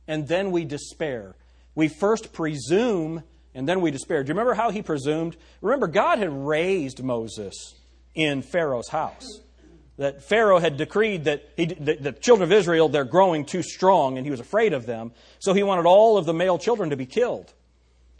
and 0.08 0.28
then 0.28 0.52
we 0.52 0.66
despair. 0.66 1.36
We 1.76 1.88
first 1.88 2.34
presume 2.34 3.24
and 3.60 3.68
then 3.68 3.82
we 3.82 3.92
despair. 3.92 4.24
Do 4.24 4.30
you 4.30 4.34
remember 4.34 4.54
how 4.54 4.72
he 4.72 4.82
presumed? 4.82 5.36
Remember, 5.62 5.88
God 5.88 6.18
had 6.18 6.32
raised 6.32 7.04
Moses 7.04 7.76
in 8.16 8.42
Pharaoh's 8.42 8.88
house. 8.88 9.42
That 9.98 10.24
Pharaoh 10.24 10.60
had 10.60 10.78
decreed 10.78 11.26
that 11.26 11.44
he, 11.58 11.66
the, 11.66 11.96
the 11.96 12.12
children 12.14 12.50
of 12.50 12.58
Israel, 12.58 12.88
they're 12.88 13.04
growing 13.04 13.44
too 13.44 13.62
strong, 13.62 14.18
and 14.18 14.26
he 14.26 14.32
was 14.32 14.40
afraid 14.40 14.72
of 14.72 14.86
them. 14.86 15.12
So 15.40 15.54
he 15.54 15.62
wanted 15.62 15.86
all 15.86 16.18
of 16.18 16.26
the 16.26 16.34
male 16.34 16.58
children 16.58 16.92
to 16.92 16.96
be 16.96 17.06
killed. 17.06 17.54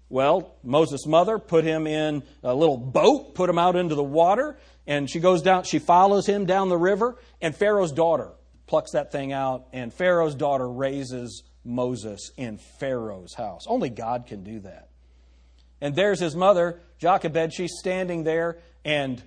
Well, 0.10 0.56
Moses' 0.62 1.06
mother 1.06 1.40
put 1.40 1.64
him 1.64 1.88
in 1.88 2.22
a 2.44 2.54
little 2.54 2.78
boat, 2.78 3.34
put 3.34 3.50
him 3.50 3.58
out 3.58 3.78
into 3.78 3.96
the 3.96 4.04
water, 4.04 4.58
and 4.86 5.10
she 5.10 5.22
goes 5.22 5.42
down, 5.42 5.64
she 5.64 5.80
follows 5.80 6.26
him 6.26 6.46
down 6.46 6.68
the 6.68 6.78
river, 6.78 7.16
and 7.42 7.56
Pharaoh's 7.56 7.94
daughter 7.94 8.32
plucks 8.68 8.92
that 8.92 9.14
thing 9.14 9.32
out, 9.32 9.68
and 9.72 9.94
Pharaoh's 9.94 10.36
daughter 10.36 10.70
raises 10.70 11.44
Moses 11.64 12.32
in 12.36 12.58
Pharaoh's 12.58 13.36
house. 13.36 13.66
Only 13.68 13.90
God 13.90 14.28
can 14.28 14.44
do 14.44 14.60
that. 14.60 14.89
And 15.82 15.96
there's 15.96 16.20
his 16.20 16.36
mother, 16.36 16.80
Jochebed. 17.00 17.54
She's 17.54 17.78
standing 17.80 18.24
there, 18.24 18.58
and 18.84 19.22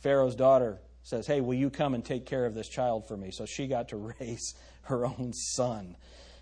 Pharaoh's 0.00 0.34
daughter 0.34 0.78
says, 1.02 1.26
Hey, 1.26 1.40
will 1.40 1.54
you 1.54 1.70
come 1.70 1.94
and 1.94 2.04
take 2.04 2.26
care 2.26 2.44
of 2.44 2.54
this 2.54 2.68
child 2.68 3.08
for 3.08 3.16
me? 3.16 3.30
So 3.30 3.46
she 3.46 3.66
got 3.66 3.88
to 3.88 3.96
raise 4.20 4.54
her 4.82 5.06
own 5.06 5.32
son. 5.32 5.96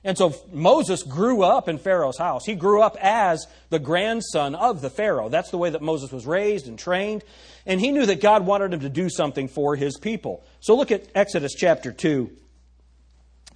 And 0.04 0.16
so 0.16 0.34
Moses 0.52 1.02
grew 1.02 1.42
up 1.42 1.68
in 1.68 1.78
Pharaoh's 1.78 2.18
house. 2.18 2.44
He 2.46 2.54
grew 2.54 2.80
up 2.80 2.96
as 3.00 3.44
the 3.70 3.80
grandson 3.80 4.54
of 4.54 4.80
the 4.80 4.88
Pharaoh. 4.88 5.28
That's 5.28 5.50
the 5.50 5.58
way 5.58 5.70
that 5.70 5.82
Moses 5.82 6.12
was 6.12 6.26
raised 6.26 6.68
and 6.68 6.78
trained. 6.78 7.24
And 7.66 7.80
he 7.80 7.90
knew 7.90 8.06
that 8.06 8.20
God 8.20 8.46
wanted 8.46 8.72
him 8.72 8.80
to 8.80 8.88
do 8.88 9.10
something 9.10 9.48
for 9.48 9.74
his 9.74 9.98
people. 9.98 10.44
So 10.60 10.76
look 10.76 10.92
at 10.92 11.08
Exodus 11.16 11.54
chapter 11.54 11.90
2 11.90 12.30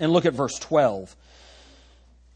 and 0.00 0.12
look 0.12 0.26
at 0.26 0.34
verse 0.34 0.58
12. 0.58 1.14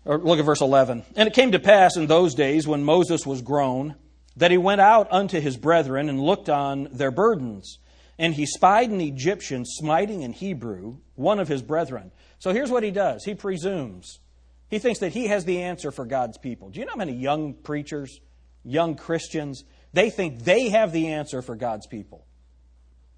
Or 0.05 0.19
look 0.19 0.39
at 0.39 0.45
verse 0.45 0.61
11. 0.61 1.05
And 1.17 1.27
it 1.27 1.35
came 1.35 1.53
to 1.53 1.59
pass 1.59 1.97
in 1.97 2.07
those 2.07 2.35
days 2.35 2.67
when 2.67 2.85
Moses 2.85 3.27
was 3.27 3.43
grown 3.43 3.95
that 4.37 4.51
he 4.51 4.59
went 4.59 4.81
out 4.81 5.09
unto 5.11 5.41
his 5.41 5.57
brethren 5.57 6.09
and 6.09 6.21
looked 6.21 6.49
on 6.49 6.89
their 6.93 7.11
burdens. 7.11 7.79
And 8.19 8.35
he 8.35 8.47
spied 8.47 8.91
an 8.91 9.01
Egyptian 9.01 9.65
smiting 9.65 10.25
an 10.25 10.33
Hebrew, 10.33 10.99
one 11.15 11.41
of 11.41 11.49
his 11.49 11.63
brethren. 11.63 12.13
So 12.39 12.53
here's 12.53 12.71
what 12.71 12.83
he 12.83 12.91
does 12.91 13.25
he 13.25 13.35
presumes. 13.35 14.21
He 14.69 14.79
thinks 14.79 15.01
that 15.01 15.13
he 15.13 15.29
has 15.29 15.45
the 15.45 15.63
answer 15.63 15.91
for 15.91 16.05
God's 16.05 16.39
people. 16.39 16.71
Do 16.71 16.81
you 16.81 16.87
know 16.87 16.93
how 16.93 16.99
many 16.99 17.13
young 17.13 17.55
preachers, 17.55 18.21
young 18.65 18.97
Christians, 18.97 19.65
they 19.93 20.11
think 20.11 20.43
they 20.43 20.71
have 20.71 20.93
the 20.93 21.09
answer 21.09 21.43
for 21.43 21.55
God's 21.55 21.87
people? 21.87 22.27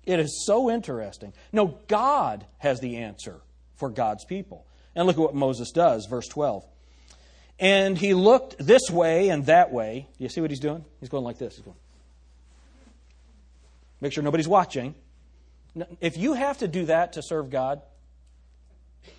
It 0.04 0.20
is 0.20 0.44
so 0.46 0.70
interesting. 0.70 1.32
No, 1.52 1.78
God 1.88 2.46
has 2.58 2.80
the 2.80 2.98
answer 2.98 3.40
for 3.74 3.90
God's 3.90 4.24
people. 4.24 4.66
And 4.94 5.06
look 5.06 5.16
at 5.16 5.22
what 5.22 5.34
Moses 5.34 5.72
does, 5.72 6.06
verse 6.06 6.28
12. 6.28 6.64
And 7.58 7.96
he 7.96 8.12
looked 8.12 8.56
this 8.58 8.90
way 8.90 9.30
and 9.30 9.46
that 9.46 9.72
way. 9.72 10.08
You 10.18 10.28
see 10.28 10.40
what 10.40 10.50
he's 10.50 10.60
doing? 10.60 10.84
He's 11.00 11.08
going 11.08 11.24
like 11.24 11.38
this. 11.38 11.56
He's 11.56 11.64
going. 11.64 11.76
Make 14.00 14.12
sure 14.12 14.22
nobody's 14.22 14.48
watching. 14.48 14.94
If 16.00 16.16
you 16.16 16.34
have 16.34 16.58
to 16.58 16.68
do 16.68 16.86
that 16.86 17.14
to 17.14 17.22
serve 17.22 17.50
God, 17.50 17.80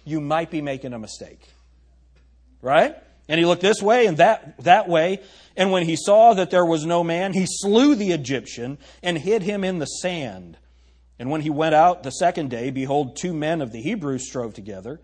you 0.05 0.21
might 0.21 0.51
be 0.51 0.61
making 0.61 0.93
a 0.93 0.99
mistake. 0.99 1.41
Right? 2.61 2.95
And 3.27 3.39
he 3.39 3.45
looked 3.45 3.61
this 3.61 3.81
way 3.81 4.05
and 4.05 4.17
that, 4.17 4.63
that 4.63 4.87
way. 4.87 5.21
And 5.55 5.71
when 5.71 5.83
he 5.83 5.95
saw 5.95 6.33
that 6.35 6.49
there 6.49 6.65
was 6.65 6.85
no 6.85 7.03
man, 7.03 7.33
he 7.33 7.45
slew 7.47 7.95
the 7.95 8.11
Egyptian 8.11 8.77
and 9.03 9.17
hid 9.17 9.41
him 9.41 9.63
in 9.63 9.79
the 9.79 9.85
sand. 9.85 10.57
And 11.19 11.31
when 11.31 11.41
he 11.41 11.49
went 11.49 11.75
out 11.75 12.03
the 12.03 12.11
second 12.11 12.49
day, 12.49 12.69
behold, 12.69 13.17
two 13.17 13.33
men 13.33 13.61
of 13.61 13.71
the 13.71 13.81
Hebrews 13.81 14.27
strove 14.27 14.53
together. 14.53 15.01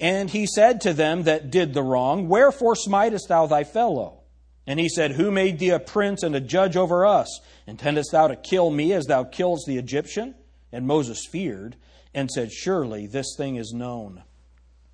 And 0.00 0.30
he 0.30 0.46
said 0.46 0.82
to 0.82 0.92
them 0.92 1.24
that 1.24 1.50
did 1.50 1.74
the 1.74 1.82
wrong, 1.82 2.28
Wherefore 2.28 2.74
smitest 2.74 3.28
thou 3.28 3.46
thy 3.46 3.64
fellow? 3.64 4.20
And 4.66 4.78
he 4.78 4.88
said, 4.88 5.12
Who 5.12 5.30
made 5.30 5.58
thee 5.58 5.70
a 5.70 5.80
prince 5.80 6.22
and 6.22 6.36
a 6.36 6.40
judge 6.40 6.76
over 6.76 7.04
us? 7.04 7.40
Intendest 7.66 8.12
thou 8.12 8.28
to 8.28 8.36
kill 8.36 8.70
me 8.70 8.92
as 8.92 9.06
thou 9.06 9.24
killest 9.24 9.66
the 9.66 9.78
Egyptian? 9.78 10.34
And 10.70 10.86
Moses 10.86 11.26
feared 11.26 11.76
and 12.14 12.30
said, 12.30 12.52
Surely 12.52 13.06
this 13.06 13.34
thing 13.36 13.56
is 13.56 13.72
known. 13.72 14.22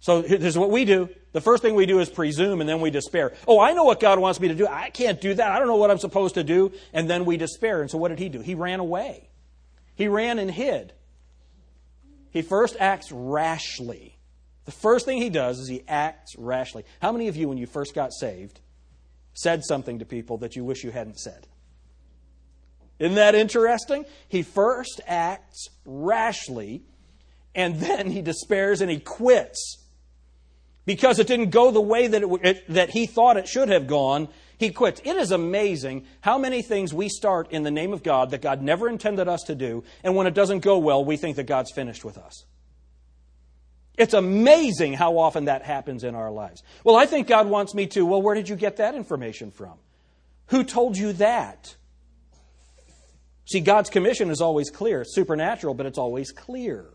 So 0.00 0.22
this 0.22 0.42
is 0.42 0.58
what 0.58 0.70
we 0.70 0.84
do. 0.84 1.08
The 1.32 1.40
first 1.40 1.62
thing 1.62 1.74
we 1.74 1.86
do 1.86 1.98
is 1.98 2.08
presume 2.08 2.60
and 2.60 2.68
then 2.68 2.80
we 2.80 2.90
despair. 2.90 3.32
Oh, 3.48 3.58
I 3.58 3.72
know 3.72 3.84
what 3.84 4.00
God 4.00 4.18
wants 4.18 4.38
me 4.38 4.48
to 4.48 4.54
do. 4.54 4.66
I 4.66 4.90
can't 4.90 5.20
do 5.20 5.34
that. 5.34 5.50
I 5.50 5.58
don't 5.58 5.66
know 5.66 5.76
what 5.76 5.90
I'm 5.90 5.98
supposed 5.98 6.34
to 6.34 6.44
do. 6.44 6.72
And 6.92 7.08
then 7.08 7.24
we 7.24 7.36
despair. 7.36 7.80
And 7.80 7.90
so 7.90 7.98
what 7.98 8.08
did 8.08 8.18
he 8.18 8.28
do? 8.28 8.40
He 8.40 8.54
ran 8.54 8.80
away. 8.80 9.28
He 9.96 10.06
ran 10.06 10.38
and 10.38 10.50
hid. 10.50 10.92
He 12.30 12.42
first 12.42 12.76
acts 12.78 13.10
rashly. 13.10 14.13
The 14.64 14.72
first 14.72 15.04
thing 15.04 15.18
he 15.18 15.30
does 15.30 15.58
is 15.58 15.68
he 15.68 15.82
acts 15.86 16.34
rashly. 16.36 16.84
How 17.00 17.12
many 17.12 17.28
of 17.28 17.36
you, 17.36 17.48
when 17.48 17.58
you 17.58 17.66
first 17.66 17.94
got 17.94 18.12
saved, 18.12 18.60
said 19.34 19.64
something 19.64 19.98
to 19.98 20.04
people 20.04 20.38
that 20.38 20.56
you 20.56 20.64
wish 20.64 20.84
you 20.84 20.90
hadn't 20.90 21.18
said? 21.18 21.46
Isn't 22.98 23.16
that 23.16 23.34
interesting? 23.34 24.06
He 24.28 24.42
first 24.42 25.00
acts 25.06 25.68
rashly, 25.84 26.82
and 27.54 27.76
then 27.80 28.10
he 28.10 28.22
despairs 28.22 28.80
and 28.80 28.90
he 28.90 29.00
quits. 29.00 29.78
Because 30.86 31.18
it 31.18 31.26
didn't 31.26 31.50
go 31.50 31.70
the 31.70 31.80
way 31.80 32.06
that, 32.06 32.22
it, 32.22 32.28
it, 32.42 32.68
that 32.68 32.90
he 32.90 33.06
thought 33.06 33.36
it 33.36 33.48
should 33.48 33.68
have 33.68 33.86
gone, 33.86 34.28
he 34.58 34.70
quits. 34.70 35.00
It 35.04 35.16
is 35.16 35.30
amazing 35.30 36.06
how 36.20 36.38
many 36.38 36.62
things 36.62 36.94
we 36.94 37.08
start 37.08 37.50
in 37.50 37.64
the 37.64 37.70
name 37.70 37.92
of 37.92 38.02
God 38.02 38.30
that 38.30 38.42
God 38.42 38.62
never 38.62 38.88
intended 38.88 39.28
us 39.28 39.42
to 39.44 39.54
do, 39.54 39.82
and 40.02 40.14
when 40.14 40.26
it 40.26 40.34
doesn't 40.34 40.60
go 40.60 40.78
well, 40.78 41.04
we 41.04 41.16
think 41.16 41.36
that 41.36 41.44
God's 41.44 41.72
finished 41.72 42.04
with 42.04 42.16
us. 42.16 42.44
It's 43.96 44.14
amazing 44.14 44.94
how 44.94 45.18
often 45.18 45.44
that 45.44 45.62
happens 45.62 46.02
in 46.02 46.14
our 46.14 46.30
lives. 46.30 46.62
Well, 46.82 46.96
I 46.96 47.06
think 47.06 47.28
God 47.28 47.46
wants 47.46 47.74
me 47.74 47.86
to. 47.88 48.04
Well, 48.04 48.20
where 48.20 48.34
did 48.34 48.48
you 48.48 48.56
get 48.56 48.78
that 48.78 48.94
information 48.94 49.50
from? 49.50 49.74
Who 50.46 50.64
told 50.64 50.96
you 50.96 51.12
that? 51.14 51.76
See, 53.46 53.60
God's 53.60 53.90
commission 53.90 54.30
is 54.30 54.40
always 54.40 54.70
clear. 54.70 55.04
Supernatural, 55.04 55.74
but 55.74 55.86
it's 55.86 55.98
always 55.98 56.32
clear. 56.32 56.86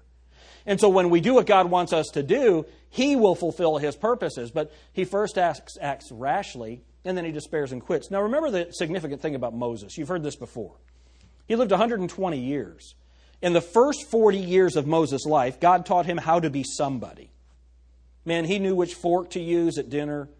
And 0.65 0.79
so 0.79 0.89
when 0.89 1.09
we 1.09 1.21
do 1.21 1.35
what 1.35 1.45
God 1.45 1.69
wants 1.69 1.93
us 1.93 2.07
to 2.13 2.23
do, 2.23 2.65
He 2.89 3.15
will 3.15 3.35
fulfill 3.35 3.77
His 3.77 3.95
purposes. 3.95 4.51
But 4.51 4.71
He 4.91 5.05
first 5.05 5.37
acts 5.37 6.11
rashly, 6.11 6.81
and 7.05 7.17
then 7.17 7.23
He 7.23 7.31
despairs 7.31 7.71
and 7.71 7.81
quits. 7.81 8.11
Now, 8.11 8.23
remember 8.23 8.51
the 8.51 8.71
significant 8.73 9.21
thing 9.21 9.35
about 9.35 9.55
Moses. 9.55 9.97
You've 9.97 10.09
heard 10.09 10.23
this 10.23 10.35
before. 10.35 10.75
He 11.47 11.55
lived 11.55 11.71
120 11.71 12.37
years. 12.37 12.95
In 13.41 13.53
the 13.53 13.61
first 13.61 14.09
40 14.09 14.37
years 14.37 14.75
of 14.75 14.85
Moses' 14.85 15.25
life, 15.25 15.59
God 15.59 15.85
taught 15.85 16.05
him 16.05 16.17
how 16.17 16.39
to 16.39 16.49
be 16.49 16.63
somebody. 16.63 17.31
Man, 18.25 18.45
he 18.45 18.59
knew 18.59 18.75
which 18.75 18.95
fork 18.95 19.31
to 19.31 19.39
use 19.39 19.77
at 19.77 19.89
dinner. 19.89 20.29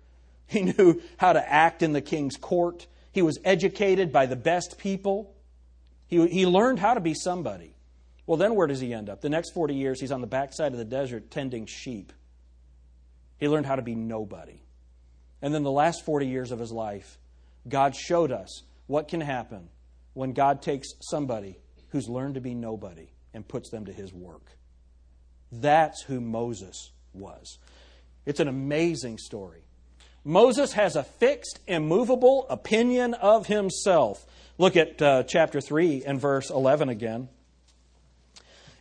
He 0.50 0.64
knew 0.64 1.00
how 1.18 1.34
to 1.34 1.54
act 1.54 1.84
in 1.84 1.94
the 1.94 2.02
king's 2.02 2.36
court. 2.36 2.88
He 3.12 3.22
was 3.22 3.38
educated 3.46 4.12
by 4.12 4.26
the 4.26 4.36
best 4.36 4.80
people. 4.80 5.36
He, 6.08 6.26
he 6.26 6.48
learned 6.48 6.80
how 6.80 6.96
to 6.96 7.00
be 7.00 7.14
somebody. 7.14 7.76
Well, 8.26 8.38
then 8.38 8.56
where 8.56 8.66
does 8.66 8.80
he 8.80 8.92
end 8.92 9.10
up? 9.10 9.22
The 9.22 9.30
next 9.30 9.52
40 9.52 9.76
years, 9.76 10.02
he's 10.02 10.12
on 10.12 10.22
the 10.22 10.28
backside 10.28 10.72
of 10.72 10.80
the 10.80 10.86
desert 10.86 11.30
tending 11.30 11.68
sheep. 11.68 12.14
He 13.38 13.48
learned 13.48 13.68
how 13.68 13.76
to 13.76 13.84
be 13.84 13.94
nobody. 13.94 14.64
And 15.40 15.54
then 15.54 15.62
the 15.62 15.70
last 15.70 16.04
40 16.04 16.26
years 16.26 16.52
of 16.52 16.58
his 16.58 16.72
life, 16.72 17.20
God 17.68 17.96
showed 17.96 18.32
us 18.32 18.64
what 18.88 19.08
can 19.08 19.22
happen 19.22 19.70
when 20.14 20.34
God 20.34 20.64
takes 20.64 20.90
somebody 21.00 21.60
who's 21.90 22.10
learned 22.10 22.36
to 22.36 22.42
be 22.42 22.54
nobody 22.54 23.10
and 23.34 23.48
puts 23.48 23.70
them 23.70 23.86
to 23.86 23.94
his 23.94 24.14
work. 24.14 24.52
That's 25.52 26.04
who 26.04 26.22
Moses 26.22 26.92
was. 27.14 27.58
It's 28.26 28.40
an 28.40 28.48
amazing 28.48 29.18
story. 29.18 29.64
Moses 30.24 30.74
has 30.74 30.96
a 30.96 31.04
fixed, 31.04 31.60
immovable 31.68 32.46
opinion 32.50 33.14
of 33.16 33.48
himself. 33.48 34.26
Look 34.58 34.76
at 34.76 35.02
uh, 35.02 35.24
chapter 35.24 35.62
3 35.62 36.04
and 36.06 36.20
verse 36.20 36.50
11 36.50 36.90
again. 36.90 37.30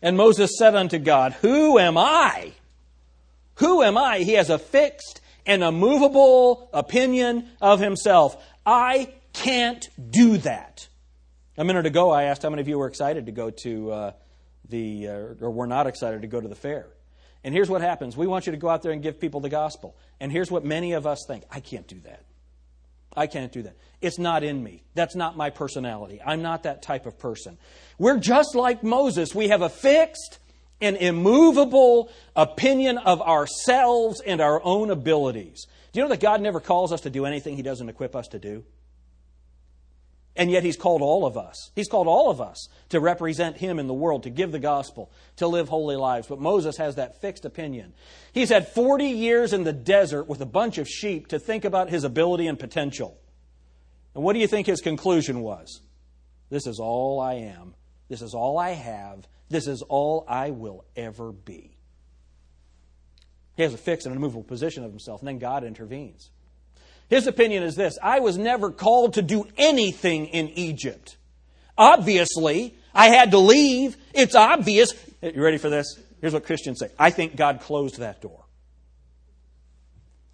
And 0.03 0.17
Moses 0.17 0.59
said 0.59 0.75
unto 0.75 0.99
God, 0.99 1.33
Who 1.41 1.79
am 1.79 1.97
I? 1.97 2.53
Who 3.57 3.83
am 3.83 3.97
I? 3.97 4.19
He 4.19 4.35
has 4.35 4.51
a 4.51 4.59
fixed 4.59 5.21
and 5.47 5.63
immovable 5.63 6.69
opinion 6.73 7.49
of 7.61 7.81
himself. 7.81 8.37
I 8.67 9.13
can't 9.33 9.89
do 10.11 10.39
that. 10.39 10.88
A 11.59 11.65
minute 11.65 11.87
ago, 11.87 12.13
I 12.13 12.25
asked 12.25 12.45
how 12.45 12.51
many 12.51 12.63
of 12.63 12.69
you 12.69 12.79
were 12.79 12.87
excited 12.87 13.27
to 13.27 13.33
go 13.33 13.51
to 13.51 13.91
uh, 13.91 14.13
the, 14.69 15.09
uh, 15.09 15.13
or 15.41 15.51
were 15.51 15.67
not 15.67 15.89
excited 15.89 16.23
to 16.23 16.29
go 16.29 16.41
to 16.41 16.47
the 16.47 16.55
fair. 16.55 16.87
And 17.43 17.53
here's 17.53 17.69
what 17.69 17.81
happens 17.81 18.17
we 18.17 18.29
want 18.29 18.47
you 18.47 18.53
to 18.53 18.59
go 18.59 18.69
out 18.69 18.83
there 18.83 18.93
and 18.93 19.03
give 19.03 19.19
people 19.19 19.41
the 19.41 19.49
gospel. 19.49 19.97
And 20.21 20.31
here's 20.31 20.53
what 20.53 20.65
many 20.65 20.93
of 20.93 21.05
us 21.05 21.25
think 21.27 21.43
I 21.51 21.59
can't 21.59 21.89
do 21.89 21.99
that. 22.05 22.23
I 23.17 23.27
can't 23.27 23.51
do 23.51 23.63
that. 23.63 23.77
It's 24.01 24.21
not 24.21 24.45
in 24.45 24.63
me. 24.63 24.85
That's 24.95 25.17
not 25.17 25.37
my 25.37 25.51
personality. 25.51 26.21
I'm 26.25 26.43
not 26.43 26.63
that 26.63 26.81
type 26.81 27.07
of 27.07 27.19
person. 27.19 27.59
We're 27.99 28.21
just 28.21 28.55
like 28.55 28.85
Moses. 28.85 29.35
We 29.35 29.49
have 29.49 29.63
a 29.63 29.69
fixed 29.69 30.39
and 30.81 30.97
immovable 30.97 32.13
opinion 32.37 32.99
of 32.99 33.21
ourselves 33.21 34.21
and 34.21 34.41
our 34.41 34.63
own 34.63 34.93
abilities. 34.93 35.67
Do 35.91 35.99
you 35.99 36.05
know 36.05 36.11
that 36.11 36.21
God 36.21 36.41
never 36.41 36.61
calls 36.61 36.93
us 36.93 37.01
to 37.01 37.11
do 37.11 37.27
anything 37.27 37.57
He 37.57 37.63
doesn't 37.63 37.89
equip 37.89 38.15
us 38.15 38.29
to 38.29 38.39
do? 38.39 38.63
And 40.39 40.53
yet 40.53 40.63
he's 40.63 40.77
called 40.77 41.03
all 41.03 41.27
of 41.27 41.37
us. 41.37 41.73
He's 41.75 41.89
called 41.89 42.07
all 42.07 42.31
of 42.31 42.41
us 42.41 42.69
to 42.91 43.01
represent 43.01 43.57
him 43.57 43.81
in 43.81 43.89
the 43.89 43.93
world, 43.93 44.23
to 44.23 44.31
give 44.31 44.53
the 44.53 44.61
gospel, 44.61 45.11
to 45.37 45.49
live 45.49 45.69
holy 45.69 45.97
lives. 45.97 46.29
But 46.29 46.39
Moses 46.39 46.77
has 46.77 46.95
that 46.95 47.21
fixed 47.21 47.45
opinion. 47.45 47.93
He's 48.33 48.49
had 48.49 48.69
40 48.69 49.05
years 49.05 49.53
in 49.53 49.65
the 49.65 49.73
desert 49.73 50.29
with 50.29 50.41
a 50.41 50.47
bunch 50.47 50.79
of 50.79 50.89
sheep 50.89 51.27
to 51.29 51.41
think 51.41 51.65
about 51.65 51.91
his 51.91 52.05
ability 52.05 52.47
and 52.47 52.57
potential. 52.57 53.19
And 54.15 54.23
what 54.23 54.35
do 54.35 54.39
you 54.39 54.47
think 54.47 54.69
his 54.69 54.81
conclusion 54.81 55.41
was? 55.41 55.83
This 56.51 56.69
is 56.69 56.79
all 56.79 57.19
I 57.19 57.35
am. 57.35 57.75
This 58.09 58.23
is 58.23 58.33
all 58.33 58.59
I 58.59 58.71
have. 58.71 59.27
This 59.49 59.67
is 59.67 59.83
all 59.83 60.25
I 60.29 60.51
will 60.51 60.85
ever 60.95 61.33
be. 61.33 61.77
He 63.57 63.65
has 63.65 63.75
a 63.75 63.79
fixed 63.79 64.07
and 64.07 64.15
immovable 64.15 64.45
position 64.45 64.85
of 64.85 64.91
himself, 64.93 65.21
and 65.21 65.27
then 65.27 65.39
God 65.39 65.65
intervenes. 65.65 66.31
His 67.09 67.27
opinion 67.27 67.63
is 67.63 67.75
this 67.75 67.99
I 68.03 68.21
was 68.21 68.39
never 68.39 68.71
called 68.71 69.15
to 69.15 69.23
do 69.23 69.47
anything 69.57 70.27
in 70.27 70.49
Egypt. 70.51 71.17
Obviously, 71.77 72.77
I 72.95 73.09
had 73.09 73.31
to 73.31 73.39
leave. 73.39 73.97
It's 74.13 74.35
obvious. 74.35 74.93
You 75.23 75.43
ready 75.43 75.59
for 75.59 75.71
this? 75.71 75.99
Here's 76.21 76.33
what 76.33 76.45
Christians 76.45 76.81
say 76.81 76.91
I 76.99 77.11
think 77.11 77.37
God 77.37 77.61
closed 77.61 77.99
that 77.99 78.21
door. 78.21 78.45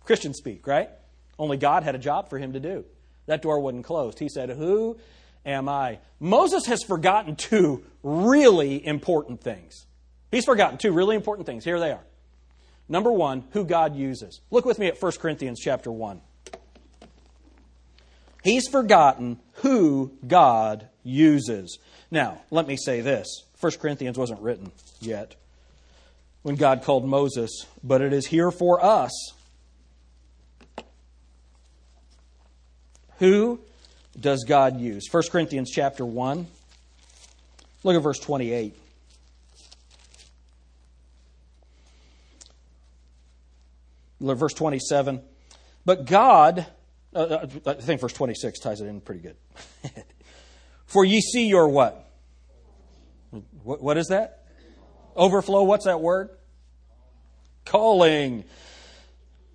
Christians 0.05 0.37
speak, 0.37 0.67
right? 0.67 0.91
Only 1.39 1.57
God 1.57 1.83
had 1.83 1.95
a 1.95 1.99
job 1.99 2.29
for 2.29 2.39
him 2.39 2.53
to 2.53 2.61
do. 2.61 2.85
That 3.27 3.43
door 3.43 3.61
wasn't 3.61 3.85
closed. 3.85 4.19
He 4.19 4.29
said, 4.29 4.51
Who 4.51 4.99
am 5.47 5.69
I? 5.69 5.99
Moses 6.21 6.67
has 6.67 6.83
forgotten 6.83 7.37
two 7.37 7.85
really 8.03 8.85
important 8.85 9.41
things. 9.41 9.87
He's 10.31 10.45
forgotten 10.45 10.79
two 10.79 10.93
really 10.93 11.17
important 11.17 11.47
things. 11.47 11.65
Here 11.65 11.81
they 11.81 11.93
are. 11.93 12.05
Number 12.89 13.11
one, 13.11 13.45
who 13.53 13.65
God 13.65 13.97
uses. 13.97 14.41
Look 14.51 14.67
with 14.67 14.79
me 14.79 14.89
at 14.89 15.01
1 15.01 15.13
Corinthians 15.13 15.59
chapter 15.61 15.91
1. 15.91 16.21
He's 18.45 18.69
forgotten 18.69 19.41
who 19.55 20.13
God 20.27 20.87
uses. 21.03 21.79
Now, 22.11 22.43
let 22.51 22.69
me 22.69 22.77
say 22.77 23.01
this 23.01 23.27
1 23.61 23.73
Corinthians 23.81 24.19
wasn't 24.19 24.41
written 24.41 24.71
yet 25.01 25.35
when 26.43 26.57
God 26.57 26.83
called 26.83 27.07
Moses, 27.07 27.65
but 27.83 28.03
it 28.03 28.13
is 28.13 28.27
here 28.27 28.51
for 28.51 28.85
us. 28.85 29.33
Who 33.19 33.61
does 34.21 34.45
God 34.47 34.79
use? 34.79 35.09
1 35.11 35.23
Corinthians 35.33 35.71
chapter 35.71 36.05
1. 36.05 36.47
Look 37.83 37.97
at 37.97 38.03
verse 38.03 38.19
28. 38.19 38.77
Verse 44.21 44.53
27. 44.53 45.23
But 45.87 46.05
God, 46.05 46.67
uh, 47.15 47.19
uh, 47.19 47.47
I 47.67 47.75
think 47.75 48.01
verse 48.01 48.13
26 48.13 48.59
ties 48.59 48.81
it 48.81 48.87
in 48.87 49.01
pretty 49.01 49.21
good. 49.21 49.37
For 50.87 51.05
ye 51.05 51.21
see 51.21 51.47
your 51.47 51.69
what? 51.69 52.11
what? 53.63 53.83
What 53.83 53.97
is 53.97 54.09
that? 54.09 54.45
Overflow, 55.17 55.63
what's 55.63 55.85
that 55.85 56.01
word? 56.01 56.31
Calling. 57.65 58.45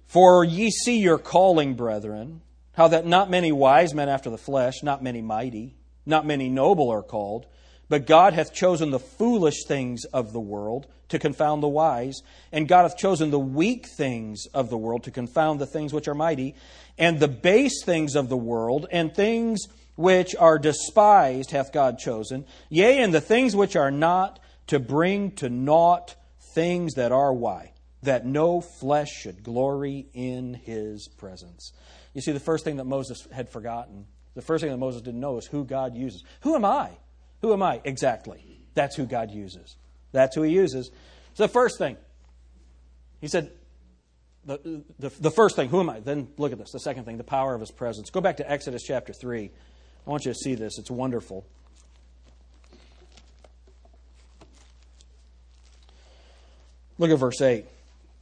For 0.07 0.43
ye 0.43 0.71
see 0.71 0.99
your 0.99 1.17
calling, 1.17 1.75
brethren, 1.75 2.41
how 2.73 2.87
that 2.87 3.05
not 3.05 3.29
many 3.29 3.51
wise 3.51 3.93
men 3.93 4.09
after 4.09 4.29
the 4.29 4.37
flesh, 4.37 4.81
not 4.81 5.03
many 5.03 5.21
mighty, 5.21 5.75
not 6.05 6.25
many 6.25 6.49
noble 6.49 6.89
are 6.89 7.03
called. 7.03 7.45
But 7.89 8.05
God 8.05 8.33
hath 8.33 8.53
chosen 8.53 8.91
the 8.91 8.99
foolish 8.99 9.65
things 9.67 10.05
of 10.05 10.31
the 10.31 10.39
world 10.39 10.85
to 11.09 11.19
confound 11.19 11.63
the 11.63 11.67
wise, 11.67 12.21
and 12.51 12.67
God 12.67 12.83
hath 12.83 12.97
chosen 12.97 13.31
the 13.31 13.39
weak 13.39 13.87
things 13.87 14.45
of 14.53 14.69
the 14.69 14.77
world 14.77 15.03
to 15.03 15.11
confound 15.11 15.59
the 15.59 15.65
things 15.65 15.91
which 15.91 16.07
are 16.07 16.13
mighty, 16.13 16.55
and 16.99 17.19
the 17.19 17.27
base 17.27 17.83
things 17.83 18.15
of 18.15 18.29
the 18.29 18.37
world, 18.37 18.85
and 18.91 19.13
things 19.13 19.67
which 19.95 20.35
are 20.35 20.59
despised 20.59 21.51
hath 21.51 21.73
God 21.73 21.97
chosen, 21.97 22.45
yea, 22.69 23.01
and 23.01 23.13
the 23.13 23.19
things 23.19 23.55
which 23.55 23.75
are 23.75 23.91
not, 23.91 24.39
to 24.67 24.79
bring 24.79 25.31
to 25.31 25.49
naught 25.49 26.15
things 26.53 26.93
that 26.93 27.11
are 27.11 27.33
why? 27.33 27.73
That 28.03 28.25
no 28.25 28.61
flesh 28.61 29.09
should 29.09 29.43
glory 29.43 30.05
in 30.13 30.53
his 30.53 31.07
presence. 31.17 31.73
You 32.13 32.21
see, 32.21 32.31
the 32.31 32.39
first 32.39 32.63
thing 32.63 32.77
that 32.77 32.85
Moses 32.85 33.27
had 33.31 33.49
forgotten, 33.49 34.05
the 34.35 34.43
first 34.43 34.61
thing 34.61 34.71
that 34.71 34.77
Moses 34.77 35.01
didn't 35.01 35.19
know 35.19 35.39
is 35.39 35.47
who 35.47 35.65
God 35.65 35.95
uses. 35.95 36.23
Who 36.41 36.53
am 36.53 36.65
I? 36.65 36.91
Who 37.41 37.53
am 37.53 37.63
I? 37.63 37.81
Exactly. 37.83 38.43
That's 38.73 38.95
who 38.95 39.05
God 39.05 39.31
uses. 39.31 39.75
That's 40.11 40.35
who 40.35 40.43
He 40.43 40.53
uses. 40.53 40.91
So 41.33 41.43
the 41.43 41.53
first 41.53 41.77
thing, 41.77 41.97
He 43.21 43.27
said, 43.27 43.51
the, 44.45 44.83
the, 44.97 45.09
the 45.09 45.31
first 45.31 45.55
thing, 45.55 45.69
who 45.69 45.79
am 45.79 45.89
I? 45.89 45.99
Then 45.99 46.29
look 46.37 46.51
at 46.51 46.57
this. 46.57 46.71
The 46.71 46.79
second 46.79 47.05
thing, 47.05 47.17
the 47.17 47.23
power 47.23 47.53
of 47.53 47.59
His 47.59 47.71
presence. 47.71 48.09
Go 48.09 48.21
back 48.21 48.37
to 48.37 48.49
Exodus 48.49 48.83
chapter 48.83 49.13
3. 49.13 49.51
I 50.05 50.09
want 50.09 50.25
you 50.25 50.31
to 50.31 50.37
see 50.37 50.55
this. 50.55 50.79
It's 50.79 50.89
wonderful. 50.89 51.45
Look 56.97 57.11
at 57.11 57.19
verse 57.19 57.41
8. 57.41 57.65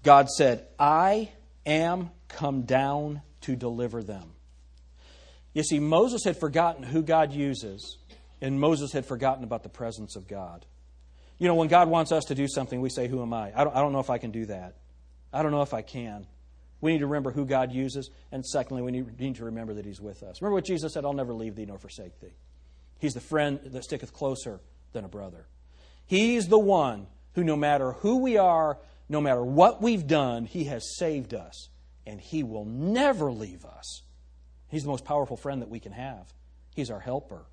God 0.04 0.30
said, 0.30 0.68
I 0.80 1.32
am 1.66 2.12
come 2.28 2.62
down 2.64 3.22
to 3.42 3.56
deliver 3.56 4.04
them. 4.04 4.34
You 5.54 5.64
see, 5.64 5.80
Moses 5.80 6.24
had 6.24 6.38
forgotten 6.38 6.84
who 6.84 7.02
God 7.02 7.34
uses 7.34 7.98
and 8.42 8.60
Moses 8.60 8.92
had 8.92 9.06
forgotten 9.06 9.44
about 9.44 9.64
the 9.64 9.70
presence 9.70 10.16
of 10.16 10.28
God. 10.28 10.66
You 11.38 11.48
know, 11.48 11.56
when 11.56 11.68
God 11.68 11.90
wants 11.90 12.12
us 12.12 12.26
to 12.26 12.36
do 12.36 12.48
something, 12.48 12.82
we 12.82 12.90
say, 12.90 13.08
Who 13.08 13.22
am 13.22 13.34
I? 13.34 13.52
I 13.56 13.64
don't, 13.64 13.76
I 13.76 13.80
don't 13.80 13.92
know 13.92 14.00
if 14.00 14.10
I 14.10 14.18
can 14.18 14.32
do 14.32 14.46
that. 14.48 14.76
I 15.32 15.44
don't 15.44 15.52
know 15.52 15.62
if 15.62 15.74
I 15.74 15.82
can. 15.82 16.26
We 16.80 16.92
need 16.92 17.00
to 17.00 17.08
remember 17.08 17.32
who 17.32 17.46
God 17.46 17.72
uses. 17.72 18.10
And 18.32 18.46
secondly, 18.46 18.84
we 18.84 18.92
need 18.92 19.36
to 19.36 19.46
remember 19.46 19.74
that 19.76 19.86
He's 19.86 20.02
with 20.02 20.24
us. 20.24 20.42
Remember 20.42 20.56
what 20.56 20.66
Jesus 20.66 20.94
said 20.94 21.06
I'll 21.06 21.14
never 21.14 21.34
leave 21.34 21.56
thee 21.56 21.66
nor 21.66 21.78
forsake 21.78 22.20
thee. 22.20 22.36
He's 23.00 23.14
the 23.14 23.20
friend 23.20 23.60
that 23.66 23.84
sticketh 23.84 24.14
closer 24.14 24.60
than 24.94 25.06
a 25.06 25.08
brother. 25.08 25.48
He's 26.06 26.48
the 26.48 26.60
one 26.60 27.08
who, 27.34 27.44
no 27.44 27.56
matter 27.56 27.94
who 27.94 28.18
we 28.18 28.38
are, 28.38 28.78
no 29.10 29.22
matter 29.22 29.44
what 29.44 29.82
we've 29.82 30.08
done, 30.08 30.46
He 30.46 30.66
has 30.66 30.98
saved 30.98 31.34
us. 31.34 31.70
And 32.06 32.22
He 32.22 32.44
will 32.44 32.66
never 32.66 33.32
leave 33.32 33.66
us. 33.66 34.04
He's 34.70 34.84
the 34.84 34.90
most 34.90 35.06
powerful 35.06 35.38
friend 35.38 35.62
that 35.62 35.70
we 35.70 35.80
can 35.80 35.92
have. 35.92 36.34
He's 36.76 36.90
our 36.90 37.00
helper. 37.00 37.46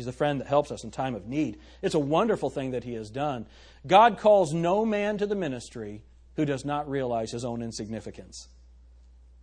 He's 0.00 0.06
the 0.06 0.12
friend 0.12 0.40
that 0.40 0.46
helps 0.46 0.70
us 0.70 0.82
in 0.82 0.90
time 0.90 1.14
of 1.14 1.26
need. 1.26 1.58
It's 1.82 1.94
a 1.94 1.98
wonderful 1.98 2.48
thing 2.48 2.70
that 2.70 2.84
He 2.84 2.94
has 2.94 3.10
done. 3.10 3.44
God 3.86 4.16
calls 4.16 4.54
no 4.54 4.86
man 4.86 5.18
to 5.18 5.26
the 5.26 5.34
ministry 5.34 6.04
who 6.36 6.46
does 6.46 6.64
not 6.64 6.88
realize 6.88 7.32
his 7.32 7.44
own 7.44 7.60
insignificance. 7.60 8.48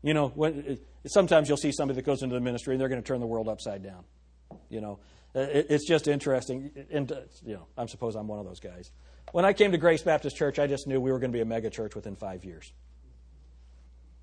You 0.01 0.15
know, 0.15 0.29
when, 0.29 0.79
sometimes 1.05 1.47
you'll 1.47 1.59
see 1.59 1.71
somebody 1.71 1.97
that 1.97 2.07
goes 2.07 2.23
into 2.23 2.33
the 2.33 2.41
ministry 2.41 2.73
and 2.73 2.81
they're 2.81 2.89
going 2.89 3.03
to 3.03 3.07
turn 3.07 3.19
the 3.19 3.27
world 3.27 3.47
upside 3.47 3.83
down. 3.83 4.03
You 4.67 4.81
know, 4.81 4.99
it's 5.35 5.87
just 5.87 6.07
interesting. 6.07 6.71
And, 6.89 7.11
uh, 7.11 7.19
you 7.45 7.53
know, 7.53 7.67
I 7.77 7.85
suppose 7.85 8.15
I'm 8.15 8.27
one 8.27 8.39
of 8.39 8.45
those 8.45 8.59
guys. 8.59 8.89
When 9.31 9.45
I 9.45 9.53
came 9.53 9.73
to 9.73 9.77
Grace 9.77 10.01
Baptist 10.01 10.37
Church, 10.37 10.57
I 10.57 10.65
just 10.65 10.87
knew 10.87 10.99
we 10.99 11.11
were 11.11 11.19
going 11.19 11.31
to 11.31 11.37
be 11.37 11.41
a 11.41 11.45
mega 11.45 11.69
church 11.69 11.93
within 11.93 12.15
five 12.15 12.43
years. 12.43 12.73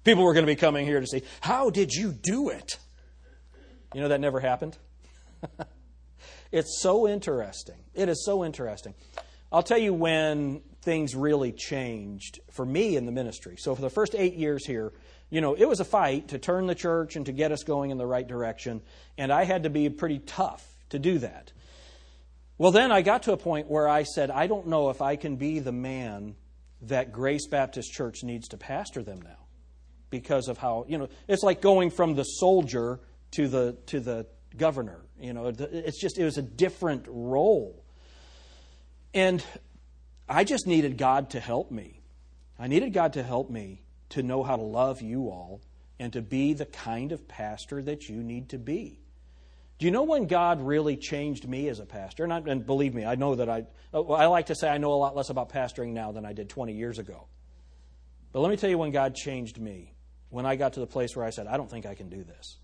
People 0.03 0.25
were 0.25 0.35
going 0.35 0.47
to 0.47 0.51
be 0.51 0.57
coming 0.57 0.85
here 0.85 0.99
to 0.99 1.07
see, 1.07 1.23
how 1.41 1.71
did 1.71 1.93
you 1.93 2.11
do 2.11 2.49
it? 2.49 2.77
You 3.95 4.01
know, 4.01 4.09
that 4.09 4.21
never 4.21 4.41
happened. 4.41 4.77
It's 6.55 6.81
so 6.81 7.09
interesting. 7.09 7.75
It 7.95 8.09
is 8.09 8.25
so 8.25 8.45
interesting. 8.45 8.95
I'll 9.51 9.65
tell 9.65 9.77
you 9.77 9.93
when 9.93 10.63
things 10.83 11.17
really 11.17 11.51
changed 11.51 12.39
for 12.53 12.65
me 12.65 12.95
in 12.95 13.07
the 13.07 13.11
ministry. 13.11 13.57
So, 13.59 13.75
for 13.75 13.83
the 13.83 13.91
first 13.91 14.15
eight 14.15 14.35
years 14.35 14.65
here, 14.65 14.93
you 15.31 15.41
know, 15.41 15.55
it 15.55 15.69
was 15.69 15.81
a 15.81 15.85
fight 15.85 16.29
to 16.29 16.39
turn 16.39 16.69
the 16.69 16.77
church 16.77 17.17
and 17.17 17.27
to 17.27 17.33
get 17.33 17.51
us 17.51 17.65
going 17.65 17.91
in 17.91 17.99
the 17.99 18.07
right 18.07 18.25
direction, 18.25 18.83
and 19.19 19.33
I 19.33 19.43
had 19.43 19.65
to 19.65 19.71
be 19.71 19.91
pretty 19.91 20.21
tough 20.21 20.65
to 20.91 21.01
do 21.01 21.19
that. 21.19 21.51
Well, 22.57 22.71
then 22.71 22.93
I 22.93 23.03
got 23.03 23.25
to 23.25 23.33
a 23.33 23.37
point 23.37 23.69
where 23.69 23.89
I 23.89 24.05
said, 24.05 24.31
I 24.31 24.47
don't 24.47 24.69
know 24.69 24.91
if 24.91 25.03
I 25.03 25.17
can 25.17 25.35
be 25.35 25.59
the 25.59 25.73
man 25.73 26.37
that 26.83 27.11
Grace 27.11 27.49
Baptist 27.49 27.93
Church 27.93 28.23
needs 28.23 28.47
to 28.51 28.57
pastor 28.57 29.03
them 29.03 29.21
now 29.23 29.49
because 30.09 30.47
of 30.47 30.59
how, 30.59 30.85
you 30.87 30.99
know, 30.99 31.09
it's 31.27 31.43
like 31.43 31.61
going 31.61 31.91
from 31.91 32.15
the 32.15 32.23
soldier 32.23 33.01
to 33.33 33.49
the, 33.49 33.77
to 33.87 33.99
the 33.99 34.27
governor. 34.57 35.04
You 35.21 35.33
know, 35.33 35.53
it's 35.59 36.01
just, 36.01 36.19
it 36.19 36.25
was 36.25 36.39
a 36.39 36.43
different 36.43 37.07
role. 37.09 37.85
And 39.13 39.45
I 40.29 40.45
just 40.45 40.67
needed 40.67 40.99
God 40.99 41.31
to 41.31 41.41
help 41.41 41.71
me. 41.71 42.03
I 42.59 42.67
needed 42.67 42.93
God 42.93 43.15
to 43.15 43.23
help 43.23 43.51
me 43.51 43.83
to 44.11 44.23
know 44.23 44.43
how 44.43 44.57
to 44.57 44.63
love 44.63 45.03
you 45.03 45.29
all 45.29 45.61
and 45.99 46.13
to 46.13 46.23
be 46.23 46.55
the 46.55 46.67
kind 46.67 47.13
of 47.13 47.29
pastor 47.29 47.83
that 47.83 48.09
you 48.09 48.23
need 48.23 48.51
to 48.51 48.59
be. 48.59 49.01
Do 49.79 49.87
you 49.87 49.93
know 49.93 50.05
when 50.05 50.27
God 50.27 50.61
really 50.61 50.97
changed 50.97 51.49
me 51.49 51.69
as 51.69 51.81
a 51.81 51.87
pastor? 51.87 52.25
And, 52.25 52.33
I, 52.33 52.39
and 52.39 52.65
believe 52.65 52.95
me, 52.95 53.05
I 53.05 53.17
know 53.17 53.35
that 53.35 53.49
I, 53.49 53.67
oh, 53.93 54.13
I 54.13 54.27
like 54.27 54.47
to 54.47 54.55
say 54.55 54.69
I 54.69 54.79
know 54.79 54.93
a 54.93 54.95
lot 54.95 55.17
less 55.17 55.31
about 55.31 55.51
pastoring 55.51 55.93
now 55.93 56.13
than 56.13 56.25
I 56.25 56.33
did 56.33 56.49
20 56.49 56.73
years 56.75 56.99
ago. 56.99 57.27
But 58.33 58.41
let 58.41 58.51
me 58.51 58.57
tell 58.57 58.71
you 58.71 58.79
when 58.79 58.93
God 58.93 59.15
changed 59.15 59.61
me. 59.61 59.95
When 60.31 60.47
I 60.47 60.57
got 60.57 60.73
to 60.73 60.81
the 60.81 60.87
place 60.87 61.15
where 61.15 61.25
I 61.25 61.31
said, 61.31 61.47
I 61.47 61.57
don't 61.57 61.71
think 61.71 61.87
I 61.87 61.95
can 61.95 62.09
do 62.09 62.25
this. 62.25 62.57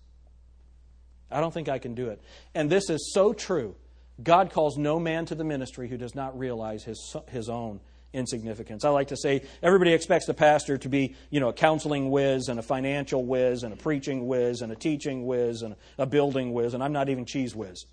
I 1.31 1.39
don't 1.39 1.53
think 1.53 1.69
I 1.69 1.79
can 1.79 1.95
do 1.95 2.09
it. 2.09 2.21
And 2.53 2.69
this 2.69 2.89
is 2.89 3.11
so 3.13 3.33
true. 3.33 3.75
God 4.21 4.51
calls 4.51 4.77
no 4.77 4.99
man 4.99 5.25
to 5.27 5.35
the 5.35 5.43
ministry 5.43 5.87
who 5.87 5.97
does 5.97 6.15
not 6.15 6.37
realize 6.37 6.83
his, 6.83 7.15
his 7.29 7.49
own 7.49 7.79
insignificance. 8.13 8.83
I 8.83 8.89
like 8.89 9.07
to 9.09 9.17
say 9.17 9.43
everybody 9.63 9.93
expects 9.93 10.25
the 10.25 10.33
pastor 10.33 10.77
to 10.77 10.89
be, 10.89 11.15
you 11.29 11.39
know, 11.39 11.49
a 11.49 11.53
counseling 11.53 12.11
whiz 12.11 12.49
and 12.49 12.59
a 12.59 12.63
financial 12.63 13.25
whiz 13.25 13.63
and 13.63 13.73
a 13.73 13.77
preaching 13.77 14.27
whiz 14.27 14.61
and 14.61 14.71
a 14.71 14.75
teaching 14.75 15.25
whiz 15.25 15.61
and 15.61 15.75
a 15.97 16.05
building 16.05 16.53
whiz, 16.53 16.73
and 16.73 16.83
I'm 16.83 16.93
not 16.93 17.09
even 17.09 17.25
cheese 17.25 17.55
whiz. 17.55 17.85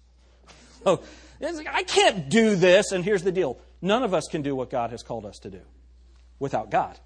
So 0.84 1.02
like, 1.40 1.68
I 1.70 1.82
can't 1.84 2.28
do 2.28 2.56
this, 2.56 2.92
and 2.92 3.04
here's 3.04 3.22
the 3.22 3.32
deal. 3.32 3.58
None 3.80 4.02
of 4.02 4.12
us 4.12 4.24
can 4.28 4.42
do 4.42 4.56
what 4.56 4.70
God 4.70 4.90
has 4.90 5.02
called 5.02 5.24
us 5.24 5.38
to 5.40 5.50
do 5.50 5.60
without 6.38 6.70
God. 6.70 6.98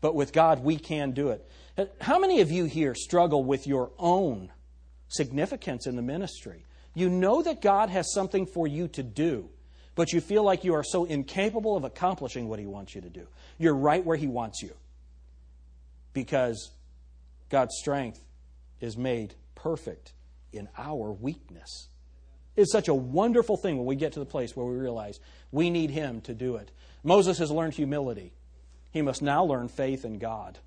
But 0.00 0.14
with 0.14 0.32
God, 0.32 0.64
we 0.64 0.76
can 0.76 1.12
do 1.12 1.30
it. 1.30 1.48
How 2.00 2.18
many 2.18 2.40
of 2.40 2.50
you 2.50 2.64
here 2.64 2.94
struggle 2.94 3.42
with 3.44 3.66
your 3.66 3.90
own 3.98 4.50
significance 5.14 5.86
in 5.86 5.96
the 5.96 6.02
ministry. 6.02 6.64
You 6.94 7.08
know 7.08 7.42
that 7.42 7.60
God 7.60 7.90
has 7.90 8.12
something 8.12 8.46
for 8.46 8.66
you 8.66 8.88
to 8.88 9.02
do, 9.02 9.48
but 9.94 10.12
you 10.12 10.20
feel 10.20 10.44
like 10.44 10.64
you 10.64 10.74
are 10.74 10.84
so 10.84 11.04
incapable 11.04 11.76
of 11.76 11.84
accomplishing 11.84 12.48
what 12.48 12.58
He 12.58 12.66
wants 12.66 12.94
you 12.94 13.00
to 13.00 13.10
do. 13.10 13.26
You're 13.58 13.74
right 13.74 14.04
where 14.04 14.16
He 14.16 14.26
wants 14.26 14.62
you 14.62 14.74
because 16.12 16.70
God's 17.50 17.76
strength 17.78 18.20
is 18.80 18.96
made 18.96 19.34
perfect 19.54 20.12
in 20.52 20.68
our 20.78 21.12
weakness. 21.12 21.88
It's 22.56 22.70
such 22.70 22.88
a 22.88 22.94
wonderful 22.94 23.56
thing 23.56 23.76
when 23.76 23.86
we 23.86 23.96
get 23.96 24.12
to 24.12 24.20
the 24.20 24.26
place 24.26 24.56
where 24.56 24.66
we 24.66 24.76
realize 24.76 25.18
we 25.50 25.70
need 25.70 25.90
Him 25.90 26.20
to 26.22 26.34
do 26.34 26.56
it. 26.56 26.70
Moses 27.02 27.38
has 27.38 27.50
learned 27.50 27.74
humility. 27.74 28.32
He 28.92 29.02
must 29.02 29.22
now 29.22 29.44
learn 29.44 29.68
faith 29.68 30.04
in 30.04 30.18
God. 30.18 30.58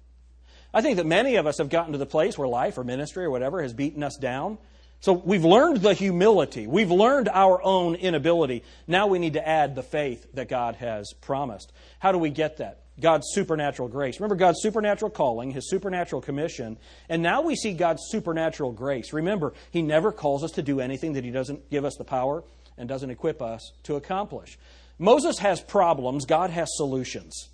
I 0.74 0.82
think 0.82 0.98
that 0.98 1.06
many 1.06 1.36
of 1.36 1.48
us 1.48 1.58
have 1.58 1.70
gotten 1.70 1.94
to 1.94 1.98
the 1.98 2.06
place 2.06 2.38
where 2.38 2.48
life 2.48 2.78
or 2.78 2.84
ministry 2.84 3.26
or 3.26 3.32
whatever 3.32 3.62
has 3.62 3.74
beaten 3.74 4.04
us 4.04 4.18
down. 4.18 4.58
So 5.00 5.14
we've 5.14 5.46
learned 5.46 5.82
the 5.82 5.94
humility. 5.94 6.68
We've 6.68 6.92
learned 6.92 7.30
our 7.30 7.62
own 7.62 7.96
inability. 7.96 8.64
Now 8.88 9.08
we 9.08 9.20
need 9.20 9.34
to 9.34 9.48
add 9.48 9.76
the 9.76 9.84
faith 9.84 10.28
that 10.34 10.50
God 10.50 10.76
has 10.76 11.14
promised. 11.22 11.72
How 12.00 12.12
do 12.12 12.18
we 12.18 12.30
get 12.30 12.58
that? 12.58 12.82
God's 13.00 13.28
supernatural 13.30 13.90
grace. 13.90 14.20
Remember 14.20 14.36
God's 14.36 14.62
supernatural 14.62 15.12
calling, 15.12 15.52
His 15.52 15.70
supernatural 15.70 16.22
commission, 16.22 16.78
and 17.10 17.22
now 17.22 17.42
we 17.42 17.56
see 17.56 17.74
God's 17.74 18.02
supernatural 18.10 18.72
grace. 18.72 19.14
Remember, 19.14 19.54
He 19.70 19.84
never 19.84 20.12
calls 20.12 20.44
us 20.44 20.52
to 20.52 20.64
do 20.64 20.80
anything 20.80 21.14
that 21.14 21.24
He 21.24 21.30
doesn't 21.30 21.70
give 21.70 21.86
us 21.86 21.96
the 21.96 22.04
power 22.04 22.44
and 22.76 22.90
doesn't 22.90 23.12
equip 23.12 23.40
us 23.40 23.72
to 23.84 23.96
accomplish. 23.96 24.58
Moses 24.98 25.38
has 25.40 25.62
problems, 25.62 26.26
God 26.26 26.50
has 26.50 26.70
solutions. 26.76 27.50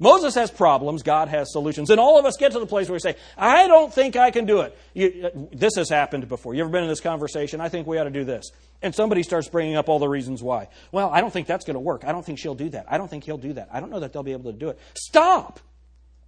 Moses 0.00 0.34
has 0.36 0.50
problems, 0.50 1.02
God 1.02 1.28
has 1.28 1.50
solutions. 1.52 1.90
And 1.90 1.98
all 1.98 2.18
of 2.18 2.24
us 2.24 2.36
get 2.36 2.52
to 2.52 2.60
the 2.60 2.66
place 2.66 2.88
where 2.88 2.94
we 2.94 3.00
say, 3.00 3.16
I 3.36 3.66
don't 3.66 3.92
think 3.92 4.14
I 4.16 4.30
can 4.30 4.46
do 4.46 4.60
it. 4.60 4.78
You, 4.94 5.26
uh, 5.26 5.46
this 5.52 5.74
has 5.76 5.90
happened 5.90 6.28
before. 6.28 6.54
You 6.54 6.62
ever 6.62 6.70
been 6.70 6.84
in 6.84 6.88
this 6.88 7.00
conversation? 7.00 7.60
I 7.60 7.68
think 7.68 7.86
we 7.86 7.98
ought 7.98 8.04
to 8.04 8.10
do 8.10 8.24
this. 8.24 8.50
And 8.80 8.94
somebody 8.94 9.24
starts 9.24 9.48
bringing 9.48 9.76
up 9.76 9.88
all 9.88 9.98
the 9.98 10.08
reasons 10.08 10.40
why. 10.40 10.68
Well, 10.92 11.10
I 11.10 11.20
don't 11.20 11.32
think 11.32 11.48
that's 11.48 11.64
going 11.64 11.74
to 11.74 11.80
work. 11.80 12.04
I 12.04 12.12
don't 12.12 12.24
think 12.24 12.38
she'll 12.38 12.54
do 12.54 12.68
that. 12.70 12.86
I 12.88 12.96
don't 12.96 13.08
think 13.08 13.24
he'll 13.24 13.38
do 13.38 13.54
that. 13.54 13.68
I 13.72 13.80
don't 13.80 13.90
know 13.90 14.00
that 14.00 14.12
they'll 14.12 14.22
be 14.22 14.32
able 14.32 14.52
to 14.52 14.58
do 14.58 14.68
it. 14.68 14.78
Stop! 14.94 15.58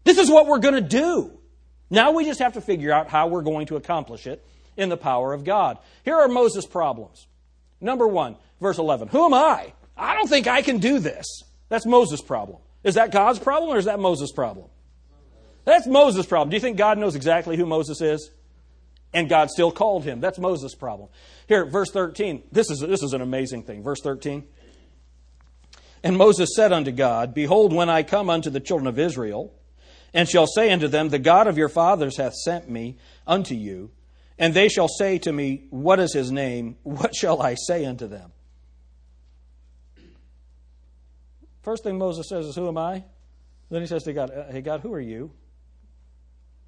This 0.02 0.18
is 0.18 0.28
what 0.30 0.46
we're 0.46 0.58
going 0.58 0.74
to 0.74 0.80
do. 0.80 1.38
Now 1.90 2.12
we 2.12 2.24
just 2.24 2.40
have 2.40 2.54
to 2.54 2.60
figure 2.60 2.92
out 2.92 3.08
how 3.08 3.28
we're 3.28 3.42
going 3.42 3.66
to 3.66 3.76
accomplish 3.76 4.26
it 4.26 4.44
in 4.76 4.88
the 4.88 4.96
power 4.96 5.32
of 5.32 5.44
God. 5.44 5.78
Here 6.04 6.16
are 6.16 6.28
Moses' 6.28 6.66
problems. 6.66 7.26
Number 7.80 8.06
one, 8.06 8.36
verse 8.60 8.78
11. 8.78 9.08
Who 9.08 9.24
am 9.24 9.34
I? 9.34 9.72
I 9.96 10.14
don't 10.14 10.28
think 10.28 10.46
I 10.48 10.62
can 10.62 10.78
do 10.78 10.98
this. 10.98 11.42
That's 11.68 11.86
Moses' 11.86 12.22
problem. 12.22 12.58
Is 12.82 12.94
that 12.94 13.12
God's 13.12 13.38
problem 13.38 13.70
or 13.70 13.78
is 13.78 13.84
that 13.84 14.00
Moses' 14.00 14.32
problem? 14.32 14.68
That's 15.64 15.86
Moses' 15.86 16.26
problem. 16.26 16.50
Do 16.50 16.56
you 16.56 16.60
think 16.60 16.76
God 16.76 16.98
knows 16.98 17.14
exactly 17.14 17.56
who 17.56 17.66
Moses 17.66 18.00
is? 18.00 18.30
And 19.12 19.28
God 19.28 19.50
still 19.50 19.72
called 19.72 20.04
him. 20.04 20.20
That's 20.20 20.38
Moses' 20.38 20.74
problem. 20.74 21.08
Here, 21.48 21.66
verse 21.66 21.90
13. 21.90 22.44
This 22.52 22.70
is, 22.70 22.80
this 22.80 23.02
is 23.02 23.12
an 23.12 23.20
amazing 23.20 23.64
thing. 23.64 23.82
Verse 23.82 24.00
13. 24.00 24.44
And 26.02 26.16
Moses 26.16 26.50
said 26.54 26.72
unto 26.72 26.92
God, 26.92 27.34
Behold, 27.34 27.72
when 27.72 27.90
I 27.90 28.02
come 28.02 28.30
unto 28.30 28.50
the 28.50 28.60
children 28.60 28.86
of 28.86 28.98
Israel, 28.98 29.52
and 30.14 30.28
shall 30.28 30.46
say 30.46 30.72
unto 30.72 30.88
them, 30.88 31.08
The 31.08 31.18
God 31.18 31.46
of 31.46 31.58
your 31.58 31.68
fathers 31.68 32.16
hath 32.16 32.34
sent 32.34 32.68
me 32.68 32.96
unto 33.26 33.54
you, 33.54 33.90
and 34.38 34.54
they 34.54 34.68
shall 34.68 34.88
say 34.88 35.18
to 35.18 35.32
me, 35.32 35.66
What 35.70 36.00
is 36.00 36.14
his 36.14 36.32
name? 36.32 36.76
What 36.82 37.14
shall 37.14 37.42
I 37.42 37.54
say 37.54 37.84
unto 37.84 38.06
them? 38.06 38.32
First 41.62 41.84
thing 41.84 41.98
Moses 41.98 42.28
says 42.28 42.46
is, 42.46 42.56
Who 42.56 42.68
am 42.68 42.78
I? 42.78 43.04
Then 43.70 43.80
he 43.80 43.86
says 43.86 44.02
to 44.04 44.12
God, 44.12 44.30
uh, 44.30 44.50
Hey, 44.50 44.60
God, 44.60 44.80
who 44.80 44.92
are 44.92 45.00
you? 45.00 45.32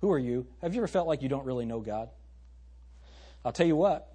Who 0.00 0.10
are 0.12 0.18
you? 0.18 0.46
Have 0.60 0.74
you 0.74 0.80
ever 0.80 0.88
felt 0.88 1.06
like 1.06 1.22
you 1.22 1.28
don't 1.28 1.44
really 1.44 1.64
know 1.64 1.80
God? 1.80 2.08
I'll 3.44 3.52
tell 3.52 3.66
you 3.66 3.76
what, 3.76 4.14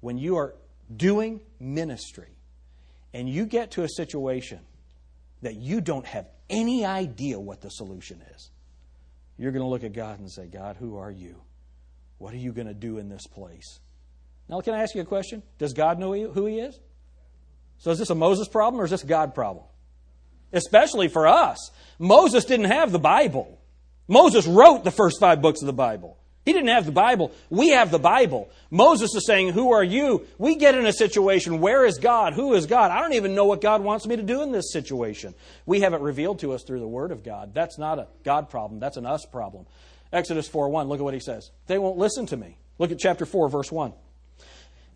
when 0.00 0.18
you 0.18 0.36
are 0.36 0.54
doing 0.94 1.40
ministry 1.58 2.36
and 3.12 3.28
you 3.28 3.46
get 3.46 3.72
to 3.72 3.82
a 3.82 3.88
situation 3.88 4.60
that 5.42 5.56
you 5.56 5.80
don't 5.80 6.06
have 6.06 6.26
any 6.50 6.84
idea 6.84 7.38
what 7.38 7.60
the 7.60 7.70
solution 7.70 8.22
is, 8.34 8.50
you're 9.36 9.52
going 9.52 9.62
to 9.62 9.68
look 9.68 9.84
at 9.84 9.92
God 9.92 10.18
and 10.18 10.30
say, 10.30 10.46
God, 10.46 10.76
who 10.76 10.96
are 10.96 11.10
you? 11.10 11.40
What 12.18 12.34
are 12.34 12.38
you 12.38 12.52
going 12.52 12.66
to 12.66 12.74
do 12.74 12.98
in 12.98 13.08
this 13.08 13.26
place? 13.26 13.78
Now, 14.48 14.60
can 14.60 14.74
I 14.74 14.82
ask 14.82 14.94
you 14.94 15.02
a 15.02 15.06
question? 15.06 15.42
Does 15.58 15.72
God 15.72 15.98
know 15.98 16.12
who 16.12 16.46
He 16.46 16.58
is? 16.58 16.78
So, 17.78 17.92
is 17.92 17.98
this 17.98 18.10
a 18.10 18.14
Moses 18.14 18.48
problem 18.48 18.80
or 18.80 18.84
is 18.84 18.90
this 18.90 19.04
a 19.04 19.06
God 19.06 19.34
problem? 19.34 19.64
Especially 20.52 21.08
for 21.08 21.26
us. 21.26 21.70
Moses 21.98 22.44
didn't 22.44 22.66
have 22.66 22.92
the 22.92 22.98
Bible. 22.98 23.58
Moses 24.06 24.46
wrote 24.46 24.84
the 24.84 24.90
first 24.90 25.20
five 25.20 25.42
books 25.42 25.60
of 25.60 25.66
the 25.66 25.72
Bible. 25.72 26.16
He 26.48 26.54
didn't 26.54 26.68
have 26.68 26.86
the 26.86 26.92
Bible. 26.92 27.32
We 27.50 27.70
have 27.70 27.90
the 27.90 27.98
Bible. 27.98 28.48
Moses 28.70 29.14
is 29.14 29.26
saying, 29.26 29.50
Who 29.50 29.72
are 29.72 29.84
you? 29.84 30.26
We 30.38 30.56
get 30.56 30.74
in 30.74 30.86
a 30.86 30.94
situation, 30.94 31.60
Where 31.60 31.84
is 31.84 31.98
God? 31.98 32.32
Who 32.32 32.54
is 32.54 32.64
God? 32.64 32.90
I 32.90 33.02
don't 33.02 33.12
even 33.12 33.34
know 33.34 33.44
what 33.44 33.60
God 33.60 33.82
wants 33.82 34.06
me 34.06 34.16
to 34.16 34.22
do 34.22 34.40
in 34.40 34.50
this 34.50 34.72
situation. 34.72 35.34
We 35.66 35.80
have 35.80 35.92
it 35.92 36.00
revealed 36.00 36.38
to 36.38 36.52
us 36.52 36.62
through 36.62 36.80
the 36.80 36.88
Word 36.88 37.12
of 37.12 37.22
God. 37.22 37.52
That's 37.52 37.76
not 37.76 37.98
a 37.98 38.08
God 38.24 38.48
problem, 38.48 38.80
that's 38.80 38.96
an 38.96 39.04
us 39.04 39.26
problem. 39.26 39.66
Exodus 40.10 40.48
4 40.48 40.70
1, 40.70 40.88
look 40.88 41.00
at 41.00 41.04
what 41.04 41.12
he 41.12 41.20
says. 41.20 41.50
They 41.66 41.76
won't 41.76 41.98
listen 41.98 42.24
to 42.26 42.36
me. 42.38 42.56
Look 42.78 42.92
at 42.92 42.98
chapter 42.98 43.26
4, 43.26 43.50
verse 43.50 43.70
1. 43.70 43.92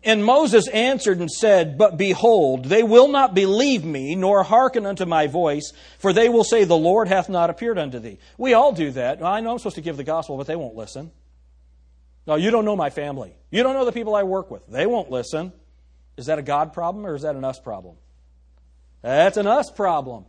And 0.05 0.25
Moses 0.25 0.67
answered 0.67 1.19
and 1.19 1.31
said, 1.31 1.77
But 1.77 1.97
behold, 1.97 2.65
they 2.65 2.83
will 2.83 3.07
not 3.07 3.33
believe 3.33 3.85
me, 3.85 4.15
nor 4.15 4.43
hearken 4.43 4.85
unto 4.85 5.05
my 5.05 5.27
voice, 5.27 5.71
for 5.97 6.11
they 6.11 6.27
will 6.27 6.43
say, 6.43 6.65
The 6.65 6.75
Lord 6.75 7.07
hath 7.07 7.29
not 7.29 7.49
appeared 7.49 7.77
unto 7.77 7.99
thee. 7.99 8.19
We 8.37 8.53
all 8.53 8.73
do 8.73 8.91
that. 8.91 9.23
I 9.23 9.39
know 9.39 9.51
I'm 9.51 9.59
supposed 9.59 9.75
to 9.75 9.81
give 9.81 9.95
the 9.95 10.03
gospel, 10.03 10.37
but 10.37 10.47
they 10.47 10.57
won't 10.57 10.75
listen. 10.75 11.11
No, 12.27 12.35
you 12.35 12.51
don't 12.51 12.65
know 12.65 12.75
my 12.75 12.89
family. 12.89 13.33
You 13.49 13.63
don't 13.63 13.73
know 13.73 13.85
the 13.85 13.91
people 13.91 14.15
I 14.15 14.23
work 14.23 14.51
with. 14.51 14.67
They 14.67 14.85
won't 14.85 15.09
listen. 15.09 15.53
Is 16.17 16.25
that 16.27 16.39
a 16.39 16.43
God 16.43 16.73
problem 16.73 17.05
or 17.05 17.15
is 17.15 17.23
that 17.23 17.35
an 17.35 17.43
us 17.43 17.59
problem? 17.59 17.95
That's 19.01 19.37
an 19.37 19.47
us 19.47 19.71
problem. 19.71 20.25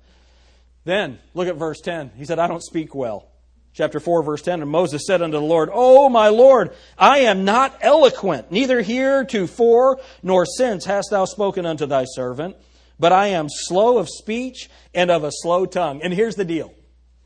Then, 0.84 1.18
look 1.34 1.48
at 1.48 1.56
verse 1.56 1.80
10. 1.80 2.12
He 2.16 2.24
said, 2.24 2.38
I 2.38 2.46
don't 2.46 2.62
speak 2.62 2.94
well 2.94 3.28
chapter 3.74 4.00
4, 4.00 4.22
verse 4.22 4.42
10. 4.42 4.62
And 4.62 4.70
Moses 4.70 5.02
said 5.06 5.20
unto 5.20 5.36
the 5.36 5.44
Lord, 5.44 5.68
O 5.72 6.08
my 6.08 6.28
Lord, 6.28 6.74
I 6.96 7.18
am 7.20 7.44
not 7.44 7.76
eloquent, 7.82 8.50
neither 8.50 8.80
here, 8.80 9.24
to, 9.24 9.44
heretofore 9.44 10.00
nor 10.22 10.46
since 10.46 10.84
hast 10.84 11.10
thou 11.10 11.24
spoken 11.24 11.66
unto 11.66 11.86
thy 11.86 12.04
servant, 12.04 12.56
but 12.98 13.12
I 13.12 13.28
am 13.28 13.48
slow 13.48 13.98
of 13.98 14.08
speech 14.08 14.70
and 14.94 15.10
of 15.10 15.24
a 15.24 15.30
slow 15.30 15.66
tongue. 15.66 16.00
And 16.02 16.12
here's 16.12 16.36
the 16.36 16.44
deal. 16.44 16.72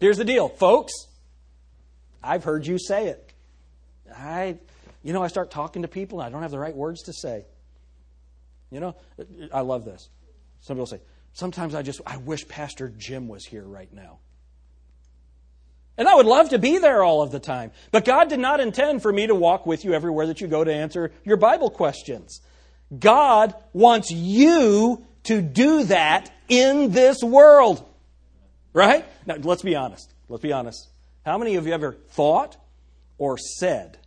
Here's 0.00 0.18
the 0.18 0.24
deal, 0.24 0.48
folks. 0.48 0.92
I've 2.22 2.44
heard 2.44 2.66
you 2.66 2.78
say 2.78 3.08
it. 3.08 3.32
I, 4.16 4.56
you 5.02 5.12
know, 5.12 5.22
I 5.22 5.28
start 5.28 5.50
talking 5.50 5.82
to 5.82 5.88
people 5.88 6.20
and 6.20 6.26
I 6.26 6.30
don't 6.30 6.42
have 6.42 6.50
the 6.50 6.58
right 6.58 6.74
words 6.74 7.02
to 7.04 7.12
say. 7.12 7.44
You 8.70 8.80
know, 8.80 8.96
I 9.52 9.60
love 9.60 9.84
this. 9.84 10.08
Some 10.60 10.76
people 10.76 10.86
say, 10.86 11.00
sometimes 11.32 11.74
I 11.74 11.82
just, 11.82 12.00
I 12.06 12.16
wish 12.18 12.46
Pastor 12.48 12.92
Jim 12.96 13.28
was 13.28 13.44
here 13.44 13.64
right 13.64 13.92
now. 13.92 14.18
And 15.98 16.08
I 16.08 16.14
would 16.14 16.26
love 16.26 16.50
to 16.50 16.58
be 16.60 16.78
there 16.78 17.02
all 17.02 17.22
of 17.22 17.32
the 17.32 17.40
time. 17.40 17.72
But 17.90 18.04
God 18.04 18.28
did 18.28 18.38
not 18.38 18.60
intend 18.60 19.02
for 19.02 19.12
me 19.12 19.26
to 19.26 19.34
walk 19.34 19.66
with 19.66 19.84
you 19.84 19.92
everywhere 19.92 20.28
that 20.28 20.40
you 20.40 20.46
go 20.46 20.62
to 20.62 20.72
answer 20.72 21.10
your 21.24 21.36
Bible 21.36 21.70
questions. 21.70 22.40
God 22.96 23.52
wants 23.72 24.10
you 24.12 25.04
to 25.24 25.42
do 25.42 25.84
that 25.84 26.30
in 26.48 26.92
this 26.92 27.20
world. 27.20 27.84
Right? 28.72 29.04
Now, 29.26 29.34
let's 29.36 29.62
be 29.62 29.74
honest. 29.74 30.14
Let's 30.28 30.42
be 30.42 30.52
honest. 30.52 30.88
How 31.26 31.36
many 31.36 31.56
of 31.56 31.66
you 31.66 31.72
ever 31.72 31.92
thought 32.10 32.56
or 33.18 33.36
said, 33.36 33.98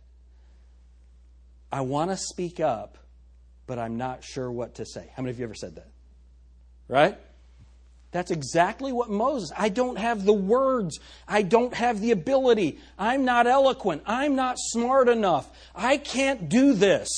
I 1.70 1.82
want 1.82 2.10
to 2.10 2.16
speak 2.16 2.58
up, 2.58 2.96
but 3.66 3.78
I'm 3.78 3.98
not 3.98 4.24
sure 4.24 4.50
what 4.50 4.76
to 4.76 4.86
say? 4.86 5.10
How 5.14 5.22
many 5.22 5.32
of 5.32 5.38
you 5.38 5.44
ever 5.44 5.54
said 5.54 5.76
that? 5.76 5.88
Right? 6.88 7.18
That's 8.12 8.30
exactly 8.30 8.92
what 8.92 9.10
Moses. 9.10 9.50
I 9.56 9.70
don't 9.70 9.98
have 9.98 10.24
the 10.24 10.34
words. 10.34 11.00
I 11.26 11.40
don't 11.42 11.72
have 11.72 12.00
the 12.00 12.10
ability. 12.10 12.78
I'm 12.98 13.24
not 13.24 13.46
eloquent. 13.46 14.02
I'm 14.06 14.36
not 14.36 14.56
smart 14.58 15.08
enough. 15.08 15.50
I 15.74 15.96
can't 15.96 16.48
do 16.48 16.74
this. 16.74 17.08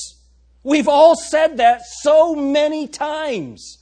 We've 0.62 0.88
all 0.88 1.16
said 1.16 1.58
that 1.58 1.82
so 1.84 2.36
many 2.36 2.86
times. 2.86 3.78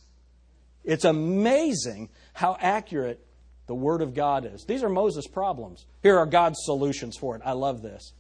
It's 0.85 1.05
amazing 1.05 2.09
how 2.33 2.57
accurate 2.59 3.25
the 3.66 3.75
Word 3.75 4.01
of 4.01 4.14
God 4.14 4.46
is. 4.46 4.64
These 4.64 4.83
are 4.83 4.88
Moses' 4.88 5.27
problems. 5.29 5.85
Here 6.03 6.18
are 6.18 6.27
God's 6.27 6.59
solutions 6.64 7.16
for 7.16 7.37
it. 7.37 7.42
I 7.44 7.53
love 7.53 7.83
this. 7.83 8.14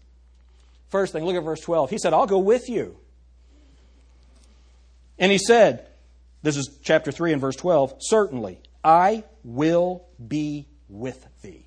First 0.90 1.14
thing, 1.14 1.24
look 1.24 1.34
at 1.34 1.42
verse 1.42 1.60
12. 1.60 1.88
He 1.88 1.98
said, 1.98 2.12
I'll 2.12 2.26
go 2.26 2.38
with 2.38 2.68
you. 2.68 2.98
And 5.18 5.32
he 5.32 5.38
said, 5.38 5.86
this 6.42 6.58
is 6.58 6.78
chapter 6.82 7.10
3 7.10 7.32
and 7.32 7.40
verse 7.40 7.56
12, 7.56 7.94
certainly 8.00 8.60
I 8.84 9.24
will 9.44 10.06
be 10.26 10.68
with 10.88 11.26
thee. 11.42 11.66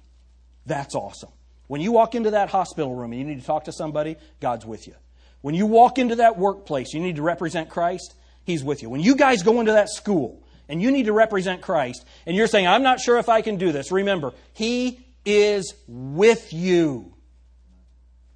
That's 0.65 0.95
awesome. 0.95 1.30
When 1.67 1.82
you 1.82 1.91
walk 1.91 2.15
into 2.15 2.32
that 2.32 2.49
hospital 2.49 2.93
room 2.93 3.12
and 3.12 3.19
you 3.19 3.28
need 3.28 3.39
to 3.39 3.45
talk 3.45 3.65
to 3.65 3.71
somebody, 3.71 4.17
God's 4.39 4.65
with 4.65 4.88
you. 4.88 4.95
When 5.41 5.56
you 5.56 5.65
walk 5.65 5.97
into 5.97 6.17
that 6.17 6.38
workplace, 6.38 6.93
you 6.93 6.99
need 6.99 7.17
to 7.17 7.21
represent 7.21 7.69
Christ, 7.69 8.13
He's 8.43 8.63
with 8.63 8.82
you. 8.82 8.89
When 8.89 9.01
you 9.01 9.15
guys 9.15 9.41
go 9.41 9.60
into 9.60 9.71
that 9.73 9.89
school 9.89 10.43
and 10.69 10.82
you 10.82 10.91
need 10.91 11.06
to 11.06 11.13
represent 11.13 11.62
Christ 11.62 12.06
and 12.25 12.36
you're 12.36 12.47
saying, 12.47 12.67
I'm 12.67 12.84
not 12.84 12.99
sure 12.99 13.17
if 13.17 13.30
I 13.30 13.41
can 13.41 13.58
do 13.58 13.71
this, 13.71 13.91
remember, 13.91 14.34
He 14.54 15.06
is 15.25 15.73
with 15.88 16.54
you. 16.54 17.13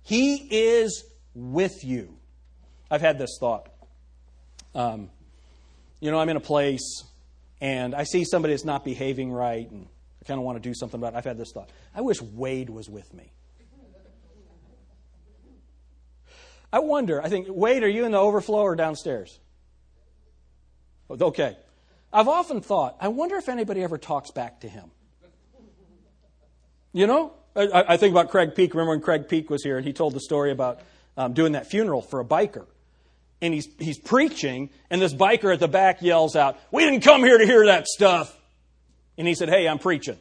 He 0.02 0.36
is 0.50 1.04
with 1.36 1.84
you. 1.84 2.18
I've 2.89 3.02
had 3.02 3.20
this 3.20 3.38
thought. 3.39 3.70
Um, 4.74 5.10
you 6.00 6.10
know, 6.10 6.20
I'm 6.20 6.30
in 6.30 6.38
a 6.38 6.42
place 6.42 7.04
and 7.62 7.93
I 7.93 8.04
see 8.04 8.24
somebody 8.24 8.54
that's 8.54 8.65
not 8.65 8.86
behaving 8.86 9.32
right, 9.32 9.69
and 9.69 9.88
I 10.22 10.26
kind 10.26 10.39
of 10.39 10.45
want 10.45 10.62
to 10.62 10.69
do 10.69 10.74
something 10.74 11.00
about 11.00 11.13
it. 11.13 11.17
I've 11.17 11.26
had 11.26 11.38
this 11.38 11.52
thought. 11.52 11.69
I 11.93 12.02
wish 12.02 12.22
Wade 12.22 12.69
was 12.69 12.89
with 12.89 13.13
me. 13.13 13.32
I 16.71 16.79
wonder, 16.79 17.21
I 17.21 17.29
think, 17.29 17.48
Wade, 17.50 17.83
are 17.83 17.90
you 17.90 18.06
in 18.06 18.12
the 18.12 18.19
overflow 18.19 18.62
or 18.62 18.75
downstairs? 18.75 19.40
Okay. 21.10 21.58
I've 22.13 22.27
often 22.27 22.62
thought, 22.62 22.96
I 23.00 23.08
wonder 23.08 23.38
if 23.38 23.50
anybody 23.50 23.83
ever 23.83 23.98
talks 23.98 24.31
back 24.31 24.62
to 24.62 24.69
him. 24.69 24.92
You 26.94 27.08
know? 27.08 27.33
I, 27.56 27.86
I 27.90 27.98
think 27.98 28.12
about 28.12 28.29
Craig 28.29 28.56
Peak. 28.56 28.73
Remember 28.73 28.92
when 28.92 29.02
Craig 29.02 29.27
Peak 29.27 29.50
was 29.50 29.63
here 29.63 29.77
and 29.77 29.86
he 29.86 29.94
told 29.94 30.13
the 30.13 30.19
story 30.19 30.52
about 30.52 30.81
um, 31.17 31.33
doing 31.33 31.54
that 31.54 31.67
funeral 31.67 32.02
for 32.02 32.19
a 32.19 32.25
biker 32.25 32.67
and 33.42 33.54
he's, 33.54 33.67
he's 33.79 33.98
preaching, 33.98 34.69
and 34.90 35.02
this 35.02 35.13
biker 35.13 35.54
at 35.54 35.60
the 35.60 35.67
back 35.67 36.02
yells 36.02 36.35
out, 36.35 36.58
We 36.71 36.83
didn't 36.83 37.02
come 37.02 37.23
here 37.23 37.37
to 37.37 37.46
hear 37.46 37.67
that 37.67 37.87
stuff. 37.87 38.35
And 39.17 39.27
he 39.27 39.35
said, 39.35 39.50
Hey, 39.50 39.67
I'm 39.67 39.79
preaching. 39.79 40.17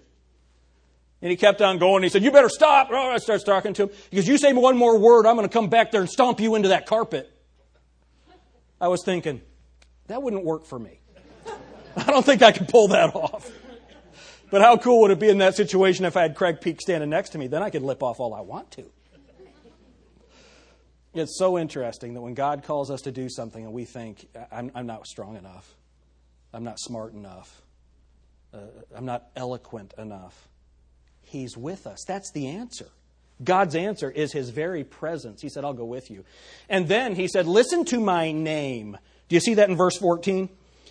And 1.21 1.31
he 1.31 1.37
kept 1.37 1.61
on 1.61 1.79
going. 1.79 2.05
He 2.05 2.09
said, 2.09 2.23
You 2.23 2.31
better 2.31 2.49
stop. 2.49 2.89
Oh, 2.93 3.11
I 3.11 3.19
starts 3.19 3.45
talking 3.45 3.75
to 3.75 3.85
him. 3.85 3.91
Because 4.11 4.29
You 4.29 4.39
say 4.39 4.53
one 4.53 4.77
more 4.77 4.99
word, 4.99 5.27
I'm 5.27 5.37
going 5.37 5.49
to 5.49 5.53
come 5.53 5.69
back 5.69 5.91
there 5.91 6.01
and 6.01 6.11
stomp 6.11 6.41
you 6.41 6.55
into 6.55 6.69
that 6.69 6.87
carpet. 6.87 7.31
I 8.81 8.89
was 8.89 9.03
thinking, 9.05 9.41
That 10.07 10.23
wouldn't 10.23 10.45
work 10.45 10.65
for 10.65 10.79
me. 10.79 11.01
I 11.97 12.05
don't 12.05 12.25
think 12.25 12.43
I 12.43 12.53
could 12.53 12.69
pull 12.69 12.89
that 12.89 13.15
off. 13.15 13.51
But 14.51 14.63
how 14.63 14.79
cool 14.79 15.03
would 15.03 15.11
it 15.11 15.19
be 15.19 15.29
in 15.29 15.39
that 15.39 15.57
situation 15.57 16.05
if 16.05 16.17
I 16.17 16.23
had 16.23 16.35
Craig 16.35 16.61
Peak 16.61 16.81
standing 16.81 17.11
next 17.11 17.31
to 17.31 17.39
me? 17.39 17.49
Then 17.49 17.63
I 17.63 17.71
could 17.71 17.83
lip 17.83 18.03
off 18.03 18.19
all 18.21 18.33
I 18.33 18.41
want 18.41 18.71
to. 18.73 18.91
It's 21.15 21.39
so 21.39 21.59
interesting 21.59 22.15
that 22.15 22.21
when 22.21 22.35
God 22.35 22.65
calls 22.65 22.91
us 22.91 23.03
to 23.03 23.13
do 23.13 23.29
something 23.29 23.65
and 23.65 23.73
we 23.73 23.85
think, 23.85 24.29
I'm, 24.53 24.71
I'm 24.75 24.87
not 24.87 25.07
strong 25.07 25.37
enough, 25.37 25.75
I'm 26.53 26.65
not 26.65 26.79
smart 26.79 27.13
enough, 27.15 27.63
uh, 28.53 28.59
I'm 28.95 29.07
not 29.07 29.29
eloquent 29.37 29.95
enough, 29.99 30.49
He's 31.23 31.57
with 31.57 31.87
us. 31.87 32.05
That's 32.07 32.31
the 32.33 32.49
answer. 32.49 32.89
God's 33.43 33.75
answer 33.75 34.11
is 34.11 34.33
His 34.33 34.51
very 34.51 34.85
presence. 34.85 35.43
He 35.43 35.49
said, 35.49 35.65
I'll 35.65 35.75
go 35.75 35.85
with 35.85 36.11
you. 36.11 36.25
And 36.69 36.89
then 36.89 37.15
He 37.15 37.29
said, 37.29 37.47
Listen 37.47 37.85
to 37.87 38.01
my 38.01 38.33
name. 38.33 38.97
Do 39.29 39.37
you 39.37 39.41
see 39.41 39.55
that 39.55 39.69
in 39.69 39.77
verse 39.77 39.97
14? 39.97 40.49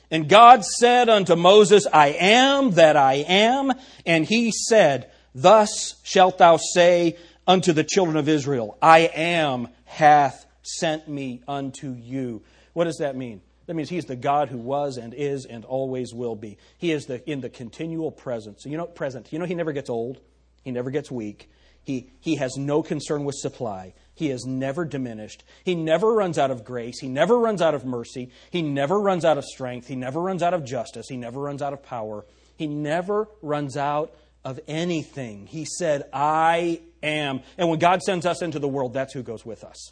And 0.09 0.29
God 0.29 0.63
said 0.63 1.09
unto 1.09 1.35
Moses, 1.35 1.85
I 1.91 2.09
am 2.09 2.71
that 2.71 2.95
I 2.95 3.25
am. 3.27 3.73
And 4.05 4.25
he 4.25 4.51
said, 4.51 5.11
Thus 5.35 5.95
shalt 6.03 6.37
thou 6.37 6.57
say 6.57 7.17
unto 7.47 7.73
the 7.73 7.83
children 7.83 8.17
of 8.17 8.27
Israel, 8.27 8.77
I 8.81 8.99
am 8.99 9.69
hath 9.85 10.45
sent 10.61 11.07
me 11.07 11.41
unto 11.47 11.91
you. 11.91 12.43
What 12.73 12.83
does 12.83 12.97
that 12.97 13.15
mean? 13.15 13.41
That 13.67 13.75
means 13.75 13.89
he's 13.89 14.05
the 14.05 14.15
God 14.15 14.49
who 14.49 14.57
was 14.57 14.97
and 14.97 15.13
is 15.13 15.45
and 15.45 15.65
always 15.65 16.13
will 16.13 16.35
be. 16.35 16.57
He 16.77 16.91
is 16.91 17.05
the, 17.05 17.27
in 17.29 17.41
the 17.41 17.49
continual 17.49 18.11
presence. 18.11 18.65
You 18.65 18.77
know, 18.77 18.85
present. 18.85 19.31
You 19.31 19.39
know, 19.39 19.45
he 19.45 19.55
never 19.55 19.73
gets 19.73 19.89
old. 19.89 20.19
He 20.63 20.71
never 20.71 20.89
gets 20.89 21.11
weak. 21.11 21.49
He, 21.83 22.09
he 22.19 22.35
has 22.35 22.57
no 22.57 22.83
concern 22.83 23.23
with 23.23 23.35
supply. 23.35 23.93
He 24.13 24.29
is 24.29 24.45
never 24.45 24.83
diminished. 24.83 25.43
He 25.63 25.75
never 25.75 26.13
runs 26.13 26.37
out 26.37 26.51
of 26.51 26.65
grace. 26.65 26.99
He 26.99 27.07
never 27.07 27.37
runs 27.37 27.61
out 27.61 27.75
of 27.75 27.85
mercy. 27.85 28.31
He 28.51 28.61
never 28.61 28.99
runs 28.99 29.23
out 29.23 29.37
of 29.37 29.45
strength. 29.45 29.87
He 29.87 29.95
never 29.95 30.19
runs 30.19 30.43
out 30.43 30.53
of 30.53 30.65
justice. 30.65 31.07
He 31.07 31.17
never 31.17 31.39
runs 31.39 31.61
out 31.61 31.73
of 31.73 31.83
power. 31.83 32.25
He 32.57 32.67
never 32.67 33.29
runs 33.41 33.77
out 33.77 34.13
of 34.43 34.59
anything. 34.67 35.45
He 35.45 35.65
said, 35.65 36.09
I 36.11 36.81
am. 37.03 37.41
And 37.57 37.69
when 37.69 37.79
God 37.79 38.01
sends 38.01 38.25
us 38.25 38.41
into 38.41 38.59
the 38.59 38.67
world, 38.67 38.93
that's 38.93 39.13
who 39.13 39.23
goes 39.23 39.45
with 39.45 39.63
us. 39.63 39.91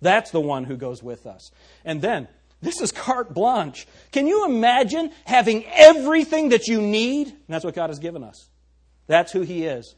That's 0.00 0.30
the 0.30 0.40
one 0.40 0.64
who 0.64 0.76
goes 0.76 1.02
with 1.02 1.26
us. 1.26 1.50
And 1.84 2.00
then 2.00 2.28
this 2.62 2.80
is 2.80 2.92
carte 2.92 3.32
blanche. 3.32 3.86
Can 4.12 4.26
you 4.26 4.46
imagine 4.46 5.10
having 5.24 5.64
everything 5.66 6.50
that 6.50 6.66
you 6.66 6.80
need? 6.80 7.28
And 7.28 7.36
that's 7.48 7.64
what 7.64 7.74
God 7.74 7.90
has 7.90 7.98
given 7.98 8.22
us. 8.22 8.48
That's 9.06 9.32
who 9.32 9.42
He 9.42 9.64
is. 9.64 9.94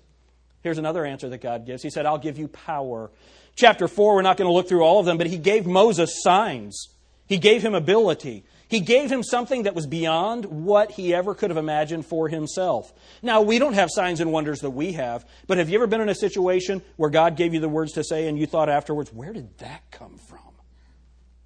Here's 0.62 0.78
another 0.78 1.04
answer 1.04 1.28
that 1.28 1.40
God 1.40 1.66
gives. 1.66 1.82
He 1.82 1.90
said, 1.90 2.06
I'll 2.06 2.18
give 2.18 2.38
you 2.38 2.48
power. 2.48 3.10
Chapter 3.56 3.88
4, 3.88 4.14
we're 4.14 4.22
not 4.22 4.36
going 4.36 4.48
to 4.48 4.52
look 4.52 4.68
through 4.68 4.82
all 4.82 5.00
of 5.00 5.06
them, 5.06 5.18
but 5.18 5.26
He 5.26 5.38
gave 5.38 5.66
Moses 5.66 6.22
signs. 6.22 6.88
He 7.26 7.38
gave 7.38 7.62
him 7.62 7.74
ability. 7.74 8.44
He 8.72 8.80
gave 8.80 9.12
him 9.12 9.22
something 9.22 9.64
that 9.64 9.74
was 9.74 9.86
beyond 9.86 10.46
what 10.46 10.92
he 10.92 11.14
ever 11.14 11.34
could 11.34 11.50
have 11.50 11.58
imagined 11.58 12.06
for 12.06 12.30
himself. 12.30 12.90
Now, 13.20 13.42
we 13.42 13.58
don't 13.58 13.74
have 13.74 13.90
signs 13.92 14.18
and 14.18 14.32
wonders 14.32 14.60
that 14.60 14.70
we 14.70 14.92
have, 14.92 15.26
but 15.46 15.58
have 15.58 15.68
you 15.68 15.76
ever 15.76 15.86
been 15.86 16.00
in 16.00 16.08
a 16.08 16.14
situation 16.14 16.80
where 16.96 17.10
God 17.10 17.36
gave 17.36 17.52
you 17.52 17.60
the 17.60 17.68
words 17.68 17.92
to 17.92 18.02
say 18.02 18.28
and 18.28 18.38
you 18.38 18.46
thought 18.46 18.70
afterwards, 18.70 19.12
where 19.12 19.34
did 19.34 19.58
that 19.58 19.82
come 19.90 20.16
from? 20.16 20.38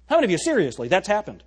How 0.05 0.15
many 0.15 0.23
of 0.23 0.31
you, 0.31 0.37
seriously, 0.37 0.87
that's 0.87 1.09
happened? 1.09 1.43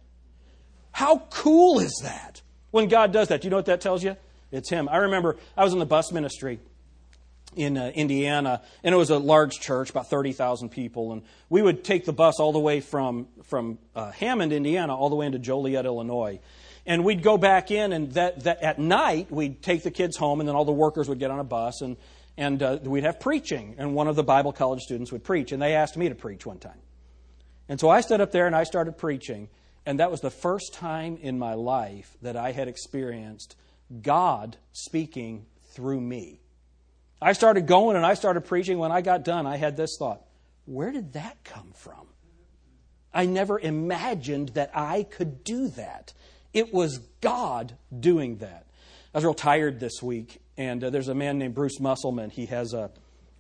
How 0.92 1.20
cool 1.30 1.78
is 1.78 1.98
that 2.02 2.42
when 2.72 2.88
God 2.88 3.10
does 3.10 3.28
that? 3.28 3.40
Do 3.40 3.46
you 3.46 3.50
know 3.50 3.56
what 3.56 3.64
that 3.64 3.80
tells 3.80 4.04
you? 4.04 4.18
It's 4.52 4.68
Him. 4.68 4.86
I 4.86 4.98
remember 4.98 5.38
I 5.56 5.64
was 5.64 5.72
in 5.72 5.78
the 5.78 5.86
bus 5.86 6.12
ministry 6.12 6.60
in 7.56 7.76
uh, 7.76 7.90
Indiana, 7.94 8.62
and 8.84 8.94
it 8.94 8.98
was 8.98 9.10
a 9.10 9.18
large 9.18 9.60
church, 9.60 9.90
about 9.90 10.08
30,000 10.08 10.68
people. 10.68 11.12
And 11.12 11.22
we 11.48 11.62
would 11.62 11.84
take 11.84 12.04
the 12.04 12.12
bus 12.12 12.38
all 12.38 12.52
the 12.52 12.60
way 12.60 12.80
from, 12.80 13.28
from 13.44 13.78
uh, 13.94 14.10
Hammond, 14.12 14.52
Indiana, 14.52 14.96
all 14.96 15.08
the 15.08 15.16
way 15.16 15.26
into 15.26 15.38
Joliet, 15.38 15.84
Illinois. 15.84 16.40
And 16.86 17.04
we'd 17.04 17.22
go 17.22 17.36
back 17.36 17.70
in, 17.70 17.92
and 17.92 18.12
that, 18.12 18.44
that 18.44 18.62
at 18.62 18.78
night, 18.78 19.30
we'd 19.30 19.62
take 19.62 19.82
the 19.82 19.90
kids 19.90 20.16
home, 20.16 20.40
and 20.40 20.48
then 20.48 20.56
all 20.56 20.64
the 20.64 20.72
workers 20.72 21.08
would 21.08 21.18
get 21.18 21.30
on 21.30 21.38
a 21.38 21.44
bus, 21.44 21.82
and, 21.82 21.96
and 22.36 22.62
uh, 22.62 22.78
we'd 22.82 23.04
have 23.04 23.20
preaching. 23.20 23.74
And 23.78 23.94
one 23.94 24.08
of 24.08 24.16
the 24.16 24.24
Bible 24.24 24.52
college 24.52 24.80
students 24.82 25.12
would 25.12 25.24
preach, 25.24 25.52
and 25.52 25.60
they 25.60 25.74
asked 25.74 25.96
me 25.96 26.08
to 26.08 26.14
preach 26.14 26.46
one 26.46 26.58
time. 26.58 26.78
And 27.68 27.78
so 27.78 27.88
I 27.88 28.00
stood 28.00 28.20
up 28.20 28.32
there 28.32 28.48
and 28.48 28.56
I 28.56 28.64
started 28.64 28.98
preaching, 28.98 29.48
and 29.86 30.00
that 30.00 30.10
was 30.10 30.20
the 30.20 30.30
first 30.30 30.74
time 30.74 31.18
in 31.22 31.38
my 31.38 31.54
life 31.54 32.16
that 32.20 32.36
I 32.36 32.50
had 32.50 32.66
experienced 32.66 33.54
God 34.02 34.56
speaking 34.72 35.46
through 35.72 36.00
me. 36.00 36.40
I 37.22 37.32
started 37.32 37.66
going 37.66 37.96
and 37.96 38.06
I 38.06 38.14
started 38.14 38.42
preaching. 38.42 38.78
When 38.78 38.92
I 38.92 39.00
got 39.02 39.24
done, 39.24 39.46
I 39.46 39.56
had 39.56 39.76
this 39.76 39.96
thought 39.98 40.22
where 40.66 40.92
did 40.92 41.14
that 41.14 41.42
come 41.42 41.72
from? 41.74 42.06
I 43.12 43.26
never 43.26 43.58
imagined 43.58 44.50
that 44.50 44.70
I 44.72 45.02
could 45.02 45.42
do 45.42 45.68
that. 45.68 46.12
It 46.52 46.72
was 46.72 46.98
God 47.20 47.74
doing 47.98 48.36
that. 48.36 48.66
I 49.12 49.18
was 49.18 49.24
real 49.24 49.34
tired 49.34 49.80
this 49.80 50.00
week, 50.00 50.40
and 50.56 50.84
uh, 50.84 50.90
there's 50.90 51.08
a 51.08 51.14
man 51.14 51.38
named 51.38 51.54
Bruce 51.54 51.80
Musselman. 51.80 52.30
He 52.30 52.46
has 52.46 52.72
a 52.72 52.90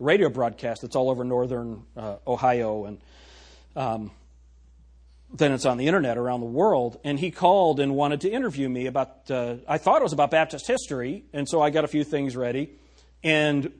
radio 0.00 0.28
broadcast 0.28 0.82
that's 0.82 0.96
all 0.96 1.08
over 1.08 1.22
northern 1.22 1.84
uh, 1.96 2.16
Ohio, 2.26 2.86
and 2.86 2.98
um, 3.76 4.10
then 5.32 5.52
it's 5.52 5.66
on 5.66 5.76
the 5.76 5.86
internet 5.86 6.18
around 6.18 6.40
the 6.40 6.46
world. 6.46 6.98
And 7.04 7.18
he 7.20 7.30
called 7.30 7.78
and 7.78 7.94
wanted 7.94 8.22
to 8.22 8.30
interview 8.30 8.68
me 8.68 8.86
about, 8.86 9.30
uh, 9.30 9.56
I 9.68 9.78
thought 9.78 10.00
it 10.00 10.04
was 10.04 10.12
about 10.12 10.32
Baptist 10.32 10.66
history, 10.66 11.24
and 11.32 11.48
so 11.48 11.62
I 11.62 11.70
got 11.70 11.84
a 11.84 11.88
few 11.88 12.02
things 12.02 12.36
ready. 12.36 12.70
And 13.22 13.72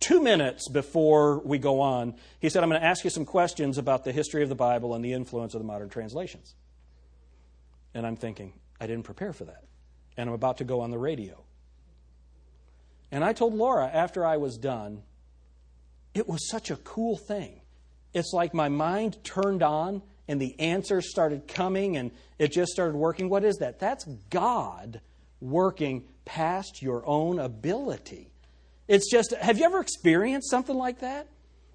two 0.00 0.22
minutes 0.22 0.68
before 0.68 1.40
we 1.40 1.58
go 1.58 1.80
on, 1.80 2.14
he 2.38 2.48
said, 2.48 2.62
I'm 2.62 2.68
going 2.68 2.80
to 2.80 2.86
ask 2.86 3.04
you 3.04 3.10
some 3.10 3.24
questions 3.24 3.78
about 3.78 4.04
the 4.04 4.12
history 4.12 4.42
of 4.42 4.48
the 4.48 4.54
Bible 4.54 4.94
and 4.94 5.04
the 5.04 5.12
influence 5.12 5.54
of 5.54 5.60
the 5.60 5.66
modern 5.66 5.88
translations. 5.88 6.54
And 7.94 8.06
I'm 8.06 8.16
thinking, 8.16 8.52
I 8.80 8.86
didn't 8.86 9.04
prepare 9.04 9.32
for 9.32 9.44
that. 9.44 9.64
And 10.16 10.28
I'm 10.28 10.34
about 10.34 10.58
to 10.58 10.64
go 10.64 10.80
on 10.80 10.90
the 10.90 10.98
radio. 10.98 11.42
And 13.10 13.24
I 13.24 13.32
told 13.32 13.54
Laura 13.54 13.88
after 13.92 14.26
I 14.26 14.36
was 14.36 14.58
done, 14.58 15.02
it 16.14 16.28
was 16.28 16.48
such 16.48 16.70
a 16.70 16.76
cool 16.76 17.16
thing. 17.16 17.60
It's 18.12 18.32
like 18.32 18.54
my 18.54 18.68
mind 18.68 19.22
turned 19.24 19.62
on 19.62 20.02
and 20.28 20.40
the 20.40 20.58
answers 20.60 21.10
started 21.10 21.48
coming 21.48 21.96
and 21.96 22.12
it 22.38 22.52
just 22.52 22.72
started 22.72 22.96
working. 22.96 23.28
What 23.28 23.44
is 23.44 23.56
that? 23.56 23.80
That's 23.80 24.04
God 24.30 25.00
working 25.40 26.04
past 26.24 26.82
your 26.82 27.04
own 27.06 27.38
ability. 27.38 28.30
It's 28.86 29.10
just, 29.10 29.32
have 29.32 29.58
you 29.58 29.64
ever 29.64 29.80
experienced 29.80 30.50
something 30.50 30.76
like 30.76 31.00
that? 31.00 31.28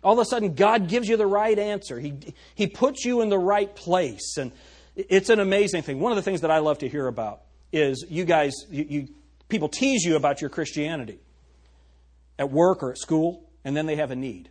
All 0.04 0.14
of 0.14 0.20
a 0.20 0.26
sudden, 0.26 0.54
God 0.54 0.88
gives 0.88 1.08
you 1.08 1.18
the 1.18 1.26
right 1.26 1.58
answer. 1.58 2.00
He, 2.00 2.14
he 2.56 2.68
puts 2.68 3.04
you 3.04 3.22
in 3.22 3.30
the 3.30 3.40
right 3.40 3.74
place. 3.76 4.38
And 4.38 4.52
it's 4.96 5.30
an 5.30 5.40
amazing 5.40 5.82
thing. 5.82 6.00
One 6.00 6.12
of 6.12 6.16
the 6.16 6.22
things 6.22 6.42
that 6.42 6.52
I 6.52 6.60
love 6.60 6.80
to 6.80 6.90
hear 6.90 7.08
about 7.08 7.42
is 7.72 8.06
you 8.10 8.26
guys, 8.26 8.54
you, 8.70 8.86
you, 8.88 9.08
people 9.50 9.70
tease 9.70 10.04
you 10.04 10.16
about 10.16 10.42
your 10.42 10.50
Christianity 10.50 11.20
at 12.38 12.50
work 12.50 12.82
or 12.82 12.92
at 12.92 12.98
school, 12.98 13.50
and 13.66 13.76
then 13.76 13.86
they 13.86 13.98
have 13.98 14.12
a 14.12 14.16
need. 14.16 14.50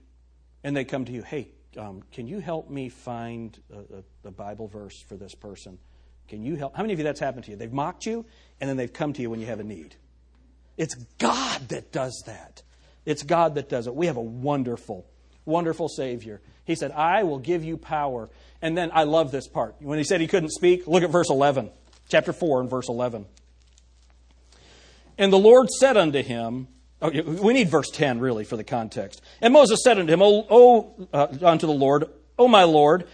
And 0.63 0.77
they 0.77 0.85
come 0.85 1.05
to 1.07 1.13
you, 1.13 1.23
hey, 1.23 1.49
um, 1.77 2.03
can 2.13 2.27
you 2.27 2.41
help 2.41 2.69
me 2.69 2.89
find 2.89 3.59
a, 3.73 4.29
a, 4.29 4.31
Bible 4.31 4.69
verse 4.69 5.01
for 5.09 5.17
this 5.17 5.35
person? 5.35 5.79
Can 6.27 6.43
you 6.43 6.57
help? 6.57 6.77
How 6.77 6.83
many 6.83 6.93
of 6.93 6.99
you 6.99 7.05
that's 7.05 7.21
happened 7.21 7.45
to 7.45 7.53
you? 7.53 7.57
They've 7.57 7.73
mocked 7.73 8.05
you, 8.05 8.27
and 8.61 8.69
then 8.69 8.77
they've 8.77 8.93
come 8.93 9.13
to 9.15 9.23
you 9.23 9.31
when 9.31 9.41
you 9.41 9.47
have 9.47 9.61
a 9.61 9.65
need. 9.65 9.97
It's 10.79 10.95
God 11.19 11.69
that 11.69 11.93
does 11.93 12.23
that. 12.27 12.63
It's 13.05 13.23
God 13.23 13.57
that 13.57 13.69
does 13.69 13.87
it. 13.87 13.95
We 13.95 14.07
have 14.07 14.17
a 14.17 14.23
wonderful, 14.23 15.07
wonderful 15.45 15.89
Savior. 15.89 16.41
He 16.65 16.75
said, 16.75 16.93
I 16.93 17.25
will 17.25 17.39
give 17.39 17.65
you 17.65 17.77
power. 17.77 18.31
And 18.63 18.79
then 18.79 18.91
I 18.95 19.05
love 19.05 19.31
this 19.31 19.49
part. 19.49 19.75
When 19.81 19.99
he 19.99 20.05
said 20.05 20.21
he 20.21 20.27
couldn't 20.27 20.51
speak, 20.51 20.87
look 20.87 21.03
at 21.03 21.11
verse 21.11 21.29
11, 21.29 21.71
chapter 22.09 22.33
4 22.33 22.63
and 22.63 22.71
verse 22.71 22.89
11. 22.89 23.27
And 25.19 25.33
the 25.33 25.39
Lord 25.39 25.69
said 25.69 25.97
unto 25.97 26.23
him, 26.23 26.69
we 27.01 27.53
need 27.53 27.69
verse 27.69 27.91
10 27.91 28.21
really 28.21 28.45
for 28.45 28.57
the 28.57 28.65
context. 28.65 29.21
And 29.41 29.53
Moses 29.53 29.81
said 29.85 29.99
unto 29.99 30.13
him, 30.13 30.23
o 30.23 31.09
uh, 31.13 31.27
unto 31.43 31.67
the 31.67 31.73
Lord, 31.73 32.09
O 32.39 32.47
my 32.47 32.65
Lord, 32.65 33.09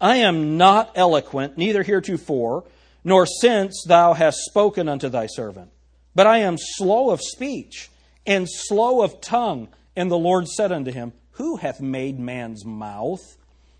I 0.00 0.16
am 0.16 0.56
not 0.56 0.92
eloquent, 0.96 1.56
neither 1.56 1.82
heretofore, 1.82 2.64
nor 3.04 3.26
since 3.26 3.84
thou 3.86 4.14
hast 4.14 4.38
spoken 4.38 4.88
unto 4.88 5.08
thy 5.08 5.26
servant. 5.26 5.70
But 6.14 6.26
I 6.26 6.38
am 6.38 6.56
slow 6.58 7.10
of 7.10 7.20
speech 7.20 7.90
and 8.26 8.48
slow 8.48 9.02
of 9.02 9.20
tongue. 9.20 9.68
And 9.96 10.10
the 10.10 10.18
Lord 10.18 10.48
said 10.48 10.72
unto 10.72 10.90
him, 10.90 11.12
Who 11.32 11.56
hath 11.56 11.80
made 11.80 12.18
man's 12.18 12.64
mouth? 12.64 13.36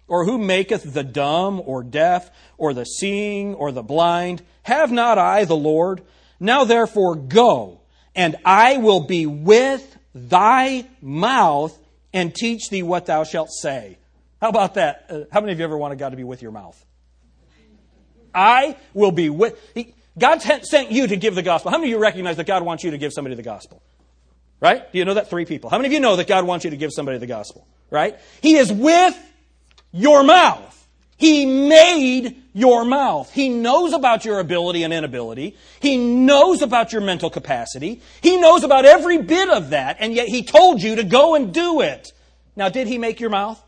Or 0.07 0.26
who 0.26 0.37
maketh 0.39 0.93
the 0.93 1.05
dumb 1.05 1.62
or 1.64 1.82
deaf 1.82 2.30
or 2.59 2.74
the 2.74 2.85
seeing 2.85 3.55
or 3.55 3.72
the 3.72 3.82
blind? 3.82 4.43
Have 4.62 4.93
not 4.93 5.18
I 5.18 5.45
the 5.45 5.57
Lord? 5.57 6.03
Now 6.39 6.64
therefore 6.64 7.14
go 7.14 7.80
and 8.14 8.37
I 8.45 8.76
will 8.76 9.01
be 9.01 9.26
with 9.26 9.97
thy 10.14 10.87
mouth 11.01 11.76
and 12.12 12.35
teach 12.35 12.68
thee 12.70 12.82
what 12.82 13.07
thou 13.07 13.24
shalt 13.24 13.51
say. 13.51 13.99
How 14.41 14.49
about 14.49 14.74
that? 14.74 15.07
Uh, 15.09 15.20
how 15.32 15.41
many 15.41 15.53
of 15.53 15.59
you 15.59 15.64
ever 15.64 15.76
wanted 15.76 15.99
God 15.99 16.11
to 16.11 16.16
be 16.16 16.24
with 16.24 16.43
your 16.43 16.53
mouth? 16.53 16.85
I 18.35 18.76
will 18.93 19.11
be 19.11 19.30
with. 19.30 19.59
He, 19.74 19.95
God 20.18 20.42
sent 20.42 20.92
you 20.92 21.06
to 21.06 21.16
give 21.16 21.34
the 21.34 21.42
gospel. 21.42 21.70
How 21.70 21.78
many 21.78 21.92
of 21.92 21.96
you 21.96 22.02
recognize 22.02 22.36
that 22.36 22.46
God 22.46 22.62
wants 22.62 22.84
you 22.84 22.92
to 22.92 22.98
give 22.98 23.12
somebody 23.12 23.34
the 23.34 23.42
gospel? 23.42 23.82
Right? 24.60 24.90
Do 24.92 24.98
you 24.98 25.04
know 25.04 25.14
that? 25.14 25.28
Three 25.28 25.44
people. 25.44 25.70
How 25.70 25.78
many 25.78 25.88
of 25.88 25.92
you 25.92 26.00
know 26.00 26.16
that 26.16 26.28
God 26.28 26.46
wants 26.46 26.64
you 26.64 26.70
to 26.70 26.76
give 26.76 26.92
somebody 26.92 27.18
the 27.18 27.26
gospel? 27.26 27.66
Right? 27.90 28.18
He 28.40 28.56
is 28.56 28.72
with 28.72 29.18
your 29.92 30.22
mouth. 30.22 30.70
He 31.16 31.46
made 31.68 32.42
your 32.52 32.84
mouth. 32.84 33.32
He 33.32 33.48
knows 33.48 33.92
about 33.92 34.24
your 34.24 34.40
ability 34.40 34.82
and 34.82 34.92
inability. 34.92 35.56
He 35.80 35.96
knows 35.96 36.62
about 36.62 36.92
your 36.92 37.02
mental 37.02 37.30
capacity. 37.30 38.00
He 38.20 38.40
knows 38.40 38.64
about 38.64 38.84
every 38.84 39.18
bit 39.18 39.48
of 39.48 39.70
that, 39.70 39.96
and 40.00 40.12
yet 40.12 40.28
He 40.28 40.42
told 40.42 40.82
you 40.82 40.96
to 40.96 41.04
go 41.04 41.34
and 41.34 41.52
do 41.52 41.80
it. 41.80 42.12
Now, 42.56 42.68
did 42.68 42.86
He 42.86 42.98
make 42.98 43.20
your 43.20 43.30
mouth? 43.30 43.62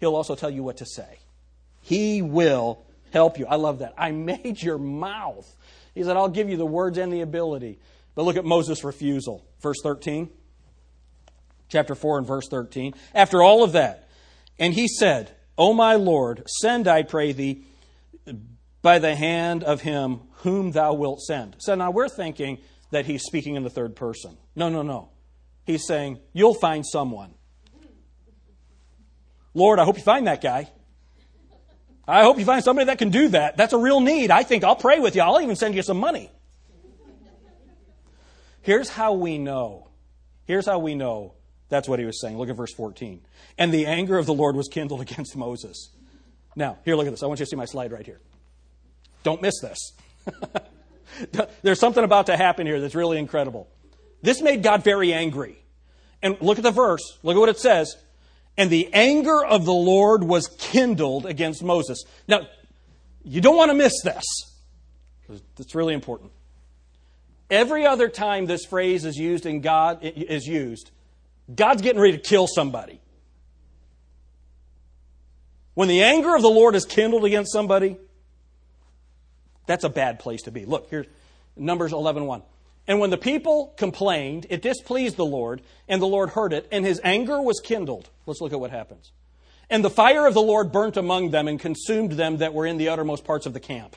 He'll 0.00 0.16
also 0.16 0.34
tell 0.34 0.50
you 0.50 0.62
what 0.62 0.78
to 0.78 0.86
say. 0.86 1.18
He 1.82 2.20
will 2.20 2.84
help 3.12 3.38
you. 3.38 3.46
I 3.46 3.56
love 3.56 3.78
that. 3.78 3.94
I 3.96 4.10
made 4.10 4.62
your 4.62 4.78
mouth. 4.78 5.55
He 5.96 6.04
said, 6.04 6.14
I'll 6.14 6.28
give 6.28 6.50
you 6.50 6.58
the 6.58 6.66
words 6.66 6.98
and 6.98 7.10
the 7.10 7.22
ability. 7.22 7.78
But 8.14 8.26
look 8.26 8.36
at 8.36 8.44
Moses' 8.44 8.84
refusal. 8.84 9.46
Verse 9.62 9.78
13. 9.82 10.28
Chapter 11.70 11.94
4 11.94 12.18
and 12.18 12.26
verse 12.26 12.46
13. 12.50 12.92
After 13.14 13.42
all 13.42 13.64
of 13.64 13.72
that, 13.72 14.06
and 14.58 14.74
he 14.74 14.88
said, 14.88 15.34
O 15.56 15.72
my 15.72 15.94
Lord, 15.94 16.42
send, 16.60 16.86
I 16.86 17.02
pray 17.02 17.32
thee, 17.32 17.64
by 18.82 18.98
the 18.98 19.16
hand 19.16 19.64
of 19.64 19.80
him 19.80 20.20
whom 20.42 20.72
thou 20.72 20.92
wilt 20.92 21.22
send. 21.22 21.56
So 21.60 21.74
now 21.74 21.90
we're 21.90 22.10
thinking 22.10 22.58
that 22.90 23.06
he's 23.06 23.22
speaking 23.22 23.54
in 23.54 23.62
the 23.62 23.70
third 23.70 23.96
person. 23.96 24.36
No, 24.54 24.68
no, 24.68 24.82
no. 24.82 25.08
He's 25.64 25.86
saying, 25.86 26.20
You'll 26.34 26.54
find 26.54 26.84
someone. 26.86 27.32
Lord, 29.54 29.78
I 29.78 29.84
hope 29.84 29.96
you 29.96 30.04
find 30.04 30.26
that 30.26 30.42
guy. 30.42 30.70
I 32.08 32.22
hope 32.22 32.38
you 32.38 32.44
find 32.44 32.62
somebody 32.62 32.86
that 32.86 32.98
can 32.98 33.10
do 33.10 33.28
that. 33.28 33.56
That's 33.56 33.72
a 33.72 33.78
real 33.78 34.00
need. 34.00 34.30
I 34.30 34.42
think 34.42 34.62
I'll 34.62 34.76
pray 34.76 35.00
with 35.00 35.16
you. 35.16 35.22
I'll 35.22 35.40
even 35.40 35.56
send 35.56 35.74
you 35.74 35.82
some 35.82 35.98
money. 35.98 36.30
Here's 38.62 38.88
how 38.88 39.14
we 39.14 39.38
know. 39.38 39.88
Here's 40.44 40.66
how 40.66 40.78
we 40.78 40.94
know 40.94 41.34
that's 41.68 41.88
what 41.88 41.98
he 41.98 42.04
was 42.04 42.20
saying. 42.20 42.38
Look 42.38 42.48
at 42.48 42.56
verse 42.56 42.72
14. 42.72 43.20
And 43.58 43.72
the 43.72 43.86
anger 43.86 44.18
of 44.18 44.26
the 44.26 44.34
Lord 44.34 44.56
was 44.56 44.68
kindled 44.68 45.00
against 45.08 45.36
Moses. 45.36 45.90
Now, 46.54 46.78
here, 46.84 46.96
look 46.96 47.06
at 47.06 47.10
this. 47.10 47.22
I 47.22 47.26
want 47.26 47.40
you 47.40 47.46
to 47.46 47.50
see 47.50 47.56
my 47.56 47.64
slide 47.64 47.92
right 47.92 48.04
here. 48.04 48.20
Don't 49.22 49.42
miss 49.42 49.60
this. 49.60 49.92
There's 51.62 51.80
something 51.80 52.04
about 52.04 52.26
to 52.26 52.36
happen 52.36 52.66
here 52.66 52.80
that's 52.80 52.94
really 52.94 53.18
incredible. 53.18 53.68
This 54.22 54.40
made 54.40 54.62
God 54.62 54.82
very 54.84 55.12
angry. 55.12 55.56
And 56.22 56.40
look 56.40 56.58
at 56.58 56.64
the 56.64 56.70
verse. 56.70 57.18
Look 57.22 57.36
at 57.36 57.38
what 57.40 57.48
it 57.48 57.58
says. 57.58 57.96
And 58.58 58.70
the 58.70 58.88
anger 58.92 59.44
of 59.44 59.64
the 59.64 59.72
Lord 59.72 60.24
was 60.24 60.48
kindled 60.58 61.26
against 61.26 61.62
Moses. 61.62 62.04
Now, 62.26 62.48
you 63.22 63.40
don't 63.40 63.56
want 63.56 63.70
to 63.70 63.76
miss 63.76 63.92
this. 64.02 64.24
It's 65.58 65.74
really 65.74 65.94
important. 65.94 66.32
Every 67.50 67.86
other 67.86 68.08
time 68.08 68.46
this 68.46 68.64
phrase 68.64 69.04
is 69.04 69.16
used 69.16 69.46
in 69.46 69.60
God 69.60 69.98
is 70.02 70.46
used, 70.46 70.90
God's 71.54 71.82
getting 71.82 72.00
ready 72.00 72.16
to 72.16 72.22
kill 72.22 72.46
somebody. 72.46 73.00
When 75.74 75.88
the 75.88 76.02
anger 76.02 76.34
of 76.34 76.42
the 76.42 76.48
Lord 76.48 76.74
is 76.74 76.84
kindled 76.84 77.24
against 77.24 77.52
somebody, 77.52 77.98
that's 79.66 79.84
a 79.84 79.90
bad 79.90 80.18
place 80.18 80.42
to 80.42 80.50
be. 80.50 80.64
Look, 80.64 80.88
here's 80.90 81.06
Numbers 81.56 81.92
11:1. 81.92 82.42
And 82.88 83.00
when 83.00 83.10
the 83.10 83.18
people 83.18 83.74
complained, 83.76 84.46
it 84.48 84.62
displeased 84.62 85.16
the 85.16 85.24
Lord, 85.24 85.60
and 85.88 86.00
the 86.00 86.06
Lord 86.06 86.30
heard 86.30 86.52
it, 86.52 86.68
and 86.70 86.84
his 86.84 87.00
anger 87.02 87.42
was 87.42 87.60
kindled. 87.60 88.10
Let's 88.26 88.40
look 88.40 88.52
at 88.52 88.60
what 88.60 88.70
happens. 88.70 89.12
And 89.68 89.84
the 89.84 89.90
fire 89.90 90.26
of 90.26 90.34
the 90.34 90.42
Lord 90.42 90.70
burnt 90.70 90.96
among 90.96 91.30
them 91.30 91.48
and 91.48 91.58
consumed 91.58 92.12
them 92.12 92.36
that 92.36 92.54
were 92.54 92.66
in 92.66 92.76
the 92.76 92.88
uttermost 92.88 93.24
parts 93.24 93.46
of 93.46 93.52
the 93.52 93.60
camp. 93.60 93.96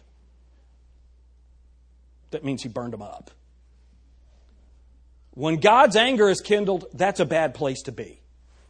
That 2.32 2.44
means 2.44 2.64
he 2.64 2.70
burned 2.70 2.94
them 2.94 3.04
up. 3.04 3.32
When 5.32 5.58
God's 5.58 5.96
anger 5.96 6.28
is 6.28 6.42
kindled, 6.42 6.86
that's 6.94 7.20
a 7.20 7.26
bad 7.26 7.54
place 7.54 7.84
to 7.84 7.92
be. 7.92 8.20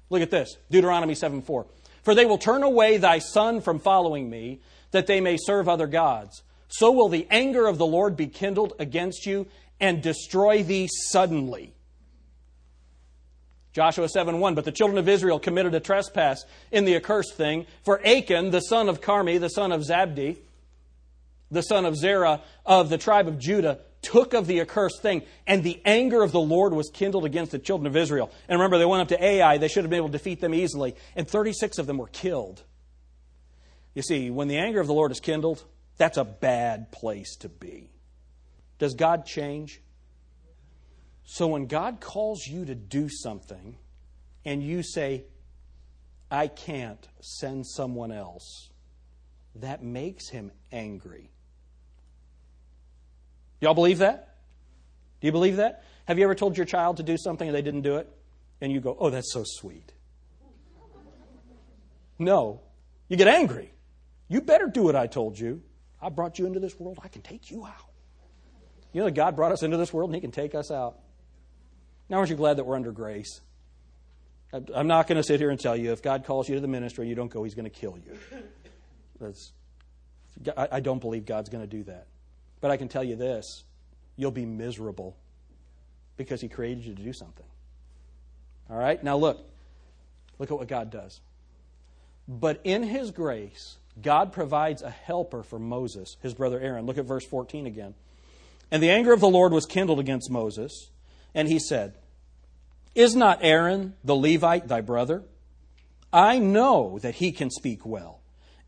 Look 0.09 0.21
at 0.21 0.31
this 0.31 0.57
Deuteronomy 0.69 1.15
7 1.15 1.41
4. 1.41 1.65
For 2.03 2.15
they 2.15 2.25
will 2.25 2.37
turn 2.37 2.63
away 2.63 2.97
thy 2.97 3.19
son 3.19 3.61
from 3.61 3.79
following 3.79 4.29
me, 4.29 4.59
that 4.91 5.07
they 5.07 5.21
may 5.21 5.37
serve 5.37 5.69
other 5.69 5.87
gods. 5.87 6.43
So 6.67 6.91
will 6.91 7.09
the 7.09 7.27
anger 7.29 7.67
of 7.67 7.77
the 7.77 7.85
Lord 7.85 8.15
be 8.15 8.27
kindled 8.27 8.73
against 8.79 9.25
you 9.25 9.47
and 9.79 10.01
destroy 10.01 10.63
thee 10.63 10.87
suddenly. 11.09 11.73
Joshua 13.71 14.09
7 14.09 14.39
1. 14.39 14.55
But 14.55 14.65
the 14.65 14.71
children 14.71 14.97
of 14.97 15.07
Israel 15.07 15.39
committed 15.39 15.73
a 15.75 15.79
trespass 15.79 16.43
in 16.71 16.85
the 16.85 16.95
accursed 16.95 17.35
thing, 17.35 17.65
for 17.83 18.05
Achan, 18.05 18.51
the 18.51 18.61
son 18.61 18.89
of 18.89 19.01
Carmi, 19.01 19.39
the 19.39 19.49
son 19.49 19.71
of 19.71 19.81
Zabdi, 19.81 20.37
the 21.51 21.61
son 21.61 21.85
of 21.85 21.95
Zerah 21.95 22.41
of 22.65 22.89
the 22.89 22.97
tribe 22.97 23.27
of 23.27 23.39
Judah, 23.39 23.79
took 24.01 24.33
of 24.33 24.47
the 24.47 24.61
accursed 24.61 25.01
thing, 25.01 25.23
and 25.45 25.63
the 25.63 25.81
anger 25.85 26.23
of 26.23 26.31
the 26.31 26.39
Lord 26.39 26.73
was 26.73 26.89
kindled 26.89 27.25
against 27.25 27.51
the 27.51 27.59
children 27.59 27.87
of 27.87 27.95
Israel. 27.95 28.31
And 28.47 28.59
remember, 28.59 28.77
they 28.77 28.85
went 28.85 29.01
up 29.01 29.07
to 29.09 29.23
Ai. 29.23 29.57
They 29.57 29.67
should 29.67 29.83
have 29.83 29.89
been 29.89 29.97
able 29.97 30.09
to 30.09 30.17
defeat 30.17 30.41
them 30.41 30.53
easily, 30.53 30.95
and 31.15 31.27
36 31.27 31.77
of 31.77 31.85
them 31.85 31.97
were 31.97 32.07
killed. 32.07 32.63
You 33.93 34.01
see, 34.01 34.29
when 34.29 34.47
the 34.47 34.57
anger 34.57 34.79
of 34.79 34.87
the 34.87 34.93
Lord 34.93 35.11
is 35.11 35.19
kindled, 35.19 35.63
that's 35.97 36.17
a 36.17 36.23
bad 36.23 36.91
place 36.91 37.35
to 37.37 37.49
be. 37.49 37.89
Does 38.79 38.95
God 38.95 39.25
change? 39.25 39.81
So 41.23 41.47
when 41.47 41.67
God 41.67 42.01
calls 42.01 42.47
you 42.47 42.65
to 42.65 42.73
do 42.73 43.07
something, 43.07 43.77
and 44.45 44.63
you 44.63 44.81
say, 44.81 45.25
I 46.31 46.47
can't 46.47 47.07
send 47.21 47.67
someone 47.67 48.11
else, 48.11 48.69
that 49.55 49.83
makes 49.83 50.29
him 50.29 50.51
angry. 50.71 51.31
Y'all 53.61 53.73
believe 53.73 53.99
that? 53.99 54.37
Do 55.19 55.27
you 55.27 55.31
believe 55.31 55.57
that? 55.57 55.83
Have 56.05 56.17
you 56.17 56.23
ever 56.23 56.35
told 56.35 56.55
your 56.55 56.65
child 56.65 56.97
to 56.97 57.03
do 57.03 57.17
something 57.17 57.47
and 57.47 57.55
they 57.55 57.61
didn't 57.61 57.81
do 57.81 57.97
it? 57.97 58.07
And 58.61 58.71
you 58.71 58.79
go, 58.79 58.95
oh, 58.99 59.09
that's 59.09 59.33
so 59.33 59.43
sweet. 59.45 59.91
No. 62.17 62.61
You 63.07 63.17
get 63.17 63.27
angry. 63.27 63.73
You 64.27 64.41
better 64.41 64.67
do 64.67 64.83
what 64.83 64.95
I 64.95 65.07
told 65.07 65.37
you. 65.37 65.61
I 66.01 66.09
brought 66.09 66.39
you 66.39 66.45
into 66.45 66.59
this 66.59 66.79
world. 66.79 66.99
I 67.03 67.07
can 67.07 67.21
take 67.21 67.51
you 67.51 67.65
out. 67.65 67.88
You 68.93 69.01
know 69.01 69.09
God 69.11 69.35
brought 69.35 69.51
us 69.51 69.63
into 69.63 69.77
this 69.77 69.93
world 69.93 70.09
and 70.09 70.15
He 70.15 70.21
can 70.21 70.31
take 70.31 70.55
us 70.55 70.71
out. 70.71 70.97
Now, 72.09 72.17
aren't 72.17 72.29
you 72.29 72.35
glad 72.35 72.57
that 72.57 72.65
we're 72.65 72.75
under 72.75 72.91
grace? 72.91 73.41
I'm 74.51 74.87
not 74.87 75.07
going 75.07 75.17
to 75.17 75.23
sit 75.23 75.39
here 75.39 75.51
and 75.51 75.59
tell 75.59 75.75
you 75.75 75.91
if 75.91 76.01
God 76.01 76.25
calls 76.25 76.49
you 76.49 76.55
to 76.55 76.61
the 76.61 76.67
ministry 76.67 77.03
and 77.03 77.09
you 77.09 77.15
don't 77.15 77.31
go, 77.31 77.43
He's 77.43 77.53
going 77.53 77.69
to 77.69 77.69
kill 77.69 77.97
you. 77.97 78.17
That's, 79.21 79.51
I 80.57 80.79
don't 80.79 80.99
believe 80.99 81.25
God's 81.25 81.49
going 81.49 81.63
to 81.63 81.77
do 81.77 81.83
that. 81.83 82.07
But 82.61 82.71
I 82.71 82.77
can 82.77 82.87
tell 82.87 83.03
you 83.03 83.15
this 83.15 83.63
you'll 84.15 84.31
be 84.31 84.45
miserable 84.45 85.15
because 86.17 86.41
He 86.41 86.49
created 86.49 86.83
you 86.83 86.95
to 86.95 87.01
do 87.01 87.13
something. 87.13 87.45
All 88.69 88.77
right? 88.77 89.01
Now 89.03 89.17
look. 89.17 89.45
Look 90.39 90.51
at 90.51 90.57
what 90.57 90.67
God 90.67 90.89
does. 90.89 91.19
But 92.27 92.61
in 92.63 92.81
His 92.81 93.11
grace, 93.11 93.77
God 94.01 94.31
provides 94.31 94.81
a 94.81 94.89
helper 94.89 95.43
for 95.43 95.59
Moses, 95.59 96.17
his 96.21 96.33
brother 96.33 96.59
Aaron. 96.59 96.85
Look 96.85 96.97
at 96.97 97.05
verse 97.05 97.25
14 97.25 97.67
again. 97.67 97.93
And 98.71 98.83
the 98.83 98.91
anger 98.91 99.13
of 99.13 99.19
the 99.19 99.29
Lord 99.29 99.51
was 99.51 99.65
kindled 99.65 99.99
against 99.99 100.29
Moses, 100.29 100.91
and 101.33 101.47
he 101.47 101.59
said, 101.59 101.95
Is 102.93 103.15
not 103.15 103.39
Aaron 103.41 103.95
the 104.03 104.15
Levite 104.15 104.67
thy 104.67 104.81
brother? 104.81 105.23
I 106.11 106.39
know 106.39 106.99
that 106.99 107.15
he 107.15 107.31
can 107.31 107.49
speak 107.49 107.85
well. 107.85 108.21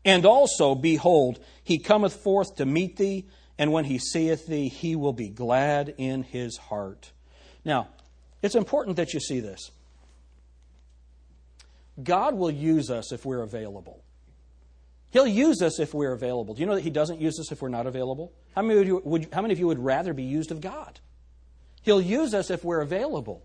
And 0.04 0.26
also, 0.26 0.74
behold, 0.74 1.38
he 1.62 1.78
cometh 1.78 2.14
forth 2.14 2.56
to 2.56 2.66
meet 2.66 2.96
thee, 2.96 3.26
and 3.58 3.72
when 3.72 3.84
he 3.84 3.98
seeth 3.98 4.46
thee, 4.46 4.68
he 4.68 4.96
will 4.96 5.12
be 5.12 5.28
glad 5.28 5.94
in 5.96 6.24
his 6.24 6.56
heart. 6.56 7.12
Now, 7.64 7.88
it's 8.42 8.56
important 8.56 8.96
that 8.96 9.14
you 9.14 9.20
see 9.20 9.38
this. 9.38 9.70
God 12.02 12.34
will 12.34 12.50
use 12.50 12.90
us 12.90 13.12
if 13.12 13.24
we're 13.24 13.42
available. 13.42 14.02
He'll 15.12 15.26
use 15.26 15.60
us 15.60 15.78
if 15.78 15.92
we're 15.92 16.12
available. 16.12 16.54
Do 16.54 16.60
you 16.60 16.66
know 16.66 16.74
that 16.74 16.80
He 16.80 16.90
doesn't 16.90 17.20
use 17.20 17.38
us 17.38 17.52
if 17.52 17.60
we're 17.60 17.68
not 17.68 17.86
available? 17.86 18.32
How 18.56 18.62
many, 18.62 18.86
you, 18.86 19.02
would, 19.04 19.28
how 19.32 19.42
many 19.42 19.52
of 19.52 19.58
you 19.58 19.66
would 19.66 19.78
rather 19.78 20.14
be 20.14 20.22
used 20.22 20.50
of 20.50 20.62
God? 20.62 20.98
He'll 21.82 22.00
use 22.00 22.32
us 22.32 22.50
if 22.50 22.64
we're 22.64 22.80
available. 22.80 23.44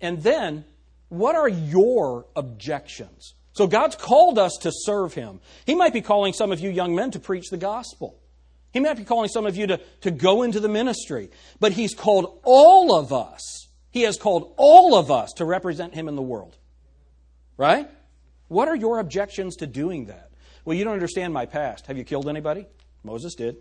And 0.00 0.22
then, 0.22 0.64
what 1.10 1.36
are 1.36 1.48
your 1.48 2.26
objections? 2.34 3.34
So, 3.52 3.66
God's 3.66 3.94
called 3.94 4.38
us 4.38 4.52
to 4.62 4.70
serve 4.72 5.12
Him. 5.12 5.40
He 5.66 5.74
might 5.74 5.92
be 5.92 6.00
calling 6.00 6.32
some 6.32 6.50
of 6.50 6.60
you 6.60 6.70
young 6.70 6.94
men 6.94 7.10
to 7.10 7.20
preach 7.20 7.50
the 7.50 7.58
gospel. 7.58 8.18
He 8.72 8.80
might 8.80 8.96
be 8.96 9.04
calling 9.04 9.28
some 9.28 9.46
of 9.46 9.56
you 9.56 9.66
to, 9.66 9.80
to 10.00 10.10
go 10.10 10.42
into 10.42 10.60
the 10.60 10.68
ministry, 10.68 11.30
but 11.60 11.72
He's 11.72 11.94
called 11.94 12.40
all 12.42 12.98
of 12.98 13.12
us. 13.12 13.68
He 13.90 14.02
has 14.02 14.16
called 14.16 14.54
all 14.56 14.96
of 14.96 15.10
us 15.10 15.32
to 15.34 15.44
represent 15.44 15.94
Him 15.94 16.08
in 16.08 16.16
the 16.16 16.22
world. 16.22 16.56
Right? 17.58 17.90
What 18.48 18.68
are 18.68 18.76
your 18.76 18.98
objections 18.98 19.56
to 19.56 19.66
doing 19.66 20.06
that? 20.06 20.25
Well, 20.66 20.76
you 20.76 20.82
don't 20.82 20.94
understand 20.94 21.32
my 21.32 21.46
past. 21.46 21.86
Have 21.86 21.96
you 21.96 22.02
killed 22.02 22.28
anybody? 22.28 22.66
Moses 23.04 23.36
did. 23.36 23.56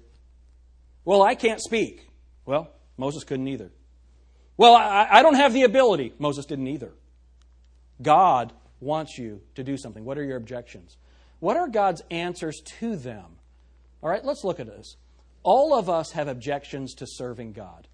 Well, 1.05 1.21
I 1.21 1.35
can't 1.35 1.61
speak. 1.61 2.09
Well, 2.47 2.71
Moses 2.97 3.23
couldn't 3.23 3.47
either. 3.47 3.71
Well, 4.57 4.73
I, 4.73 5.07
I 5.11 5.21
don't 5.21 5.35
have 5.35 5.53
the 5.53 5.63
ability. 5.63 6.13
Moses 6.17 6.47
didn't 6.47 6.67
either. 6.67 6.91
God 8.01 8.53
wants 8.79 9.19
you 9.19 9.41
to 9.53 9.63
do 9.63 9.77
something. 9.77 10.03
What 10.03 10.17
are 10.17 10.23
your 10.23 10.37
objections? 10.37 10.97
What 11.39 11.57
are 11.57 11.67
God's 11.67 12.01
answers 12.09 12.59
to 12.79 12.95
them? 12.95 13.37
All 14.01 14.09
right, 14.09 14.25
let's 14.25 14.43
look 14.43 14.59
at 14.59 14.65
this. 14.65 14.95
All 15.43 15.77
of 15.77 15.91
us 15.91 16.11
have 16.13 16.27
objections 16.27 16.95
to 16.95 17.05
serving 17.07 17.53
God. 17.53 17.87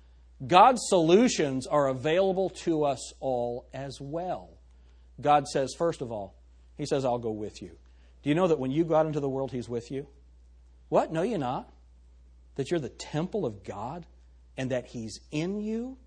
God's 0.47 0.83
solutions 0.85 1.67
are 1.67 1.89
available 1.89 2.49
to 2.63 2.85
us 2.85 3.13
all 3.19 3.67
as 3.73 3.97
well. 3.99 4.51
God 5.19 5.47
says, 5.47 5.75
first 5.77 6.01
of 6.01 6.13
all, 6.13 6.33
He 6.77 6.85
says, 6.85 7.03
I'll 7.03 7.19
go 7.19 7.31
with 7.31 7.61
you. 7.61 7.71
Do 8.23 8.29
you 8.29 8.35
know 8.35 8.47
that 8.47 8.59
when 8.59 8.71
you 8.71 8.83
go 8.83 8.95
out 8.95 9.05
into 9.05 9.19
the 9.19 9.29
world, 9.29 9.51
He's 9.51 9.69
with 9.69 9.91
you? 9.91 10.07
What? 10.89 11.11
No, 11.11 11.21
you're 11.21 11.39
not. 11.39 11.71
That 12.55 12.69
you're 12.69 12.79
the 12.79 12.89
temple 12.89 13.45
of 13.45 13.63
God 13.63 14.05
and 14.57 14.71
that 14.71 14.87
He's 14.87 15.19
in 15.31 15.61
you? 15.61 15.97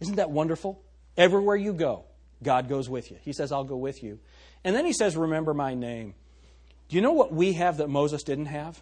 Isn't 0.00 0.16
that 0.16 0.30
wonderful? 0.30 0.82
Everywhere 1.16 1.56
you 1.56 1.72
go, 1.72 2.04
God 2.42 2.68
goes 2.68 2.88
with 2.88 3.10
you. 3.10 3.18
He 3.22 3.32
says, 3.32 3.52
I'll 3.52 3.64
go 3.64 3.76
with 3.76 4.02
you. 4.02 4.18
And 4.64 4.74
then 4.74 4.86
He 4.86 4.92
says, 4.92 5.16
Remember 5.16 5.54
my 5.54 5.74
name. 5.74 6.14
Do 6.88 6.96
you 6.96 7.02
know 7.02 7.12
what 7.12 7.32
we 7.32 7.54
have 7.54 7.76
that 7.78 7.88
Moses 7.88 8.22
didn't 8.22 8.46
have? 8.46 8.80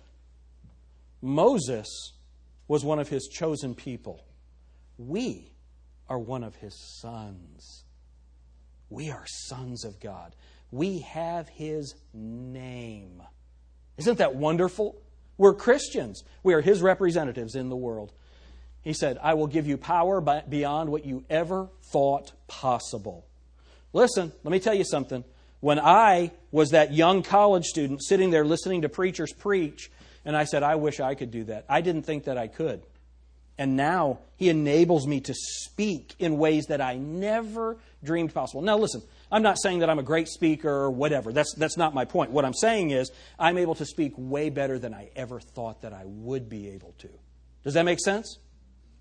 Moses 1.21 2.13
was 2.67 2.85
one 2.85 2.99
of 2.99 3.09
His 3.09 3.29
chosen 3.29 3.75
people. 3.75 4.25
We 4.97 5.53
are 6.09 6.19
one 6.19 6.43
of 6.43 6.57
His 6.57 6.75
sons. 7.01 7.85
We 8.89 9.11
are 9.11 9.25
sons 9.27 9.85
of 9.85 10.01
God. 10.01 10.35
We 10.71 11.01
have 11.01 11.49
His 11.49 11.95
name. 12.13 13.23
Isn't 13.97 14.19
that 14.19 14.35
wonderful? 14.35 15.01
We're 15.37 15.55
Christians. 15.55 16.23
We 16.43 16.55
are 16.55 16.61
His 16.61 16.83
representatives 16.83 17.55
in 17.55 17.69
the 17.69 17.77
world. 17.77 18.13
He 18.83 18.93
said, 18.93 19.19
I 19.23 19.35
will 19.35 19.47
give 19.47 19.67
you 19.67 19.77
power 19.77 20.21
beyond 20.21 20.91
what 20.91 21.05
you 21.05 21.25
ever 21.29 21.69
thought 21.93 22.33
possible. 22.47 23.27
Listen, 23.93 24.33
let 24.43 24.53
me 24.53 24.61
tell 24.61 24.75
you 24.75 24.85
something. 24.85 25.25
When 25.61 25.79
I 25.79 26.31
was 26.51 26.71
that 26.71 26.95
young 26.95 27.23
college 27.23 27.67
student 27.67 28.03
sitting 28.03 28.31
there 28.31 28.45
listening 28.45 28.83
to 28.83 28.89
preachers 28.89 29.33
preach, 29.33 29.91
and 30.25 30.37
I 30.37 30.45
said, 30.45 30.63
I 30.63 30.77
wish 30.77 31.01
I 31.01 31.15
could 31.15 31.31
do 31.31 31.45
that, 31.45 31.67
I 31.69 31.83
didn't 31.83 32.03
think 32.03 32.25
that 32.25 32.39
I 32.39 32.47
could. 32.49 32.83
And 33.59 33.77
now 33.77 34.21
He 34.37 34.49
enables 34.49 35.07
me 35.07 35.21
to 35.21 35.35
speak 35.35 36.15
in 36.19 36.39
ways 36.39 36.67
that 36.67 36.81
I 36.81 36.97
never 36.97 37.77
dreamed 38.03 38.33
possible. 38.33 38.63
Now, 38.63 38.79
listen, 38.79 39.03
I'm 39.33 39.43
not 39.43 39.59
saying 39.61 39.81
that 39.81 39.91
I'm 39.91 39.99
a 39.99 40.05
great 40.05 40.29
speaker 40.29 40.69
or 40.69 40.91
whatever. 40.91 41.33
That's, 41.33 41.55
that's 41.55 41.77
not 41.77 41.95
my 41.95 42.05
point. 42.05 42.33
What 42.33 42.45
I'm 42.45 42.55
saying 42.55 42.91
is, 42.91 43.11
I'm 43.39 43.59
able 43.59 43.75
to 43.77 43.87
speak 43.87 44.13
way 44.17 44.51
better 44.51 44.79
than 44.79 44.93
I 44.93 45.11
ever 45.15 45.41
thought 45.41 45.83
that 45.83 45.93
I 45.93 46.03
would 46.05 46.49
be 46.49 46.71
able 46.71 46.95
to. 46.99 47.09
Does 47.63 47.75
that 47.75 47.85
make 47.85 48.01
sense? 48.01 48.39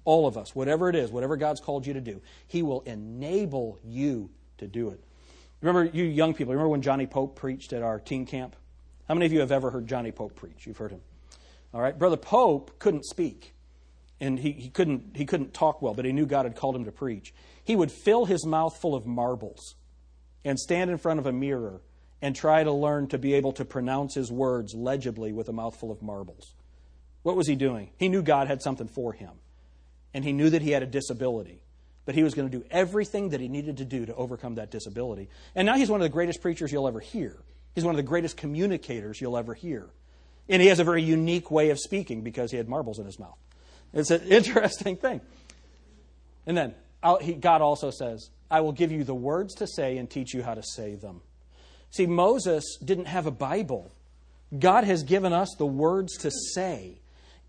All 0.05 0.27
of 0.27 0.37
us, 0.37 0.55
whatever 0.55 0.89
it 0.89 0.95
is, 0.95 1.11
whatever 1.11 1.35
God's 1.35 1.59
called 1.59 1.85
you 1.85 1.93
to 1.93 2.01
do, 2.01 2.21
He 2.47 2.61
will 2.61 2.81
enable 2.81 3.79
you 3.83 4.29
to 4.59 4.67
do 4.67 4.89
it. 4.89 5.03
Remember, 5.61 5.85
you 5.85 6.03
young 6.05 6.33
people, 6.33 6.53
remember 6.53 6.69
when 6.69 6.81
Johnny 6.81 7.07
Pope 7.07 7.35
preached 7.35 7.73
at 7.73 7.83
our 7.83 7.99
teen 7.99 8.25
camp? 8.25 8.55
How 9.07 9.15
many 9.15 9.25
of 9.25 9.33
you 9.33 9.39
have 9.39 9.51
ever 9.51 9.71
heard 9.71 9.87
Johnny 9.87 10.11
Pope 10.11 10.35
preach? 10.35 10.65
You've 10.65 10.77
heard 10.77 10.91
him. 10.91 11.01
All 11.73 11.81
right. 11.81 11.97
Brother 11.97 12.17
Pope 12.17 12.79
couldn't 12.79 13.05
speak, 13.05 13.53
and 14.19 14.39
he, 14.39 14.51
he, 14.51 14.69
couldn't, 14.69 15.15
he 15.15 15.25
couldn't 15.25 15.53
talk 15.53 15.81
well, 15.81 15.93
but 15.93 16.05
he 16.05 16.11
knew 16.11 16.25
God 16.25 16.45
had 16.45 16.55
called 16.55 16.75
him 16.75 16.85
to 16.85 16.91
preach. 16.91 17.33
He 17.63 17.75
would 17.75 17.91
fill 17.91 18.25
his 18.25 18.45
mouth 18.45 18.77
full 18.79 18.95
of 18.95 19.05
marbles 19.05 19.75
and 20.43 20.59
stand 20.59 20.89
in 20.89 20.97
front 20.97 21.19
of 21.19 21.25
a 21.25 21.31
mirror 21.31 21.81
and 22.21 22.35
try 22.35 22.63
to 22.63 22.71
learn 22.71 23.07
to 23.07 23.17
be 23.17 23.33
able 23.33 23.53
to 23.53 23.65
pronounce 23.65 24.15
his 24.15 24.31
words 24.31 24.73
legibly 24.73 25.31
with 25.31 25.47
a 25.49 25.53
mouthful 25.53 25.91
of 25.91 26.01
marbles. 26.01 26.53
What 27.23 27.35
was 27.35 27.47
he 27.47 27.55
doing? 27.55 27.91
He 27.97 28.09
knew 28.09 28.21
God 28.21 28.47
had 28.47 28.61
something 28.61 28.87
for 28.87 29.13
him, 29.13 29.31
and 30.13 30.23
he 30.23 30.33
knew 30.33 30.49
that 30.49 30.61
he 30.61 30.71
had 30.71 30.83
a 30.83 30.87
disability. 30.87 31.61
But 32.05 32.15
he 32.15 32.23
was 32.23 32.33
going 32.33 32.49
to 32.49 32.57
do 32.57 32.65
everything 32.71 33.29
that 33.29 33.39
he 33.39 33.47
needed 33.47 33.77
to 33.77 33.85
do 33.85 34.05
to 34.05 34.15
overcome 34.15 34.55
that 34.55 34.71
disability. 34.71 35.29
And 35.53 35.65
now 35.65 35.75
he's 35.75 35.91
one 35.91 36.01
of 36.01 36.05
the 36.05 36.09
greatest 36.09 36.41
preachers 36.41 36.71
you'll 36.71 36.87
ever 36.87 36.99
hear. 36.99 37.37
He's 37.75 37.83
one 37.83 37.93
of 37.93 37.97
the 37.97 38.03
greatest 38.03 38.35
communicators 38.35 39.21
you'll 39.21 39.37
ever 39.37 39.53
hear. 39.53 39.89
And 40.47 40.61
he 40.61 40.69
has 40.69 40.79
a 40.79 40.83
very 40.83 41.03
unique 41.03 41.51
way 41.51 41.69
of 41.69 41.79
speaking 41.79 42.21
because 42.21 42.49
he 42.49 42.57
had 42.57 42.67
marbles 42.67 42.97
in 42.97 43.05
his 43.05 43.19
mouth. 43.19 43.37
It's 43.93 44.09
an 44.09 44.21
interesting 44.27 44.95
thing. 44.95 45.21
And 46.47 46.57
then 46.57 46.73
God 47.01 47.61
also 47.61 47.91
says, 47.91 48.29
I 48.51 48.61
will 48.61 48.71
give 48.71 48.91
you 48.91 49.03
the 49.03 49.15
words 49.15 49.55
to 49.55 49.67
say 49.67 49.97
and 49.97 50.09
teach 50.09 50.33
you 50.33 50.43
how 50.43 50.53
to 50.53 50.63
say 50.63 50.95
them. 50.95 51.21
See, 51.91 52.05
Moses 52.05 52.77
didn't 52.83 53.05
have 53.05 53.25
a 53.25 53.31
Bible. 53.31 53.91
God 54.57 54.83
has 54.83 55.03
given 55.03 55.33
us 55.33 55.55
the 55.57 55.65
words 55.65 56.17
to 56.19 56.31
say, 56.31 56.99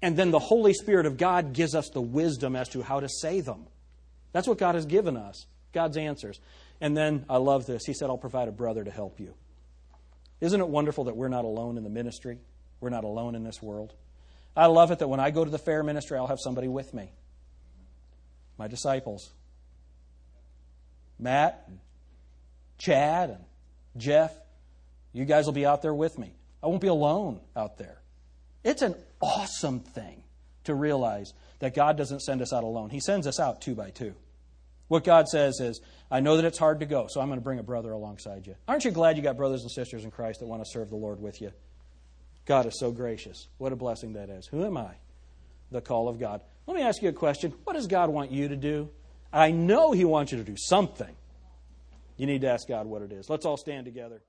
and 0.03 0.17
then 0.17 0.31
the 0.31 0.39
Holy 0.39 0.73
Spirit 0.73 1.07
of 1.07 1.17
God 1.17 1.53
gives 1.53 1.75
us 1.75 1.91
the 1.91 2.01
wisdom 2.01 2.57
as 2.57 2.69
to 2.71 2.83
how 2.83 3.01
to 3.01 3.09
say 3.09 3.41
them. 3.41 3.67
That's 4.33 4.47
what 4.47 4.59
God 4.59 4.75
has 4.75 4.87
given 4.87 5.17
us, 5.17 5.47
God's 5.73 5.97
answers. 5.97 6.41
And 6.81 6.97
then 6.97 7.25
I 7.29 7.37
love 7.37 7.67
this. 7.67 7.85
He 7.85 7.93
said, 7.93 8.09
I'll 8.09 8.19
provide 8.19 8.49
a 8.49 8.53
brother 8.53 8.85
to 8.85 8.91
help 8.91 9.21
you. 9.21 9.35
Isn't 10.41 10.61
it 10.61 10.69
wonderful 10.69 11.05
that 11.05 11.17
we're 11.17 11.29
not 11.29 11.45
alone 11.45 11.77
in 11.77 11.85
the 11.85 11.91
ministry? 11.91 12.39
We're 12.81 12.91
not 12.91 13.05
alone 13.05 13.35
in 13.35 13.45
this 13.45 13.61
world. 13.61 13.93
I 14.57 14.67
love 14.67 14.91
it 14.91 14.99
that 15.01 15.09
when 15.09 15.21
I 15.21 15.31
go 15.31 15.45
to 15.45 15.51
the 15.51 15.59
fair 15.59 15.83
ministry, 15.83 16.17
I'll 16.17 16.27
have 16.27 16.41
somebody 16.41 16.69
with 16.69 16.95
me. 16.95 17.13
My 18.57 18.69
disciples. 18.69 19.31
Matt, 21.21 21.65
and 21.69 21.79
Chad, 22.79 23.31
and 23.31 23.45
Jeff, 23.97 24.33
you 25.13 25.25
guys 25.25 25.47
will 25.47 25.53
be 25.53 25.67
out 25.67 25.83
there 25.83 25.95
with 25.95 26.19
me. 26.19 26.35
I 26.63 26.67
won't 26.67 26.81
be 26.81 26.89
alone 26.89 27.41
out 27.57 27.79
there. 27.79 28.01
It's 28.65 28.83
an 28.83 28.95
awesome 29.21 29.81
thing 29.81 30.23
to 30.65 30.75
realize 30.75 31.33
that 31.61 31.75
God 31.75 31.97
doesn't 31.97 32.21
send 32.21 32.43
us 32.43 32.53
out 32.53 32.65
alone. 32.65 32.91
He 32.91 33.01
sends 33.01 33.27
us 33.27 33.41
out 33.41 33.61
two 33.61 33.75
by 33.75 33.91
two. 33.91 34.15
What 34.89 35.05
God 35.05 35.29
says 35.29 35.61
is, 35.61 35.81
I 36.11 36.21
know 36.21 36.37
that 36.37 36.45
it's 36.45 36.59
hard 36.59 36.81
to 36.81 36.87
go, 36.87 37.07
so 37.09 37.21
I'm 37.21 37.29
going 37.29 37.39
to 37.39 37.45
bring 37.45 37.61
a 37.61 37.63
brother 37.63 37.93
alongside 37.93 38.47
you. 38.47 38.57
Aren't 38.67 38.85
you 38.85 38.91
glad 38.91 39.17
you 39.17 39.23
got 39.23 39.37
brothers 39.37 39.63
and 39.63 39.71
sisters 39.71 40.05
in 40.05 40.11
Christ 40.11 40.41
that 40.41 40.47
want 40.47 40.65
to 40.65 40.71
serve 40.71 40.91
the 40.91 40.97
Lord 40.97 41.21
with 41.21 41.41
you? 41.41 41.53
God 42.45 42.67
is 42.67 42.79
so 42.79 42.91
gracious. 42.91 43.47
What 43.59 43.73
a 43.73 43.77
blessing 43.77 44.15
that 44.15 44.31
is. 44.31 44.47
Who 44.47 44.65
am 44.65 44.77
I? 44.77 44.95
The 45.71 45.81
call 45.81 46.09
of 46.09 46.19
God. 46.19 46.41
Let 46.67 46.77
me 46.77 46.83
ask 46.83 47.01
you 47.03 47.09
a 47.09 47.13
question. 47.13 47.55
What 47.65 47.75
does 47.75 47.87
God 47.87 48.11
want 48.11 48.33
you 48.33 48.49
to 48.49 48.57
do? 48.57 48.91
I 49.33 49.51
know 49.51 49.93
He 49.93 50.05
wants 50.05 50.33
you 50.33 50.39
to 50.39 50.45
do 50.45 50.57
something. 50.57 51.15
You 52.17 52.27
need 52.27 52.43
to 52.43 52.51
ask 52.51 52.69
God 52.69 52.87
what 52.87 53.03
it 53.03 53.13
is. 53.13 53.31
Let's 53.31 53.47
all 53.47 53.57
stand 53.57 53.87
together. 53.87 54.23